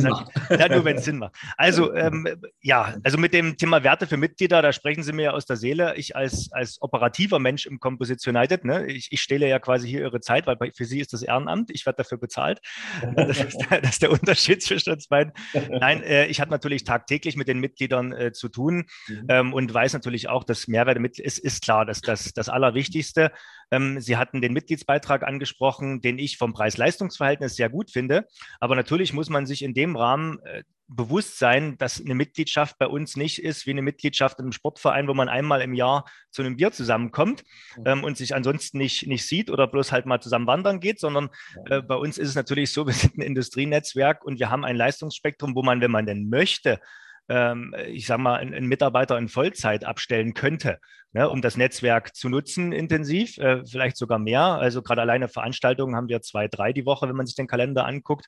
ja, 0.50 0.70
nur 0.70 0.86
wenn 0.86 0.98
es 0.98 1.06
Sinn 1.06 1.18
macht. 1.18 1.36
Also 1.58 1.94
ähm, 1.96 2.28
ja, 2.62 2.96
also 3.04 3.18
mit 3.18 3.34
dem 3.34 3.58
Thema 3.58 3.84
Werte 3.84 4.06
für 4.06 4.18
Mitglieder, 4.18 4.62
da 4.62 4.72
sprechen 4.72 5.02
Sie 5.02 5.12
mir 5.12 5.24
ja 5.24 5.32
aus 5.32 5.48
der 5.48 5.58
Seele. 5.58 5.96
Ich 5.96 6.16
als, 6.16 6.52
als 6.52 6.80
operativer 6.82 7.40
Mensch 7.40 7.66
im 7.66 7.80
Composites 7.80 8.28
United, 8.28 8.64
ne, 8.64 8.86
ich, 8.86 9.08
ich 9.12 9.22
stehle 9.22 9.50
ja 9.50 9.58
quasi 9.58 9.90
hier 9.90 10.02
Ihre 10.02 10.22
Zeit, 10.22 10.46
weil 10.46 10.58
für 10.76 10.86
Sie 10.86 11.00
ist 11.00 11.14
das 11.14 11.24
Ehrenamt, 11.24 11.72
ich 11.72 11.88
werde 11.88 11.98
dafür 11.98 12.20
bezahlt. 12.20 12.62
Das 13.15 13.39
ist, 13.39 13.58
der, 13.58 13.82
das 13.82 13.91
ist 13.91 14.01
der 14.01 14.12
Unterschied 14.12 14.63
zwischen 14.63 14.91
uns 14.91 15.08
beiden. 15.08 15.34
Nein, 15.69 16.04
äh, 16.04 16.25
ich 16.27 16.39
habe 16.41 16.51
natürlich 16.51 16.84
tagtäglich 16.84 17.36
mit 17.36 17.47
den 17.47 17.60
Mitgliedern 17.60 18.12
äh, 18.12 18.32
zu 18.32 18.49
tun 18.49 18.86
mhm. 19.08 19.25
ähm, 19.30 19.54
und 19.54 19.73
weiß 19.73 19.93
natürlich 19.93 20.30
auch, 20.30 20.43
dass 20.43 20.67
Mehrwert 20.67 20.99
mit 20.99 21.19
ist, 21.19 21.38
ist 21.38 21.63
klar, 21.63 21.86
dass 21.86 22.01
das 22.01 22.34
das 22.34 22.49
Allerwichtigste. 22.49 23.32
Ähm, 23.71 23.99
Sie 23.99 24.17
hatten 24.17 24.41
den 24.41 24.54
Mitgliedsbeitrag 24.54 25.23
angesprochen, 25.23 26.01
den 26.01 26.19
ich 26.19 26.38
vom 26.38 26.54
Preis-Leistungs-Verhältnis 26.54 27.56
sehr 27.56 27.69
gut 27.69 27.91
finde. 27.91 28.27
Aber 28.60 28.75
natürlich 28.75 29.13
muss 29.13 29.30
man 29.30 29.45
sich 29.45 29.63
in 29.63 29.73
dem 29.73 29.95
Rahmen 29.95 30.39
äh, 30.43 30.63
bewusst 30.93 31.39
sein, 31.39 31.77
dass 31.77 32.01
eine 32.01 32.15
Mitgliedschaft 32.15 32.77
bei 32.77 32.86
uns 32.86 33.15
nicht 33.15 33.41
ist 33.41 33.65
wie 33.65 33.71
eine 33.71 33.82
Mitgliedschaft 33.82 34.39
im 34.39 34.51
Sportverein, 34.51 35.08
wo 35.08 35.13
man 35.13 35.30
einmal 35.30 35.62
im 35.62 35.73
Jahr 35.73 36.06
zu 36.32 36.41
einem 36.41 36.58
Bier 36.58 36.71
zusammenkommt 36.71 37.43
ähm, 37.86 38.04
und 38.04 38.17
sich 38.17 38.36
ansonsten 38.36 38.77
nicht, 38.77 39.08
nicht 39.08 39.25
sieht 39.25 39.49
oder 39.49 39.67
bloß 39.67 39.91
halt 39.91 40.06
mal 40.06 40.19
zusammen 40.19 40.47
wandern 40.47 40.80
geht, 40.80 40.99
sondern 40.99 41.30
äh, 41.69 41.82
bei 41.82 41.95
uns 41.95 42.17
ist 42.17 42.30
es 42.30 42.36
natürlich 42.36 42.73
so, 42.73 42.86
wir 42.88 42.93
sind 42.93 43.17
ein 43.17 43.21
Industrienetzwerk 43.21 44.25
und 44.25 44.39
wir 44.39 44.49
haben 44.49 44.65
ein 44.65 44.75
Leistungsspektrum, 44.75 45.56
wo 45.56 45.63
man, 45.63 45.80
wenn 45.82 45.91
man 45.91 46.06
denn 46.06 46.30
möchte, 46.30 46.80
ähm, 47.32 47.74
ich 47.88 48.06
sage 48.06 48.22
mal, 48.22 48.36
einen 48.36 48.67
Mitarbeiter 48.67 49.17
in 49.17 49.30
Vollzeit 49.30 49.86
abstellen 49.86 50.34
könnte, 50.34 50.80
ne, 51.13 51.30
um 51.30 51.41
das 51.41 51.56
Netzwerk 51.56 52.13
zu 52.13 52.28
nutzen 52.28 52.74
intensiv, 52.74 53.38
äh, 53.38 53.65
vielleicht 53.65 53.96
sogar 53.96 54.20
mehr. 54.20 54.41
Also 54.41 54.82
gerade 54.82 55.02
alleine 55.02 55.30
Veranstaltungen 55.30 55.96
haben 55.96 56.10
wir 56.10 56.22
zwei, 56.22 56.50
drei 56.50 56.74
die 56.74 56.86
Woche, 56.86 57.08
wenn 57.08 57.15
man 57.15 57.26
sich 57.26 57.36
den 57.36 57.48
Kalender 57.48 57.86
anguckt. 57.86 58.28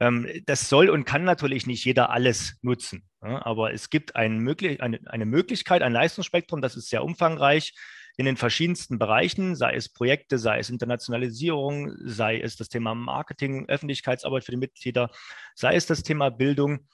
Ähm, 0.00 0.28
das 0.44 0.68
soll 0.68 0.90
und 0.90 1.04
kann 1.04 1.24
natürlich 1.24 1.66
nicht 1.66 1.84
jeder 1.84 2.10
alles 2.10 2.58
nutzen. 2.60 3.04
Ne, 3.22 3.44
aber 3.44 3.72
es 3.72 3.88
gibt 3.88 4.16
ein 4.16 4.38
möglich, 4.38 4.82
eine, 4.82 5.00
eine 5.06 5.26
Möglichkeit, 5.26 5.80
ein 5.80 5.92
Leistungsspektrum, 5.92 6.60
das 6.60 6.76
ist 6.76 6.90
sehr 6.90 7.04
umfangreich 7.04 7.72
in 8.18 8.26
den 8.26 8.36
verschiedensten 8.36 8.98
Bereichen, 8.98 9.56
sei 9.56 9.74
es 9.74 9.88
Projekte, 9.88 10.36
sei 10.36 10.58
es 10.58 10.68
Internationalisierung, 10.68 11.94
sei 12.04 12.38
es 12.40 12.56
das 12.56 12.68
Thema 12.68 12.94
Marketing, 12.94 13.66
Öffentlichkeitsarbeit 13.68 14.44
für 14.44 14.52
die 14.52 14.58
Mitglieder, 14.58 15.10
sei 15.54 15.74
es 15.76 15.86
das 15.86 16.02
Thema 16.02 16.28
Bildung. 16.30 16.86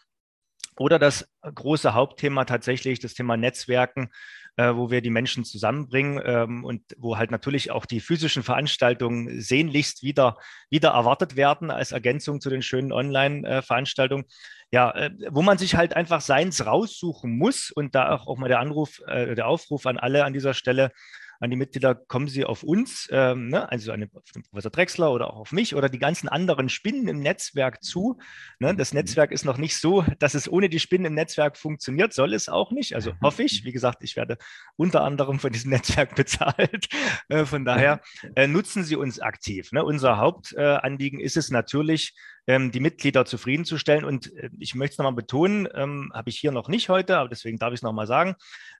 Oder 0.78 0.98
das 0.98 1.28
große 1.42 1.94
Hauptthema 1.94 2.44
tatsächlich, 2.44 3.00
das 3.00 3.14
Thema 3.14 3.36
Netzwerken, 3.36 4.10
äh, 4.56 4.74
wo 4.74 4.90
wir 4.90 5.00
die 5.00 5.10
Menschen 5.10 5.44
zusammenbringen 5.44 6.20
ähm, 6.24 6.64
und 6.64 6.82
wo 6.98 7.16
halt 7.16 7.30
natürlich 7.30 7.70
auch 7.70 7.86
die 7.86 8.00
physischen 8.00 8.42
Veranstaltungen 8.42 9.40
sehnlichst 9.40 10.02
wieder, 10.02 10.36
wieder 10.70 10.90
erwartet 10.90 11.36
werden 11.36 11.70
als 11.70 11.92
Ergänzung 11.92 12.40
zu 12.40 12.50
den 12.50 12.62
schönen 12.62 12.92
Online-Veranstaltungen. 12.92 14.24
Ja, 14.70 14.90
äh, 14.90 15.10
wo 15.30 15.42
man 15.42 15.58
sich 15.58 15.76
halt 15.76 15.96
einfach 15.96 16.20
seins 16.20 16.66
raussuchen 16.66 17.38
muss 17.38 17.70
und 17.70 17.94
da 17.94 18.12
auch, 18.14 18.26
auch 18.26 18.36
mal 18.36 18.48
der 18.48 18.60
Anruf, 18.60 19.00
äh, 19.06 19.34
der 19.34 19.46
Aufruf 19.46 19.86
an 19.86 19.98
alle 19.98 20.24
an 20.24 20.32
dieser 20.32 20.54
Stelle, 20.54 20.90
an 21.40 21.50
die 21.50 21.56
Mitglieder, 21.56 21.94
kommen 21.94 22.28
Sie 22.28 22.44
auf 22.44 22.62
uns, 22.62 23.08
ähm, 23.12 23.48
ne? 23.48 23.70
also 23.70 23.92
an 23.92 24.00
den 24.00 24.10
Professor 24.10 24.70
Drexler 24.70 25.12
oder 25.12 25.32
auch 25.32 25.38
auf 25.38 25.52
mich 25.52 25.74
oder 25.74 25.88
die 25.88 25.98
ganzen 25.98 26.28
anderen 26.28 26.68
Spinnen 26.68 27.06
im 27.08 27.20
Netzwerk 27.20 27.82
zu. 27.82 28.18
Ne? 28.58 28.74
Das 28.74 28.92
mhm. 28.92 29.00
Netzwerk 29.00 29.32
ist 29.32 29.44
noch 29.44 29.58
nicht 29.58 29.76
so, 29.76 30.04
dass 30.18 30.34
es 30.34 30.50
ohne 30.50 30.68
die 30.68 30.80
Spinnen 30.80 31.06
im 31.06 31.14
Netzwerk 31.14 31.56
funktioniert, 31.56 32.12
soll 32.12 32.34
es 32.34 32.48
auch 32.48 32.72
nicht. 32.72 32.94
Also 32.94 33.12
mhm. 33.12 33.18
hoffe 33.22 33.42
ich. 33.42 33.64
Wie 33.64 33.72
gesagt, 33.72 34.02
ich 34.02 34.16
werde 34.16 34.38
unter 34.76 35.02
anderem 35.02 35.38
von 35.38 35.52
diesem 35.52 35.70
Netzwerk 35.78 36.14
bezahlt. 36.14 36.88
Äh, 37.28 37.44
von 37.44 37.64
daher 37.64 38.00
äh, 38.34 38.46
nutzen 38.46 38.82
Sie 38.84 38.96
uns 38.96 39.20
aktiv. 39.20 39.72
Ne? 39.72 39.84
Unser 39.84 40.18
Hauptanliegen 40.18 41.20
äh, 41.20 41.22
ist 41.22 41.36
es 41.36 41.50
natürlich, 41.50 42.14
ähm, 42.48 42.72
die 42.72 42.80
Mitglieder 42.80 43.26
zufriedenzustellen. 43.26 44.04
Und 44.04 44.34
äh, 44.34 44.48
ich 44.58 44.74
möchte 44.74 44.92
es 44.92 44.98
nochmal 44.98 45.12
betonen, 45.12 45.68
ähm, 45.74 46.10
habe 46.14 46.30
ich 46.30 46.38
hier 46.38 46.50
noch 46.50 46.68
nicht 46.68 46.88
heute, 46.88 47.18
aber 47.18 47.28
deswegen 47.28 47.58
darf 47.58 47.72
ich 47.72 47.80
es 47.80 47.82
nochmal 47.82 48.06
sagen. 48.06 48.34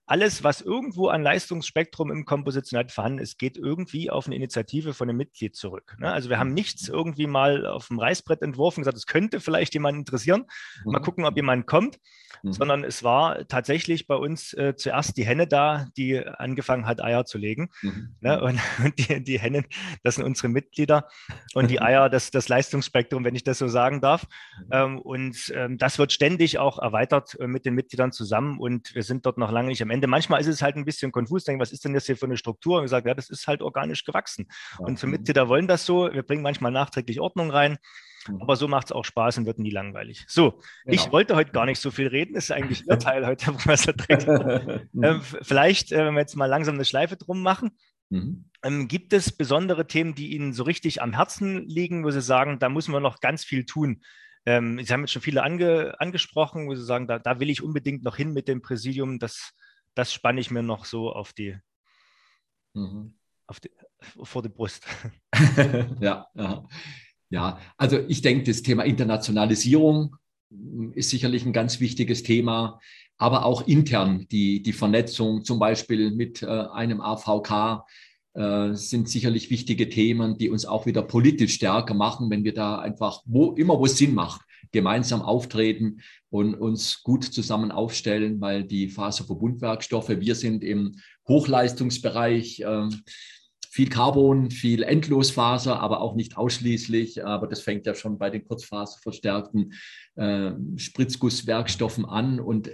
Alles, 0.07 0.42
was 0.42 0.62
irgendwo 0.62 1.09
an 1.09 1.22
Leistungsspektrum 1.22 2.11
im 2.11 2.24
Kompositionell 2.24 2.88
vorhanden 2.88 3.18
ist, 3.18 3.38
geht 3.38 3.59
irgendwie 3.59 4.09
auf 4.11 4.26
eine 4.26 4.37
Initiative 4.37 4.94
von 4.94 5.11
einem 5.11 5.18
Mitglied 5.18 5.54
zurück. 5.54 5.96
Ne? 5.98 6.11
Also 6.11 6.31
wir 6.31 6.38
haben 6.38 6.54
nichts 6.54 6.88
irgendwie 6.88 7.26
mal 7.26 7.66
auf 7.66 7.88
dem 7.88 7.98
Reißbrett 7.98 8.40
entworfen, 8.40 8.81
gesagt, 8.81 8.96
es 8.96 9.07
könnte 9.07 9.38
vielleicht 9.38 9.74
jemand 9.74 9.98
interessieren. 9.98 10.46
Mal 10.87 11.00
mhm. 11.00 11.04
gucken, 11.04 11.24
ob 11.26 11.37
jemand 11.37 11.66
kommt. 11.66 11.98
Mhm. 12.42 12.53
sondern 12.53 12.85
es 12.85 13.03
war 13.03 13.46
tatsächlich 13.48 14.07
bei 14.07 14.14
uns 14.14 14.53
äh, 14.55 14.74
zuerst 14.77 15.16
die 15.16 15.24
Henne 15.24 15.46
da, 15.46 15.87
die 15.96 16.18
angefangen 16.27 16.87
hat, 16.87 17.03
Eier 17.03 17.24
zu 17.24 17.38
legen. 17.38 17.70
Mhm. 17.83 18.14
Ne? 18.20 18.40
Und, 18.40 18.61
und 18.85 18.98
die, 18.98 19.22
die, 19.22 19.38
Hennen, 19.38 19.66
das 20.03 20.16
sind 20.16 20.24
unsere 20.24 20.48
Mitglieder 20.48 21.09
und 21.55 21.70
die 21.70 21.81
Eier, 21.81 22.09
das, 22.09 22.31
das 22.31 22.48
Leistungsspektrum, 22.48 23.24
wenn 23.24 23.35
ich 23.35 23.44
das 23.44 23.59
so 23.59 23.68
sagen 23.68 24.01
darf. 24.01 24.27
Mhm. 24.59 24.68
Ähm, 24.72 24.98
und 24.98 25.53
ähm, 25.55 25.79
das 25.79 25.98
wird 25.98 26.12
ständig 26.12 26.59
auch 26.59 26.79
erweitert 26.79 27.38
äh, 27.40 27.46
mit 27.46 27.64
den 27.64 27.74
Mitgliedern 27.74 28.12
zusammen 28.12 28.59
und 28.59 28.94
wir 28.94 29.03
sind 29.03 29.27
dort 29.27 29.38
noch 29.38 29.51
lange 29.51 29.68
nicht 29.68 29.83
am 29.83 29.90
Ende. 29.90 30.07
Manchmal 30.07 30.40
ist 30.40 30.46
es 30.46 30.62
halt 30.62 30.77
ein 30.77 30.85
bisschen 30.85 31.12
konfus, 31.12 31.44
denken, 31.44 31.61
was 31.61 31.72
ist 31.72 31.85
denn 31.85 31.94
das 31.94 32.07
hier 32.07 32.16
für 32.16 32.27
eine 32.27 32.37
Struktur? 32.37 32.79
Und 32.79 32.85
gesagt, 32.85 33.07
ja, 33.07 33.14
das 33.14 33.31
ist 33.31 33.46
halt 33.46 33.62
organisch 33.62 34.05
gewachsen. 34.05 34.46
Ja. 34.79 34.87
Und 34.87 34.98
unsere 34.98 35.11
Mitglieder 35.11 35.48
wollen 35.48 35.66
das 35.66 35.87
so. 35.87 36.12
Wir 36.12 36.22
bringen 36.22 36.42
manchmal 36.42 36.72
nachträglich 36.72 37.20
Ordnung 37.20 37.51
rein. 37.51 37.79
Mhm. 38.26 38.42
Aber 38.42 38.57
so 38.57 38.68
macht 38.68 38.87
es 38.87 38.92
auch 38.92 39.04
Spaß 39.04 39.38
und 39.38 39.46
wird 39.46 39.59
nie 39.59 39.70
langweilig. 39.70 40.24
So, 40.28 40.50
genau. 40.50 40.62
ich 40.87 41.12
wollte 41.12 41.37
heute 41.37 41.52
gar 41.52 41.66
nicht 41.66 41.81
so 41.81 41.90
viel 41.90 42.09
reden. 42.09 42.35
Das 42.35 42.44
ist 42.44 42.50
eigentlich 42.50 42.87
Ihr 42.87 42.98
Teil 42.98 43.26
heute, 43.26 43.46
Herr 43.46 43.52
Professor 43.52 43.94
Dreck. 43.94 44.26
ähm, 45.02 45.22
vielleicht, 45.22 45.92
äh, 45.92 46.04
wenn 46.04 46.14
wir 46.14 46.20
jetzt 46.20 46.37
mal 46.37 46.46
langsam 46.46 46.74
eine 46.74 46.85
Schleife 46.85 47.16
drum 47.16 47.42
machen. 47.42 47.70
Mhm. 48.11 48.46
Ähm, 48.62 48.88
gibt 48.88 49.12
es 49.12 49.37
besondere 49.37 49.87
Themen, 49.87 50.14
die 50.14 50.35
Ihnen 50.35 50.52
so 50.52 50.62
richtig 50.64 51.02
am 51.02 51.14
Herzen 51.14 51.66
liegen, 51.68 52.04
wo 52.04 52.11
Sie 52.11 52.22
sagen, 52.22 52.59
da 52.59 52.68
müssen 52.68 52.92
wir 52.92 53.00
noch 53.00 53.20
ganz 53.20 53.44
viel 53.44 53.64
tun? 53.64 54.02
Ähm, 54.46 54.83
Sie 54.83 54.92
haben 54.92 55.02
jetzt 55.02 55.12
schon 55.12 55.22
viele 55.22 55.42
ange 55.42 55.94
angesprochen, 56.00 56.68
wo 56.68 56.74
Sie 56.74 56.85
sagen, 56.85 57.07
da, 57.07 57.18
da, 57.18 57.38
will 57.38 57.50
ich 57.50 57.62
unbedingt 57.62 58.02
noch 58.02 58.16
hin 58.16 58.33
mit 58.33 58.48
dem 58.48 58.62
Präsidium. 58.62 59.18
Das, 59.18 59.52
das 59.94 60.12
spanne 60.12 60.40
ich 60.40 60.50
mir 60.50 60.62
noch 60.62 60.87
so 60.87 61.12
auf 61.12 61.33
die, 61.33 61.59
mhm. 62.72 63.14
auf 63.46 63.61
die 63.61 63.70
vor 64.22 64.42
die 64.42 64.48
Brust. 64.48 64.87
ja, 66.00 66.26
ja. 66.35 66.64
Ja, 67.31 67.59
also 67.77 67.99
ich 68.09 68.23
denke, 68.23 68.45
das 68.45 68.62
Thema 68.62 68.85
Internationalisierung 68.85 70.17
ist 70.95 71.11
sicherlich 71.11 71.45
ein 71.45 71.53
ganz 71.53 71.79
wichtiges 71.81 72.23
Thema, 72.23 72.81
aber 73.19 73.45
auch 73.45 73.67
intern 73.67 74.27
die, 74.31 74.62
die 74.62 74.73
Vernetzung 74.73 75.45
zum 75.45 75.59
Beispiel 75.59 76.11
mit 76.11 76.43
äh, 76.43 76.47
einem 76.47 77.01
AVK 77.01 77.85
äh, 78.35 78.75
sind 78.75 79.09
sicherlich 79.09 79.51
wichtige 79.51 79.88
Themen, 79.88 80.38
die 80.38 80.49
uns 80.49 80.64
auch 80.64 80.87
wieder 80.87 81.03
politisch 81.03 81.55
stärker 81.55 81.95
machen, 81.95 82.31
wenn 82.31 82.45
wir 82.45 82.55
da 82.55 82.79
einfach, 82.79 83.23
wo 83.27 83.53
immer 83.53 83.79
wo 83.79 83.85
es 83.85 83.99
Sinn 83.99 84.14
macht, 84.14 84.43
gemeinsam 84.73 85.23
auftreten 85.23 86.01
und 86.31 86.55
uns 86.55 87.03
gut 87.03 87.25
zusammen 87.25 87.73
aufstellen, 87.73 88.41
weil 88.41 88.64
die 88.64 88.88
Faserverbundwerkstoffe, 88.88 90.11
wir 90.11 90.35
sind 90.35 90.62
im 90.62 90.97
Hochleistungsbereich. 91.27 92.61
Äh, 92.61 92.88
viel 93.70 93.88
Carbon, 93.88 94.50
viel 94.50 94.83
Endlosfaser, 94.83 95.81
aber 95.81 96.00
auch 96.00 96.14
nicht 96.14 96.37
ausschließlich. 96.37 97.24
Aber 97.24 97.46
das 97.46 97.61
fängt 97.61 97.87
ja 97.87 97.94
schon 97.94 98.18
bei 98.18 98.31
den 98.31 98.44
kurzfaserverstärkten 98.46 99.72
äh, 100.16 100.52
Spritzgusswerkstoffen 100.76 102.04
an. 102.04 102.40
Und 102.40 102.70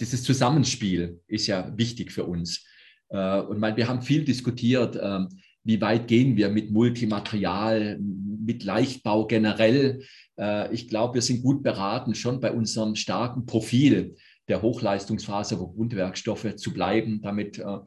dieses 0.00 0.22
Zusammenspiel 0.22 1.20
ist 1.26 1.46
ja 1.46 1.72
wichtig 1.76 2.12
für 2.12 2.24
uns. 2.24 2.64
Äh, 3.08 3.40
und 3.40 3.58
mein, 3.58 3.76
wir 3.76 3.88
haben 3.88 4.02
viel 4.02 4.24
diskutiert, 4.24 4.96
äh, 4.96 5.20
wie 5.64 5.80
weit 5.80 6.08
gehen 6.08 6.36
wir 6.36 6.48
mit 6.48 6.70
Multimaterial, 6.70 7.98
mit 8.00 8.64
Leichtbau 8.64 9.26
generell. 9.26 10.02
Äh, 10.38 10.72
ich 10.74 10.88
glaube, 10.88 11.14
wir 11.14 11.22
sind 11.22 11.42
gut 11.42 11.62
beraten, 11.62 12.14
schon 12.14 12.40
bei 12.40 12.52
unserem 12.52 12.96
starken 12.96 13.46
Profil 13.46 14.16
der 14.48 14.62
Hochleistungsfaserverbundwerkstoffe 14.62 16.56
zu 16.56 16.72
bleiben, 16.72 17.20
damit 17.22 17.58
äh, 17.58 17.78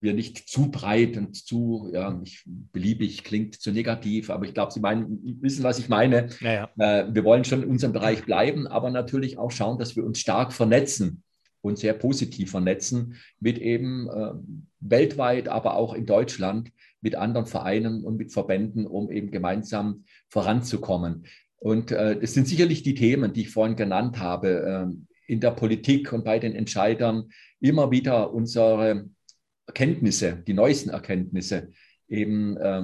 wir 0.00 0.14
nicht 0.14 0.48
zu 0.48 0.70
breit 0.70 1.16
und 1.16 1.36
zu 1.36 1.90
ja, 1.92 2.10
nicht 2.10 2.44
beliebig 2.46 3.22
klingt, 3.22 3.60
zu 3.60 3.70
negativ, 3.70 4.30
aber 4.30 4.46
ich 4.46 4.54
glaube, 4.54 4.72
Sie 4.72 4.80
meinen, 4.80 5.38
wissen, 5.42 5.62
was 5.62 5.78
ich 5.78 5.88
meine. 5.88 6.28
Ja, 6.40 6.70
ja. 6.78 7.00
Äh, 7.02 7.14
wir 7.14 7.24
wollen 7.24 7.44
schon 7.44 7.62
in 7.62 7.68
unserem 7.68 7.92
Bereich 7.92 8.24
bleiben, 8.24 8.66
aber 8.66 8.90
natürlich 8.90 9.38
auch 9.38 9.50
schauen, 9.50 9.78
dass 9.78 9.96
wir 9.96 10.04
uns 10.04 10.18
stark 10.18 10.52
vernetzen 10.52 11.22
und 11.60 11.78
sehr 11.78 11.92
positiv 11.92 12.50
vernetzen 12.50 13.16
mit 13.38 13.58
eben 13.58 14.08
äh, 14.08 14.32
weltweit, 14.80 15.48
aber 15.48 15.76
auch 15.76 15.94
in 15.94 16.06
Deutschland 16.06 16.72
mit 17.02 17.14
anderen 17.14 17.46
Vereinen 17.46 18.04
und 18.04 18.16
mit 18.16 18.32
Verbänden, 18.32 18.86
um 18.86 19.10
eben 19.10 19.30
gemeinsam 19.30 20.04
voranzukommen. 20.28 21.26
Und 21.58 21.92
äh, 21.92 22.18
das 22.18 22.32
sind 22.32 22.48
sicherlich 22.48 22.82
die 22.82 22.94
Themen, 22.94 23.32
die 23.34 23.42
ich 23.42 23.50
vorhin 23.50 23.76
genannt 23.76 24.18
habe, 24.18 24.88
äh, 24.88 25.32
in 25.32 25.40
der 25.40 25.50
Politik 25.52 26.12
und 26.12 26.24
bei 26.24 26.38
den 26.38 26.54
Entscheidern 26.54 27.28
immer 27.60 27.90
wieder 27.90 28.32
unsere 28.32 29.08
Erkenntnisse, 29.70 30.42
die 30.46 30.52
neuesten 30.52 30.90
Erkenntnisse 30.90 31.70
eben 32.08 32.56
äh, 32.56 32.82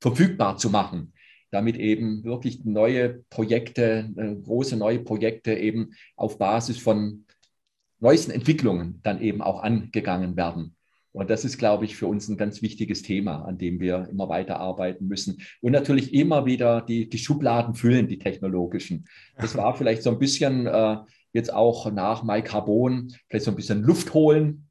verfügbar 0.00 0.56
zu 0.56 0.68
machen, 0.68 1.12
damit 1.52 1.76
eben 1.76 2.24
wirklich 2.24 2.64
neue 2.64 3.24
Projekte, 3.30 4.10
äh, 4.16 4.34
große 4.34 4.76
neue 4.76 4.98
Projekte 4.98 5.54
eben 5.54 5.92
auf 6.16 6.38
Basis 6.38 6.78
von 6.78 7.24
neuesten 8.00 8.32
Entwicklungen 8.32 9.00
dann 9.04 9.20
eben 9.20 9.42
auch 9.42 9.62
angegangen 9.62 10.36
werden. 10.36 10.74
Und 11.12 11.30
das 11.30 11.44
ist, 11.44 11.56
glaube 11.56 11.84
ich, 11.84 11.96
für 11.96 12.06
uns 12.06 12.28
ein 12.28 12.36
ganz 12.36 12.62
wichtiges 12.62 13.02
Thema, 13.02 13.44
an 13.44 13.58
dem 13.58 13.80
wir 13.80 14.08
immer 14.10 14.28
weiter 14.28 14.58
arbeiten 14.58 15.06
müssen. 15.06 15.38
Und 15.60 15.72
natürlich 15.72 16.12
immer 16.12 16.46
wieder 16.46 16.82
die, 16.82 17.08
die 17.08 17.18
Schubladen 17.18 17.74
füllen, 17.74 18.08
die 18.08 18.18
technologischen. 18.18 19.06
Das 19.36 19.56
war 19.56 19.74
vielleicht 19.78 20.02
so 20.02 20.10
ein 20.10 20.18
bisschen 20.18 20.66
äh, 20.66 20.98
jetzt 21.32 21.52
auch 21.52 21.90
nach 21.92 22.24
MyCarbon, 22.24 23.14
vielleicht 23.28 23.44
so 23.44 23.52
ein 23.52 23.56
bisschen 23.56 23.82
Luft 23.82 24.14
holen, 24.14 24.67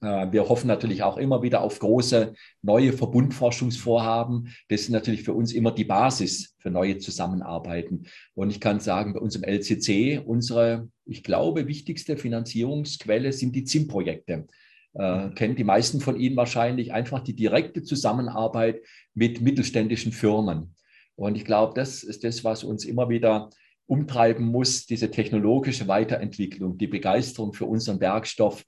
wir 0.00 0.48
hoffen 0.48 0.66
natürlich 0.66 1.02
auch 1.02 1.18
immer 1.18 1.42
wieder 1.42 1.60
auf 1.60 1.78
große 1.78 2.32
neue 2.62 2.92
Verbundforschungsvorhaben. 2.92 4.54
Das 4.68 4.80
ist 4.80 4.88
natürlich 4.88 5.22
für 5.22 5.34
uns 5.34 5.52
immer 5.52 5.72
die 5.72 5.84
Basis 5.84 6.54
für 6.58 6.70
neue 6.70 6.98
Zusammenarbeiten. 6.98 8.04
Und 8.34 8.50
ich 8.50 8.60
kann 8.60 8.80
sagen, 8.80 9.12
bei 9.12 9.20
uns 9.20 9.36
im 9.36 9.44
LCC, 9.44 10.22
unsere, 10.24 10.88
ich 11.04 11.22
glaube, 11.22 11.66
wichtigste 11.66 12.16
Finanzierungsquelle 12.16 13.32
sind 13.32 13.54
die 13.54 13.64
ZIM-Projekte. 13.64 14.46
Äh, 14.94 15.26
mhm. 15.26 15.34
kennen 15.34 15.56
die 15.56 15.64
meisten 15.64 16.00
von 16.00 16.18
Ihnen 16.18 16.36
wahrscheinlich 16.36 16.92
einfach 16.92 17.20
die 17.20 17.34
direkte 17.34 17.82
Zusammenarbeit 17.82 18.80
mit 19.14 19.40
mittelständischen 19.40 20.12
Firmen. 20.12 20.74
Und 21.14 21.36
ich 21.36 21.44
glaube, 21.44 21.74
das 21.74 22.02
ist 22.02 22.24
das, 22.24 22.42
was 22.44 22.64
uns 22.64 22.84
immer 22.84 23.08
wieder 23.08 23.50
umtreiben 23.86 24.46
muss, 24.46 24.86
diese 24.86 25.10
technologische 25.10 25.86
Weiterentwicklung, 25.86 26.78
die 26.78 26.86
Begeisterung 26.86 27.52
für 27.52 27.66
unseren 27.66 28.00
Werkstoff, 28.00 28.64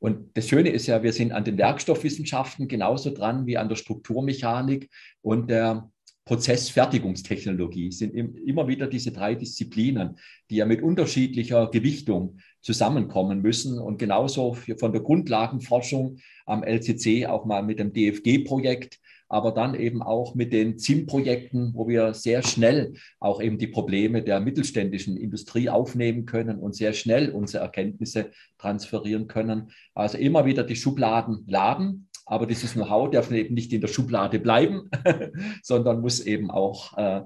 und 0.00 0.36
das 0.36 0.48
Schöne 0.48 0.70
ist 0.70 0.86
ja, 0.86 1.02
wir 1.02 1.12
sind 1.12 1.32
an 1.32 1.44
den 1.44 1.58
Werkstoffwissenschaften 1.58 2.68
genauso 2.68 3.10
dran 3.10 3.46
wie 3.46 3.58
an 3.58 3.68
der 3.68 3.76
Strukturmechanik 3.76 4.88
und 5.20 5.50
der 5.50 5.90
Prozessfertigungstechnologie. 6.24 7.88
Es 7.88 7.98
sind 7.98 8.14
immer 8.14 8.66
wieder 8.66 8.86
diese 8.86 9.12
drei 9.12 9.34
Disziplinen, 9.34 10.18
die 10.48 10.56
ja 10.56 10.66
mit 10.66 10.82
unterschiedlicher 10.82 11.68
Gewichtung 11.70 12.38
zusammenkommen 12.62 13.42
müssen 13.42 13.78
und 13.78 13.98
genauso 13.98 14.54
von 14.78 14.92
der 14.92 15.02
Grundlagenforschung 15.02 16.18
am 16.46 16.62
LCC 16.62 17.26
auch 17.26 17.44
mal 17.44 17.62
mit 17.62 17.78
dem 17.78 17.92
DFG-Projekt 17.92 19.00
aber 19.30 19.52
dann 19.52 19.74
eben 19.74 20.02
auch 20.02 20.34
mit 20.34 20.52
den 20.52 20.76
ZIM-Projekten, 20.76 21.72
wo 21.74 21.88
wir 21.88 22.14
sehr 22.14 22.42
schnell 22.42 22.94
auch 23.20 23.40
eben 23.40 23.58
die 23.58 23.68
Probleme 23.68 24.22
der 24.22 24.40
mittelständischen 24.40 25.16
Industrie 25.16 25.70
aufnehmen 25.70 26.26
können 26.26 26.58
und 26.58 26.74
sehr 26.74 26.92
schnell 26.92 27.30
unsere 27.30 27.62
Erkenntnisse 27.62 28.32
transferieren 28.58 29.28
können. 29.28 29.70
Also 29.94 30.18
immer 30.18 30.44
wieder 30.46 30.64
die 30.64 30.74
Schubladen 30.74 31.44
laden, 31.46 32.08
aber 32.26 32.46
dieses 32.46 32.72
Know-how 32.72 33.10
darf 33.10 33.30
eben 33.30 33.54
nicht 33.54 33.72
in 33.72 33.80
der 33.80 33.88
Schublade 33.88 34.40
bleiben, 34.40 34.90
sondern 35.62 36.00
muss 36.00 36.20
eben 36.20 36.50
auch 36.50 36.98
äh, 36.98 37.22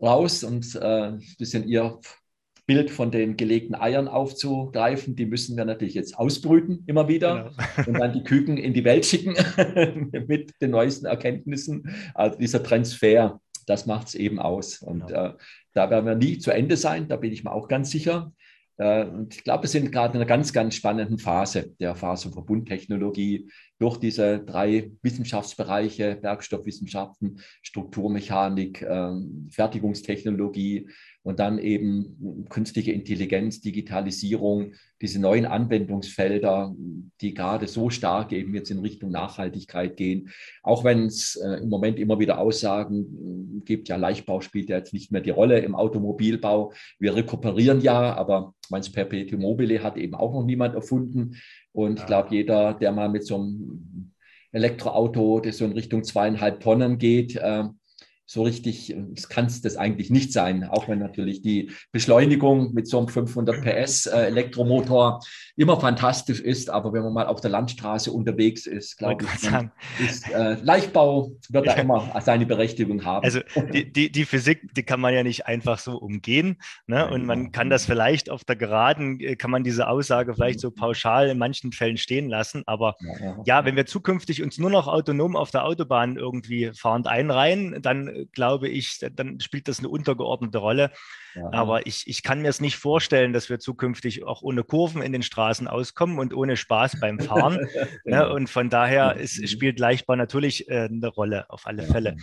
raus 0.00 0.44
und 0.44 0.76
äh, 0.76 1.08
ein 1.08 1.22
bisschen 1.36 1.66
Ihr 1.66 1.98
Bild 2.70 2.92
von 2.92 3.10
den 3.10 3.36
gelegten 3.36 3.74
Eiern 3.74 4.06
aufzugreifen. 4.06 5.16
Die 5.16 5.26
müssen 5.26 5.56
wir 5.56 5.64
natürlich 5.64 5.94
jetzt 5.94 6.16
ausbrüten 6.16 6.84
immer 6.86 7.08
wieder 7.08 7.52
genau. 7.76 7.88
und 7.88 7.98
dann 7.98 8.12
die 8.12 8.22
Küken 8.22 8.58
in 8.58 8.74
die 8.74 8.84
Welt 8.84 9.04
schicken 9.04 9.34
mit 10.28 10.52
den 10.62 10.70
neuesten 10.70 11.06
Erkenntnissen. 11.06 11.92
Also 12.14 12.38
dieser 12.38 12.62
Transfer, 12.62 13.40
das 13.66 13.86
macht 13.86 14.06
es 14.06 14.14
eben 14.14 14.38
aus. 14.38 14.82
Und 14.82 15.08
genau. 15.08 15.26
äh, 15.30 15.32
da 15.72 15.90
werden 15.90 16.06
wir 16.06 16.14
nie 16.14 16.38
zu 16.38 16.52
Ende 16.52 16.76
sein, 16.76 17.08
da 17.08 17.16
bin 17.16 17.32
ich 17.32 17.42
mir 17.42 17.50
auch 17.50 17.66
ganz 17.66 17.90
sicher. 17.90 18.32
Äh, 18.76 19.06
und 19.06 19.34
ich 19.34 19.42
glaube, 19.42 19.64
wir 19.64 19.68
sind 19.68 19.90
gerade 19.90 20.14
in 20.14 20.20
einer 20.20 20.28
ganz, 20.28 20.52
ganz 20.52 20.76
spannenden 20.76 21.18
Phase 21.18 21.74
der 21.80 21.96
Faserverbundtechnologie 21.96 23.50
durch 23.80 23.96
diese 23.96 24.38
drei 24.40 24.92
Wissenschaftsbereiche, 25.02 26.18
Werkstoffwissenschaften, 26.20 27.40
Strukturmechanik, 27.62 28.82
ähm, 28.82 29.48
Fertigungstechnologie 29.50 30.90
und 31.22 31.38
dann 31.38 31.58
eben 31.58 32.46
künstliche 32.50 32.92
Intelligenz, 32.92 33.62
Digitalisierung, 33.62 34.74
diese 35.00 35.18
neuen 35.18 35.46
Anwendungsfelder, 35.46 36.74
die 37.22 37.32
gerade 37.32 37.68
so 37.68 37.88
stark 37.88 38.32
eben 38.32 38.54
jetzt 38.54 38.70
in 38.70 38.80
Richtung 38.80 39.10
Nachhaltigkeit 39.10 39.96
gehen. 39.96 40.28
Auch 40.62 40.84
wenn 40.84 41.06
es 41.06 41.36
äh, 41.36 41.62
im 41.62 41.70
Moment 41.70 41.98
immer 41.98 42.18
wieder 42.18 42.38
Aussagen 42.38 43.62
gibt, 43.64 43.88
ja, 43.88 43.96
Leichtbau 43.96 44.42
spielt 44.42 44.68
ja 44.68 44.76
jetzt 44.76 44.92
nicht 44.92 45.10
mehr 45.10 45.22
die 45.22 45.30
Rolle 45.30 45.58
im 45.60 45.74
Automobilbau. 45.74 46.72
Wir 46.98 47.16
rekuperieren 47.16 47.80
ja, 47.80 48.14
aber 48.14 48.54
meins 48.68 48.92
Perpetuum 48.92 49.40
mobile 49.40 49.82
hat 49.82 49.96
eben 49.96 50.14
auch 50.14 50.32
noch 50.32 50.44
niemand 50.44 50.74
erfunden. 50.74 51.36
Und 51.72 51.96
ja. 51.96 52.02
ich 52.02 52.06
glaube, 52.06 52.28
jeder, 52.34 52.74
der 52.74 52.92
mal 52.92 53.08
mit 53.08 53.26
so 53.26 53.36
einem 53.36 54.12
Elektroauto, 54.52 55.40
das 55.40 55.58
so 55.58 55.64
in 55.64 55.72
Richtung 55.72 56.02
zweieinhalb 56.04 56.60
Tonnen 56.60 56.98
geht, 56.98 57.36
äh, 57.36 57.64
so 58.30 58.44
richtig, 58.44 58.94
kann 59.28 59.46
es 59.46 59.60
das 59.60 59.76
eigentlich 59.76 60.08
nicht 60.08 60.32
sein, 60.32 60.62
auch 60.62 60.86
wenn 60.86 61.00
natürlich 61.00 61.42
die 61.42 61.72
Beschleunigung 61.90 62.72
mit 62.72 62.86
so 62.86 62.98
einem 62.98 63.08
500 63.08 63.60
PS 63.60 64.06
äh, 64.06 64.26
Elektromotor 64.26 65.18
immer 65.56 65.80
fantastisch 65.80 66.38
ist, 66.38 66.70
aber 66.70 66.92
wenn 66.92 67.02
man 67.02 67.12
mal 67.12 67.26
auf 67.26 67.40
der 67.40 67.50
Landstraße 67.50 68.12
unterwegs 68.12 68.68
ist, 68.68 68.98
glaube 68.98 69.24
ich, 69.24 70.08
ist, 70.08 70.30
äh, 70.30 70.54
Leichtbau 70.62 71.32
wird 71.48 71.66
da 71.66 71.72
immer 71.72 72.20
seine 72.20 72.46
Berechtigung 72.46 73.04
haben. 73.04 73.24
Also 73.24 73.40
die, 73.72 73.92
die, 73.92 74.12
die, 74.12 74.24
Physik, 74.24 74.74
die 74.74 74.84
kann 74.84 75.00
man 75.00 75.12
ja 75.12 75.24
nicht 75.24 75.46
einfach 75.46 75.80
so 75.80 75.98
umgehen 75.98 76.58
ne? 76.86 77.10
und 77.10 77.26
man 77.26 77.50
kann 77.50 77.68
das 77.68 77.84
vielleicht 77.84 78.30
auf 78.30 78.44
der 78.44 78.54
Geraden, 78.54 79.18
äh, 79.18 79.34
kann 79.34 79.50
man 79.50 79.64
diese 79.64 79.88
Aussage 79.88 80.34
vielleicht 80.34 80.60
so 80.60 80.70
pauschal 80.70 81.30
in 81.30 81.38
manchen 81.38 81.72
Fällen 81.72 81.96
stehen 81.96 82.28
lassen, 82.28 82.62
aber 82.66 82.94
ja, 83.00 83.26
ja. 83.26 83.42
ja 83.44 83.64
wenn 83.64 83.74
wir 83.74 83.86
zukünftig 83.86 84.40
uns 84.40 84.56
nur 84.56 84.70
noch 84.70 84.86
autonom 84.86 85.34
auf 85.34 85.50
der 85.50 85.64
Autobahn 85.64 86.16
irgendwie 86.16 86.70
fahrend 86.74 87.08
einreihen, 87.08 87.82
dann 87.82 88.19
glaube 88.26 88.68
ich, 88.68 88.98
dann 89.12 89.40
spielt 89.40 89.68
das 89.68 89.78
eine 89.78 89.88
untergeordnete 89.88 90.58
Rolle. 90.58 90.90
Ja. 91.34 91.52
Aber 91.52 91.86
ich, 91.86 92.06
ich 92.06 92.22
kann 92.22 92.42
mir 92.42 92.48
es 92.48 92.60
nicht 92.60 92.76
vorstellen, 92.76 93.32
dass 93.32 93.48
wir 93.48 93.58
zukünftig 93.58 94.24
auch 94.24 94.42
ohne 94.42 94.64
Kurven 94.64 95.02
in 95.02 95.12
den 95.12 95.22
Straßen 95.22 95.68
auskommen 95.68 96.18
und 96.18 96.34
ohne 96.34 96.56
Spaß 96.56 97.00
beim 97.00 97.20
Fahren. 97.20 97.56
ne? 97.74 97.88
Genau. 98.04 98.34
Und 98.34 98.50
von 98.50 98.70
daher 98.70 99.16
ist, 99.16 99.48
spielt 99.48 99.78
Leichtbau 99.78 100.16
natürlich 100.16 100.68
äh, 100.68 100.88
eine 100.90 101.08
Rolle, 101.08 101.48
auf 101.50 101.66
alle 101.66 101.82
Fälle. 101.84 102.16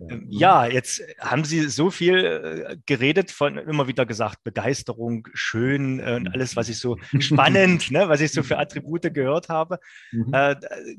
Ähm, 0.00 0.26
ja, 0.28 0.66
jetzt 0.66 1.02
haben 1.18 1.44
Sie 1.44 1.68
so 1.68 1.90
viel 1.90 2.24
äh, 2.24 2.76
geredet 2.86 3.30
von, 3.30 3.58
immer 3.58 3.88
wieder 3.88 4.06
gesagt, 4.06 4.44
Begeisterung, 4.44 5.26
schön 5.34 6.00
äh, 6.00 6.14
und 6.14 6.28
alles, 6.28 6.56
was 6.56 6.68
ich 6.68 6.78
so 6.78 6.96
spannend, 7.18 7.90
ne, 7.90 8.08
was 8.08 8.20
ich 8.20 8.32
so 8.32 8.42
für 8.42 8.58
Attribute 8.58 9.12
gehört 9.12 9.48
habe. 9.48 9.78
Mhm. 10.12 10.32
Äh, 10.32 10.56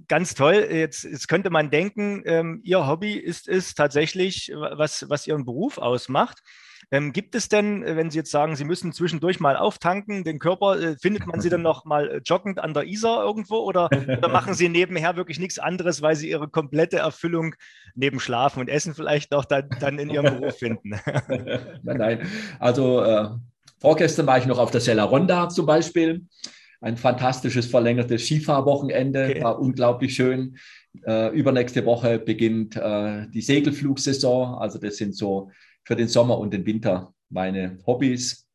ganz 0.08 0.34
toll. 0.36 0.68
Jetzt, 0.70 1.04
jetzt 1.04 1.28
könnte 1.28 1.50
man 1.50 1.70
denken, 1.70 2.24
ähm, 2.26 2.62
Ihr 2.64 2.86
Hobby 2.86 3.14
ist 3.14 3.48
es 3.48 3.74
tatsächlich, 3.74 4.52
was, 4.54 5.10
was 5.10 5.28
Ihren 5.28 5.46
Beruf 5.46 5.78
ausmacht. 5.78 6.42
Ähm, 6.92 7.14
gibt 7.14 7.36
es 7.36 7.50
denn, 7.50 7.84
äh, 7.84 7.96
wenn 7.96 8.10
Sie 8.10 8.18
jetzt 8.18 8.32
sagen, 8.32 8.56
Sie 8.56 8.64
müssen 8.64 8.94
zwischendurch 8.94 9.40
mal 9.40 9.56
auftanken, 9.56 10.24
den 10.24 10.40
Körper, 10.40 10.80
äh, 10.80 10.96
findet 10.98 11.28
man 11.28 11.40
Sie 11.40 11.50
dann 11.50 11.62
noch 11.62 11.86
mal 11.86 12.10
äh, 12.10 12.22
joggend 12.26 12.60
an 12.60 12.74
der 12.74 12.86
Isar 12.86 13.24
irgendwo 13.24 13.58
oder, 13.58 13.90
oder 13.92 14.28
machen 14.28 14.54
Sie 14.54 14.70
nebenher 14.70 15.16
wirklich 15.16 15.40
nichts 15.40 15.60
anderes, 15.60 16.02
weil 16.02 16.16
Sie 16.16 16.30
Ihre 16.30 16.48
komplette 16.48 16.98
Erfüllung 16.98 17.56
neben 17.96 18.20
Schlafen 18.20 18.60
und 18.60 18.70
Essen 18.70 18.96
vielleicht 18.96 19.32
noch 19.32 19.46
dann, 19.46 19.70
dann 19.80 20.00
in 20.00 20.10
Ihrem 20.10 20.40
Beruf 20.40 20.58
finden? 20.58 20.92
nein, 21.84 21.98
nein. 21.98 22.28
Also 22.60 23.04
äh, 23.04 23.30
vorgestern 23.80 24.28
war 24.28 24.38
ich 24.38 24.46
noch 24.46 24.60
auf 24.60 24.72
der 24.72 24.82
Sella 24.82 25.04
Ronda 25.04 25.50
zum 25.50 25.66
Beispiel. 25.66 26.26
Ein 26.82 26.96
fantastisches 26.96 27.66
verlängertes 27.66 28.26
Skifahrwochenende, 28.26 29.26
okay. 29.26 29.44
war 29.44 29.60
unglaublich 29.60 30.16
schön. 30.16 30.58
Äh, 31.06 31.36
übernächste 31.36 31.86
Woche 31.86 32.20
beginnt 32.20 32.78
äh, 32.78 33.28
die 33.30 33.42
Segelflugsaison. 33.42 34.56
Also 34.56 34.80
das 34.80 34.96
sind 34.96 35.16
so 35.16 35.52
für 35.90 35.96
den 35.96 36.08
Sommer 36.08 36.38
und 36.38 36.54
den 36.54 36.68
Winter 36.68 37.16
meine 37.30 37.80
Hobbys. 37.88 38.46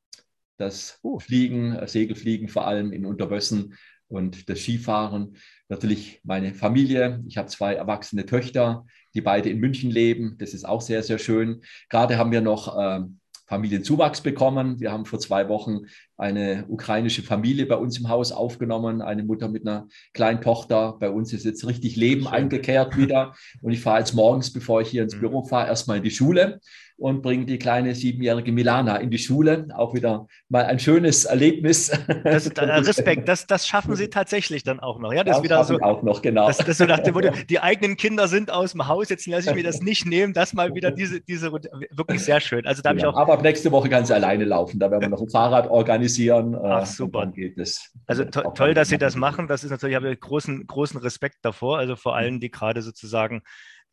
Das 0.57 1.01
uh. 1.03 1.19
Fliegen, 1.19 1.75
äh, 1.75 1.89
Segelfliegen 1.89 2.47
vor 2.47 2.65
allem 2.65 2.93
in 2.93 3.05
Unterwössen 3.05 3.75
und 4.07 4.49
das 4.49 4.61
Skifahren. 4.61 5.37
Natürlich 5.69 6.21
meine 6.23 6.55
Familie. 6.55 7.25
Ich 7.27 7.37
habe 7.37 7.49
zwei 7.49 7.75
erwachsene 7.75 8.25
Töchter, 8.25 8.87
die 9.15 9.21
beide 9.21 9.51
in 9.51 9.59
München 9.59 9.91
leben. 9.91 10.37
Das 10.39 10.55
ist 10.55 10.65
auch 10.65 10.81
sehr, 10.81 11.03
sehr 11.03 11.19
schön. 11.19 11.63
Gerade 11.89 12.19
haben 12.19 12.31
wir 12.31 12.41
noch 12.41 12.79
äh, 12.79 13.01
Familienzuwachs 13.49 14.21
bekommen. 14.21 14.79
Wir 14.79 14.93
haben 14.93 15.05
vor 15.05 15.19
zwei 15.19 15.49
Wochen 15.49 15.81
eine 16.17 16.67
ukrainische 16.69 17.23
Familie 17.23 17.67
bei 17.67 17.77
uns 17.77 17.99
im 17.99 18.09
Haus 18.09 18.31
aufgenommen, 18.31 19.03
eine 19.03 19.25
Mutter 19.25 19.49
mit 19.49 19.67
einer 19.67 19.89
kleinen 20.13 20.41
Tochter. 20.41 20.97
Bei 21.01 21.11
uns 21.11 21.33
ist 21.33 21.45
jetzt 21.45 21.67
richtig 21.67 21.97
Leben 21.97 22.23
Schön. 22.23 22.33
eingekehrt 22.33 22.97
wieder. 22.97 23.35
Und 23.61 23.73
ich 23.73 23.81
fahre 23.81 23.99
jetzt 23.99 24.15
morgens, 24.15 24.53
bevor 24.53 24.83
ich 24.83 24.89
hier 24.89 25.03
ins 25.03 25.17
mhm. 25.17 25.21
Büro 25.21 25.43
fahre, 25.43 25.67
erstmal 25.67 25.97
in 25.97 26.05
die 26.05 26.13
Schule 26.13 26.61
und 26.97 27.23
bringe 27.23 27.45
die 27.45 27.59
kleine 27.59 27.95
siebenjährige 27.95 28.53
Milana 28.53 28.97
in 28.97 29.11
die 29.11 29.19
Schule. 29.19 29.69
Auch 29.75 29.95
wieder 29.95 30.27
mal 30.49 30.65
ein 30.65 30.79
schönes 30.79 31.25
Erlebnis. 31.25 31.91
Das, 32.23 32.47
äh, 32.47 32.61
Respekt, 32.65 33.29
das, 33.29 33.47
das 33.47 33.67
schaffen 33.67 33.97
Sie 33.97 34.09
tatsächlich 34.09 34.63
dann 34.63 34.79
auch 34.81 35.01
noch. 35.01 35.13
Ja, 35.13 35.25
das, 35.25 35.37
das 35.37 35.45
wieder 35.45 35.65
so, 35.65 35.81
auch 35.81 36.03
noch, 36.03 36.23
genau. 36.23 36.47
Das, 36.47 36.59
das 36.59 36.79
so 36.79 36.85
nach 36.85 37.01
dem 37.01 37.15
Motto, 37.15 37.31
die 37.49 37.59
eigenen 37.59 37.97
Kinder 37.97 38.29
sind 38.29 38.51
aus 38.51 38.73
dem 38.73 38.87
Haus, 38.87 39.09
jetzt 39.09 39.27
lasse 39.27 39.51
ich 39.51 39.57
mir 39.57 39.65
das 39.65 39.81
nicht 39.81 40.07
nehmen. 40.07 40.33
Das 40.33 40.55
mal 40.55 40.75
wieder 40.75 40.91
diese, 40.93 41.21
diese 41.21 41.53
wirklich 41.53 42.23
sehr 42.23 42.41
schön. 42.41 42.65
Also 42.67 42.83
da 42.83 42.93
genau. 42.93 43.11
ich 43.11 43.15
auch. 43.15 43.19
Aber 43.19 43.43
nächste 43.43 43.73
Woche 43.73 43.89
kann 43.89 44.07
sie 44.07 44.15
alleine 44.15 44.45
laufen. 44.45 44.79
Da 44.79 44.91
werden 44.91 45.03
wir 45.03 45.09
noch 45.09 45.21
ein 45.21 45.29
Fahrrad 45.29 45.69
organisieren. 45.69 46.55
Äh, 46.55 46.59
Ach, 46.63 46.87
super. 46.87 47.27
geht 47.27 47.59
es. 47.59 47.93
Also 48.07 48.25
to 48.25 48.43
toll, 48.53 48.75
dass 48.75 48.89
Sie 48.89 48.99
das 48.99 49.17
machen. 49.17 49.49
Das 49.49 49.65
ist 49.65 49.71
natürlich, 49.71 49.97
habe 49.97 50.13
ich 50.13 50.21
großen, 50.21 50.67
großen 50.67 51.01
Respekt 51.01 51.39
davor. 51.43 51.79
Also 51.79 51.97
vor 51.97 52.15
allen, 52.15 52.39
die 52.39 52.51
gerade 52.51 52.83
sozusagen 52.83 53.43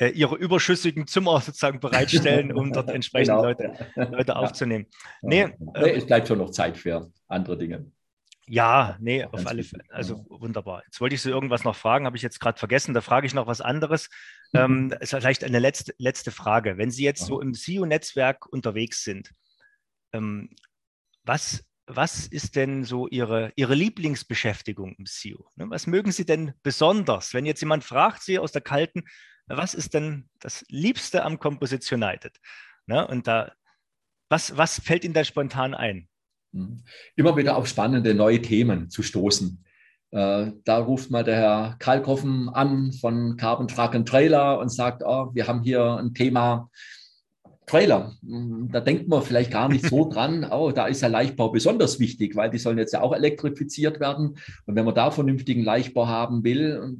äh, 0.02 0.10
ihre 0.10 0.36
überschüssigen 0.36 1.06
Zimmer 1.06 1.40
sozusagen 1.46 1.80
bereitstellen, 1.80 2.52
um 2.52 2.74
dort 2.74 2.90
entsprechend 2.94 3.36
genau. 3.36 3.44
Leute, 3.44 3.74
Leute 3.96 4.36
aufzunehmen. 4.36 4.88
Ja. 5.22 5.30
Nee, 5.30 5.46
nee, 5.60 5.80
äh, 5.80 5.96
es 5.96 6.06
bleibt 6.06 6.28
schon 6.28 6.40
noch 6.40 6.50
Zeit 6.50 6.76
für 6.76 7.12
andere 7.28 7.58
Dinge. 7.58 7.86
Ja, 8.48 8.98
nee, 9.00 9.24
auf 9.24 9.46
alle 9.46 9.64
Fälle. 9.64 9.84
Also 9.90 10.26
wunderbar. 10.28 10.84
Jetzt 10.86 11.00
wollte 11.00 11.16
ich 11.16 11.22
Sie 11.22 11.30
irgendwas 11.30 11.64
noch 11.64 11.76
fragen, 11.76 12.06
habe 12.06 12.18
ich 12.18 12.24
jetzt 12.24 12.40
gerade 12.40 12.58
vergessen. 12.58 12.94
Da 12.94 13.02
frage 13.02 13.28
ich 13.28 13.34
noch 13.36 13.48
was 13.48 13.62
anderes. 13.62 14.10
Ähm, 14.54 14.94
ist 15.00 15.12
vielleicht 15.12 15.44
eine 15.44 15.60
letzte, 15.60 15.94
letzte 16.00 16.32
Frage. 16.32 16.78
Wenn 16.78 16.92
Sie 16.92 17.04
jetzt 17.04 17.26
so 17.26 17.40
im 17.40 17.54
SEO-Netzwerk 17.54 18.48
unterwegs 18.48 19.04
sind, 19.04 19.32
ähm, 20.12 20.50
was, 21.24 21.64
was 21.86 22.26
ist 22.26 22.56
denn 22.56 22.84
so 22.84 23.08
Ihre, 23.08 23.54
Ihre 23.56 23.76
Lieblingsbeschäftigung 23.76 24.96
im 24.98 25.06
SEO? 25.06 25.48
Ne, 25.56 25.70
was 25.70 25.86
mögen 25.86 26.12
Sie 26.12 26.26
denn 26.26 26.54
besonders? 26.64 27.34
Wenn 27.34 27.46
jetzt 27.46 27.62
jemand 27.62 27.84
fragt 27.84 28.24
Sie 28.24 28.40
aus 28.40 28.52
der 28.52 28.62
kalten, 28.62 29.04
was 29.58 29.74
ist 29.74 29.94
denn 29.94 30.30
das 30.40 30.66
Liebste 30.70 31.24
am 31.24 31.40
Composition 31.40 32.04
United? 32.04 32.40
Ne? 32.86 33.06
Und 33.08 33.28
da, 33.28 33.52
was, 34.30 34.58
was 34.58 34.80
fällt 34.80 35.04
Ihnen 35.04 35.14
da 35.14 35.24
spontan 35.24 35.74
ein? 35.74 36.08
Mhm. 36.52 36.84
Immer 37.16 37.36
wieder 37.38 37.58
auf 37.58 37.68
spannende 37.68 38.14
neue 38.14 38.42
Themen 38.42 38.90
zu 38.90 39.04
stoßen. 39.04 39.64
Äh, 40.12 40.52
da 40.66 40.78
ruft 40.78 41.10
mal 41.10 41.24
der 41.24 41.38
Herr 41.38 41.76
Kalkoffen 41.80 42.50
an 42.50 42.92
von 42.92 43.38
Carbon 43.38 43.68
Truck 43.68 43.96
and 43.96 44.08
Trailer 44.08 44.60
und 44.60 44.70
sagt, 44.70 45.04
oh, 45.06 45.32
wir 45.34 45.48
haben 45.48 45.64
hier 45.64 45.98
ein 45.98 46.14
Thema 46.14 46.70
Trailer. 47.66 48.14
Mhm, 48.22 48.70
da 48.72 48.82
denkt 48.82 49.08
man 49.08 49.22
vielleicht 49.22 49.52
gar 49.52 49.70
nicht 49.70 49.86
so 49.86 50.10
dran, 50.12 50.46
oh, 50.52 50.72
da 50.72 50.88
ist 50.88 51.02
ja 51.02 51.08
Leichtbau 51.08 51.50
besonders 51.50 52.00
wichtig, 52.00 52.36
weil 52.36 52.50
die 52.50 52.58
sollen 52.58 52.78
jetzt 52.78 52.92
ja 52.92 53.02
auch 53.02 53.14
elektrifiziert 53.14 54.02
werden. 54.02 54.38
Und 54.66 54.76
wenn 54.76 54.84
man 54.84 54.96
da 54.96 55.12
vernünftigen 55.12 55.64
Leichtbau 55.64 56.08
haben 56.08 56.44
will, 56.44 56.98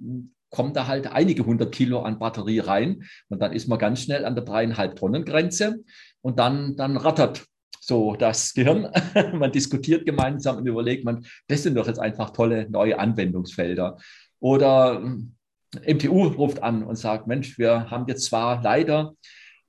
kommt 0.52 0.76
da 0.76 0.86
halt 0.86 1.08
einige 1.08 1.46
hundert 1.46 1.74
Kilo 1.74 2.02
an 2.02 2.20
Batterie 2.20 2.60
rein 2.60 3.04
und 3.30 3.42
dann 3.42 3.54
ist 3.54 3.68
man 3.68 3.80
ganz 3.80 4.02
schnell 4.02 4.26
an 4.26 4.36
der 4.36 4.44
dreieinhalb 4.44 4.96
Tonnen 4.98 5.26
Grenze 5.26 5.80
und 6.22 6.38
dann, 6.38 6.76
dann 6.76 6.98
rattert 6.98 7.46
so 7.80 8.16
das 8.16 8.54
Gehirn. 8.54 8.90
man 9.34 9.52
diskutiert 9.52 10.06
gemeinsam 10.06 10.58
und 10.58 10.68
überlegt 10.68 11.04
man, 11.04 11.26
das 11.48 11.64
sind 11.64 11.76
doch 11.76 11.88
jetzt 11.88 12.00
einfach 12.00 12.30
tolle 12.30 12.70
neue 12.70 13.00
Anwendungsfelder. 13.00 13.98
Oder 14.40 15.00
MTU 15.00 16.26
hm, 16.30 16.36
ruft 16.36 16.62
an 16.62 16.84
und 16.84 16.96
sagt, 16.96 17.28
Mensch, 17.28 17.58
wir 17.58 17.90
haben 17.90 18.06
jetzt 18.08 18.26
zwar 18.26 18.62
leider 18.62 19.14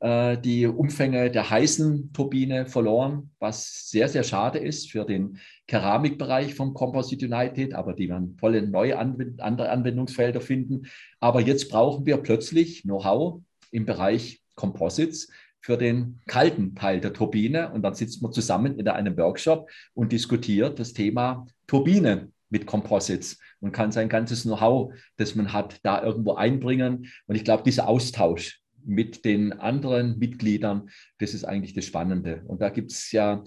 die 0.03 0.67
Umfänge 0.67 1.31
der 1.31 1.49
heißen 1.49 2.13
Turbine 2.13 2.67
verloren, 2.67 3.31
was 3.39 3.89
sehr, 3.89 4.09
sehr 4.09 4.25
schade 4.25 4.59
ist 4.59 4.91
für 4.91 5.05
den 5.05 5.39
Keramikbereich 5.69 6.57
von 6.57 6.75
Composite 6.75 7.27
United, 7.27 7.73
aber 7.75 7.95
die 7.95 8.09
werden 8.09 8.37
tolle 8.37 8.67
neue 8.67 8.99
Anwend 8.99 9.41
andere 9.41 9.71
Anwendungsfelder 9.71 10.41
finden. 10.41 10.87
Aber 11.21 11.41
jetzt 11.41 11.71
brauchen 11.71 12.05
wir 12.05 12.17
plötzlich 12.17 12.83
Know-how 12.83 13.43
im 13.71 13.87
Bereich 13.87 14.43
Composites 14.57 15.31
für 15.61 15.77
den 15.77 16.21
kalten 16.27 16.75
Teil 16.75 17.01
der 17.01 17.13
Turbine. 17.13 17.71
Und 17.71 17.83
dann 17.83 17.95
sitzt 17.95 18.23
man 18.23 18.33
zusammen 18.33 18.81
in 18.81 18.89
einem 18.89 19.17
Workshop 19.17 19.71
und 19.95 20.11
diskutiert 20.11 20.81
das 20.81 20.95
Thema 20.95 21.47
Turbine 21.69 22.33
mit 22.51 22.67
Composites 22.67 23.39
und 23.61 23.71
kann 23.71 23.93
sein 23.93 24.09
ganzes 24.09 24.43
Know-how, 24.43 24.93
das 25.17 25.37
man 25.37 25.53
hat, 25.53 25.79
da 25.85 26.03
irgendwo 26.03 26.35
einbringen. 26.35 27.07
Und 27.27 27.37
ich 27.37 27.45
glaube, 27.45 27.63
dieser 27.63 27.89
Austausch 27.89 28.62
mit 28.85 29.25
den 29.25 29.53
anderen 29.53 30.19
Mitgliedern, 30.19 30.91
das 31.19 31.35
ist 31.35 31.45
eigentlich 31.45 31.75
das 31.75 31.85
Spannende. 31.85 32.43
Und 32.47 32.61
da 32.61 32.69
gibt 32.69 32.93
es 32.93 33.13
ja, 33.13 33.45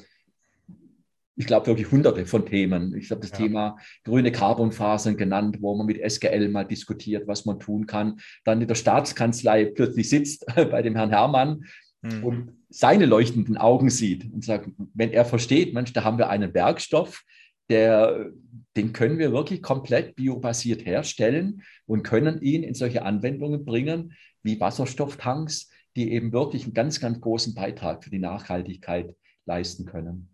ich 1.35 1.45
glaube, 1.45 1.67
wirklich 1.67 1.91
hunderte 1.91 2.25
von 2.25 2.45
Themen. 2.45 2.95
Ich 2.95 3.11
habe 3.11 3.21
das 3.21 3.31
ja. 3.31 3.37
Thema 3.37 3.77
grüne 4.03 4.31
Carbonfasern 4.31 5.17
genannt, 5.17 5.57
wo 5.61 5.75
man 5.75 5.85
mit 5.85 5.99
SGL 5.99 6.49
mal 6.49 6.63
diskutiert, 6.63 7.27
was 7.27 7.45
man 7.45 7.59
tun 7.59 7.85
kann. 7.85 8.19
Dann 8.43 8.61
in 8.61 8.67
der 8.67 8.75
Staatskanzlei 8.75 9.65
plötzlich 9.65 10.09
sitzt 10.09 10.45
bei 10.55 10.81
dem 10.81 10.95
Herrn 10.95 11.09
Herrmann 11.09 11.65
mhm. 12.01 12.23
und 12.23 12.51
seine 12.69 13.05
leuchtenden 13.05 13.57
Augen 13.57 13.89
sieht 13.89 14.31
und 14.33 14.43
sagt, 14.43 14.69
wenn 14.93 15.11
er 15.11 15.25
versteht, 15.25 15.73
Mensch, 15.73 15.93
da 15.93 16.03
haben 16.03 16.17
wir 16.17 16.29
einen 16.29 16.53
Werkstoff, 16.53 17.23
der, 17.69 18.31
den 18.75 18.93
können 18.93 19.17
wir 19.17 19.31
wirklich 19.31 19.61
komplett 19.61 20.15
biobasiert 20.15 20.85
herstellen 20.85 21.63
und 21.85 22.03
können 22.03 22.41
ihn 22.41 22.63
in 22.63 22.73
solche 22.73 23.03
Anwendungen 23.03 23.65
bringen, 23.65 24.13
wie 24.43 24.59
Wasserstofftanks, 24.59 25.69
die 25.95 26.11
eben 26.11 26.33
wirklich 26.33 26.65
einen 26.65 26.73
ganz, 26.73 26.99
ganz 26.99 27.21
großen 27.21 27.55
Beitrag 27.55 28.03
für 28.03 28.09
die 28.09 28.19
Nachhaltigkeit 28.19 29.15
leisten 29.45 29.85
können. 29.85 30.29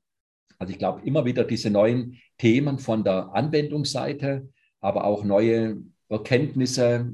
Also 0.57 0.73
ich 0.73 0.79
glaube 0.79 1.01
immer 1.05 1.25
wieder 1.25 1.43
diese 1.43 1.69
neuen 1.69 2.19
Themen 2.37 2.79
von 2.79 3.03
der 3.03 3.33
Anwendungsseite, 3.33 4.49
aber 4.79 5.05
auch 5.05 5.23
neue 5.23 5.77
Erkenntnisse, 6.09 7.09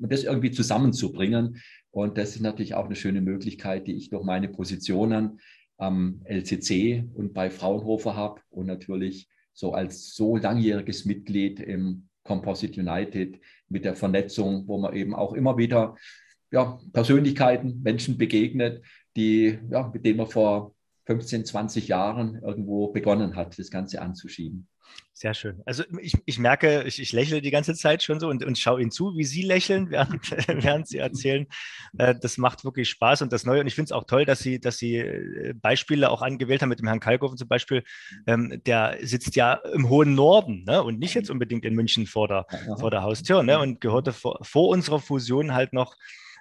das 0.00 0.24
irgendwie 0.24 0.50
zusammenzubringen, 0.50 1.58
Und 1.92 2.16
das 2.16 2.34
ist 2.34 2.40
natürlich 2.40 2.74
auch 2.74 2.86
eine 2.86 2.96
schöne 2.96 3.20
Möglichkeit, 3.20 3.86
die 3.86 3.94
ich 3.94 4.08
durch 4.08 4.24
meine 4.24 4.48
Positionen 4.48 5.40
am 5.76 6.22
LCC 6.24 7.04
und 7.14 7.34
bei 7.34 7.50
Fraunhofer 7.50 8.16
habe 8.16 8.40
und 8.50 8.66
natürlich 8.66 9.28
so 9.52 9.72
als 9.72 10.14
so 10.14 10.36
langjähriges 10.36 11.04
Mitglied 11.04 11.60
im 11.60 12.08
Composite 12.24 12.80
United 12.80 13.40
mit 13.68 13.84
der 13.84 13.96
Vernetzung, 13.96 14.66
wo 14.68 14.78
man 14.78 14.94
eben 14.94 15.14
auch 15.14 15.32
immer 15.32 15.56
wieder 15.56 15.96
ja, 16.50 16.78
Persönlichkeiten, 16.92 17.80
Menschen 17.82 18.18
begegnet, 18.18 18.84
die, 19.16 19.58
ja, 19.70 19.90
mit 19.92 20.04
denen 20.04 20.18
man 20.18 20.26
vor 20.28 20.74
15, 21.06 21.44
20 21.46 21.88
Jahren 21.88 22.40
irgendwo 22.42 22.88
begonnen 22.88 23.34
hat, 23.34 23.58
das 23.58 23.70
Ganze 23.70 24.00
anzuschieben. 24.00 24.68
Sehr 25.14 25.34
schön. 25.34 25.62
Also 25.66 25.84
ich, 26.00 26.14
ich 26.24 26.38
merke, 26.38 26.82
ich, 26.84 27.00
ich 27.00 27.12
lächle 27.12 27.42
die 27.42 27.50
ganze 27.50 27.74
Zeit 27.74 28.02
schon 28.02 28.18
so 28.18 28.28
und, 28.28 28.44
und 28.44 28.58
schaue 28.58 28.80
Ihnen 28.80 28.90
zu, 28.90 29.16
wie 29.16 29.24
Sie 29.24 29.42
lächeln, 29.42 29.90
während, 29.90 30.30
während 30.48 30.88
Sie 30.88 30.98
erzählen. 30.98 31.46
Äh, 31.98 32.14
das 32.20 32.38
macht 32.38 32.64
wirklich 32.64 32.88
Spaß 32.88 33.22
und 33.22 33.32
das 33.32 33.44
Neue. 33.44 33.60
Und 33.60 33.66
ich 33.66 33.74
finde 33.74 33.86
es 33.86 33.92
auch 33.92 34.04
toll, 34.04 34.24
dass 34.24 34.40
Sie, 34.40 34.58
dass 34.58 34.78
Sie 34.78 34.96
äh, 34.96 35.54
Beispiele 35.54 36.10
auch 36.10 36.22
angewählt 36.22 36.62
haben 36.62 36.70
mit 36.70 36.80
dem 36.80 36.86
Herrn 36.86 37.00
Kalkofen 37.00 37.36
zum 37.36 37.48
Beispiel. 37.48 37.84
Ähm, 38.26 38.60
der 38.66 38.98
sitzt 39.02 39.36
ja 39.36 39.54
im 39.74 39.88
hohen 39.88 40.14
Norden 40.14 40.64
ne? 40.64 40.82
und 40.82 40.98
nicht 40.98 41.14
jetzt 41.14 41.30
unbedingt 41.30 41.64
in 41.64 41.74
München 41.74 42.06
vor 42.06 42.26
der, 42.26 42.46
vor 42.78 42.90
der 42.90 43.02
Haustür 43.02 43.42
ne? 43.42 43.58
und 43.58 43.80
gehörte 43.80 44.12
vor, 44.12 44.38
vor 44.42 44.70
unserer 44.70 44.98
Fusion 44.98 45.54
halt 45.54 45.72
noch 45.72 45.96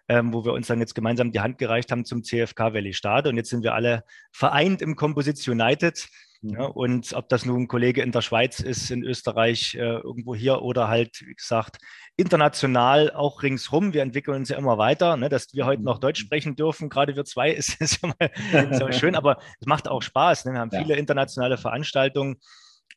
ähm, 0.07 0.33
wo 0.33 0.43
wir 0.43 0.53
uns 0.53 0.67
dann 0.67 0.79
jetzt 0.79 0.95
gemeinsam 0.95 1.31
die 1.31 1.39
Hand 1.39 1.57
gereicht 1.57 1.91
haben 1.91 2.03
zum 2.03 2.23
CFK 2.23 2.73
Valley 2.73 2.93
Stade. 2.93 3.29
Und 3.29 3.37
jetzt 3.37 3.49
sind 3.49 3.63
wir 3.63 3.73
alle 3.73 4.03
vereint 4.31 4.81
im 4.81 4.95
Composites 4.95 5.47
United. 5.47 6.09
Mhm. 6.41 6.49
Ja, 6.49 6.65
und 6.65 7.13
ob 7.13 7.29
das 7.29 7.45
nun 7.45 7.63
ein 7.63 7.67
Kollege 7.67 8.01
in 8.01 8.11
der 8.11 8.21
Schweiz 8.21 8.59
ist, 8.59 8.89
in 8.89 9.03
Österreich, 9.03 9.75
äh, 9.75 9.79
irgendwo 9.79 10.35
hier 10.35 10.61
oder 10.61 10.87
halt, 10.87 11.21
wie 11.21 11.35
gesagt, 11.35 11.77
international 12.17 13.11
auch 13.11 13.43
ringsrum. 13.43 13.93
Wir 13.93 14.01
entwickeln 14.01 14.37
uns 14.37 14.49
ja 14.49 14.57
immer 14.57 14.77
weiter. 14.77 15.17
Ne? 15.17 15.29
Dass 15.29 15.53
wir 15.53 15.65
heute 15.65 15.83
noch 15.83 15.99
Deutsch 15.99 16.21
mhm. 16.23 16.25
sprechen 16.25 16.55
dürfen, 16.55 16.89
gerade 16.89 17.15
wir 17.15 17.25
zwei, 17.25 17.51
ist, 17.51 17.79
ist, 17.79 18.01
ja, 18.01 18.09
mal, 18.09 18.31
ist 18.71 18.79
mal 18.79 18.93
schön, 18.93 19.15
aber 19.15 19.37
es 19.59 19.67
macht 19.67 19.87
auch 19.87 20.01
Spaß. 20.01 20.45
Ne? 20.45 20.53
Wir 20.53 20.59
haben 20.59 20.71
viele 20.71 20.95
internationale 20.95 21.57
Veranstaltungen 21.57 22.37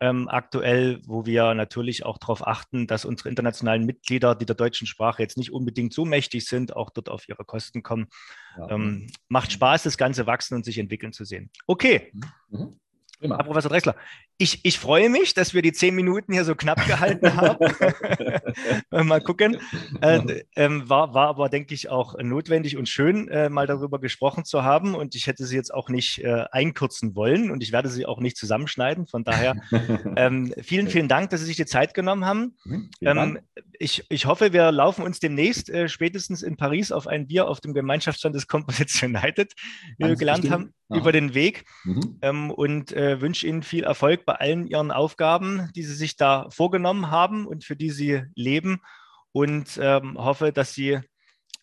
ähm, 0.00 0.28
aktuell, 0.28 1.00
wo 1.06 1.24
wir 1.24 1.54
natürlich 1.54 2.04
auch 2.04 2.18
darauf 2.18 2.46
achten, 2.46 2.86
dass 2.86 3.04
unsere 3.04 3.28
internationalen 3.28 3.84
Mitglieder, 3.84 4.34
die 4.34 4.46
der 4.46 4.56
deutschen 4.56 4.86
Sprache 4.86 5.22
jetzt 5.22 5.36
nicht 5.36 5.52
unbedingt 5.52 5.92
so 5.92 6.04
mächtig 6.04 6.46
sind, 6.46 6.74
auch 6.74 6.90
dort 6.90 7.08
auf 7.08 7.28
ihre 7.28 7.44
Kosten 7.44 7.82
kommen. 7.82 8.08
Ja. 8.58 8.70
Ähm, 8.70 9.08
macht 9.28 9.52
Spaß, 9.52 9.84
das 9.84 9.96
Ganze 9.96 10.26
wachsen 10.26 10.54
und 10.54 10.64
sich 10.64 10.78
entwickeln 10.78 11.12
zu 11.12 11.24
sehen. 11.24 11.50
Okay. 11.66 12.12
Mhm. 12.50 12.80
Prima. 13.18 13.36
Herr 13.36 13.44
Professor 13.44 13.70
Drechsler, 13.70 13.96
ich, 14.38 14.64
ich 14.64 14.78
freue 14.78 15.08
mich, 15.08 15.34
dass 15.34 15.54
wir 15.54 15.62
die 15.62 15.72
zehn 15.72 15.94
Minuten 15.94 16.32
hier 16.32 16.44
so 16.44 16.54
knapp 16.54 16.84
gehalten 16.86 17.36
haben. 17.36 17.58
mal 18.90 19.20
gucken. 19.20 19.58
Äh, 20.00 20.42
ähm, 20.56 20.88
war, 20.88 21.14
war 21.14 21.28
aber, 21.28 21.48
denke 21.48 21.74
ich, 21.74 21.88
auch 21.88 22.16
notwendig 22.20 22.76
und 22.76 22.88
schön, 22.88 23.28
äh, 23.28 23.48
mal 23.48 23.66
darüber 23.66 24.00
gesprochen 24.00 24.44
zu 24.44 24.64
haben. 24.64 24.94
Und 24.94 25.14
ich 25.14 25.28
hätte 25.28 25.46
sie 25.46 25.54
jetzt 25.54 25.72
auch 25.72 25.88
nicht 25.88 26.18
äh, 26.18 26.44
einkürzen 26.50 27.14
wollen 27.14 27.50
und 27.50 27.62
ich 27.62 27.72
werde 27.72 27.88
sie 27.88 28.06
auch 28.06 28.20
nicht 28.20 28.36
zusammenschneiden. 28.36 29.06
Von 29.06 29.22
daher 29.22 29.54
ähm, 30.16 30.52
vielen, 30.62 30.88
vielen 30.88 31.08
Dank, 31.08 31.30
dass 31.30 31.40
Sie 31.40 31.46
sich 31.46 31.56
die 31.56 31.66
Zeit 31.66 31.94
genommen 31.94 32.24
haben. 32.24 32.56
Mhm, 32.64 32.90
ähm, 33.02 33.38
ich, 33.78 34.04
ich 34.08 34.26
hoffe, 34.26 34.52
wir 34.52 34.72
laufen 34.72 35.04
uns 35.04 35.20
demnächst 35.20 35.70
äh, 35.70 35.88
spätestens 35.88 36.42
in 36.42 36.56
Paris 36.56 36.92
auf 36.92 37.06
ein 37.06 37.26
Bier 37.26 37.48
auf 37.48 37.60
dem 37.60 37.74
Gemeinschaftsstand 37.74 38.34
des 38.34 38.48
Composites 38.48 39.02
United, 39.02 39.52
wie 39.98 40.08
wir 40.08 40.16
gelernt 40.16 40.50
haben, 40.50 40.72
Aha. 40.88 40.98
über 40.98 41.12
den 41.12 41.34
Weg. 41.34 41.64
Mhm. 41.84 42.18
Ähm, 42.22 42.50
und 42.50 42.92
äh, 42.92 43.13
wünsche 43.20 43.46
Ihnen 43.46 43.62
viel 43.62 43.84
Erfolg 43.84 44.24
bei 44.24 44.34
allen 44.34 44.66
Ihren 44.66 44.90
Aufgaben, 44.90 45.70
die 45.74 45.82
Sie 45.82 45.94
sich 45.94 46.16
da 46.16 46.48
vorgenommen 46.50 47.10
haben 47.10 47.46
und 47.46 47.64
für 47.64 47.76
die 47.76 47.90
Sie 47.90 48.22
leben. 48.34 48.80
Und 49.32 49.78
ähm, 49.82 50.16
hoffe, 50.16 50.52
dass 50.52 50.74
Sie 50.74 51.00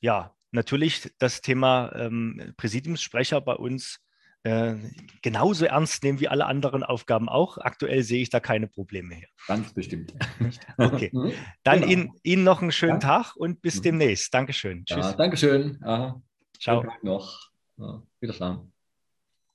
ja 0.02 0.36
natürlich 0.52 1.10
das 1.20 1.42
Thema 1.42 1.94
ähm, 1.96 2.54
Präsidiumssprecher 2.58 3.40
bei 3.42 3.54
uns 3.54 4.00
äh, 4.44 4.76
genauso 5.22 5.66
ernst 5.66 6.04
nehmen 6.04 6.20
wie 6.20 6.28
alle 6.28 6.46
anderen 6.46 6.84
Aufgaben 6.84 7.30
auch. 7.30 7.58
Aktuell 7.58 8.04
sehe 8.04 8.22
ich 8.22 8.30
da 8.30 8.40
keine 8.40 8.68
Probleme 8.68 9.16
her. 9.16 9.28
Ganz 9.48 9.74
bestimmt. 9.74 10.14
Okay. 10.78 11.12
Mhm. 11.14 11.34
Dann 11.64 11.82
genau. 11.82 11.92
Ihnen, 11.92 12.12
Ihnen 12.24 12.44
noch 12.44 12.62
einen 12.62 12.72
schönen 12.72 13.00
ja. 13.02 13.22
Tag 13.22 13.36
und 13.36 13.62
bis 13.62 13.78
mhm. 13.78 13.84
demnächst. 13.84 14.34
Dankeschön. 14.34 14.86
Tschüss. 14.86 15.06
Ja, 15.06 15.14
Dankeschön. 15.14 15.78
Ciao. 16.60 16.86
Noch. 17.02 17.50
Ja, 17.78 18.04
Wiedersehen. 18.20 18.72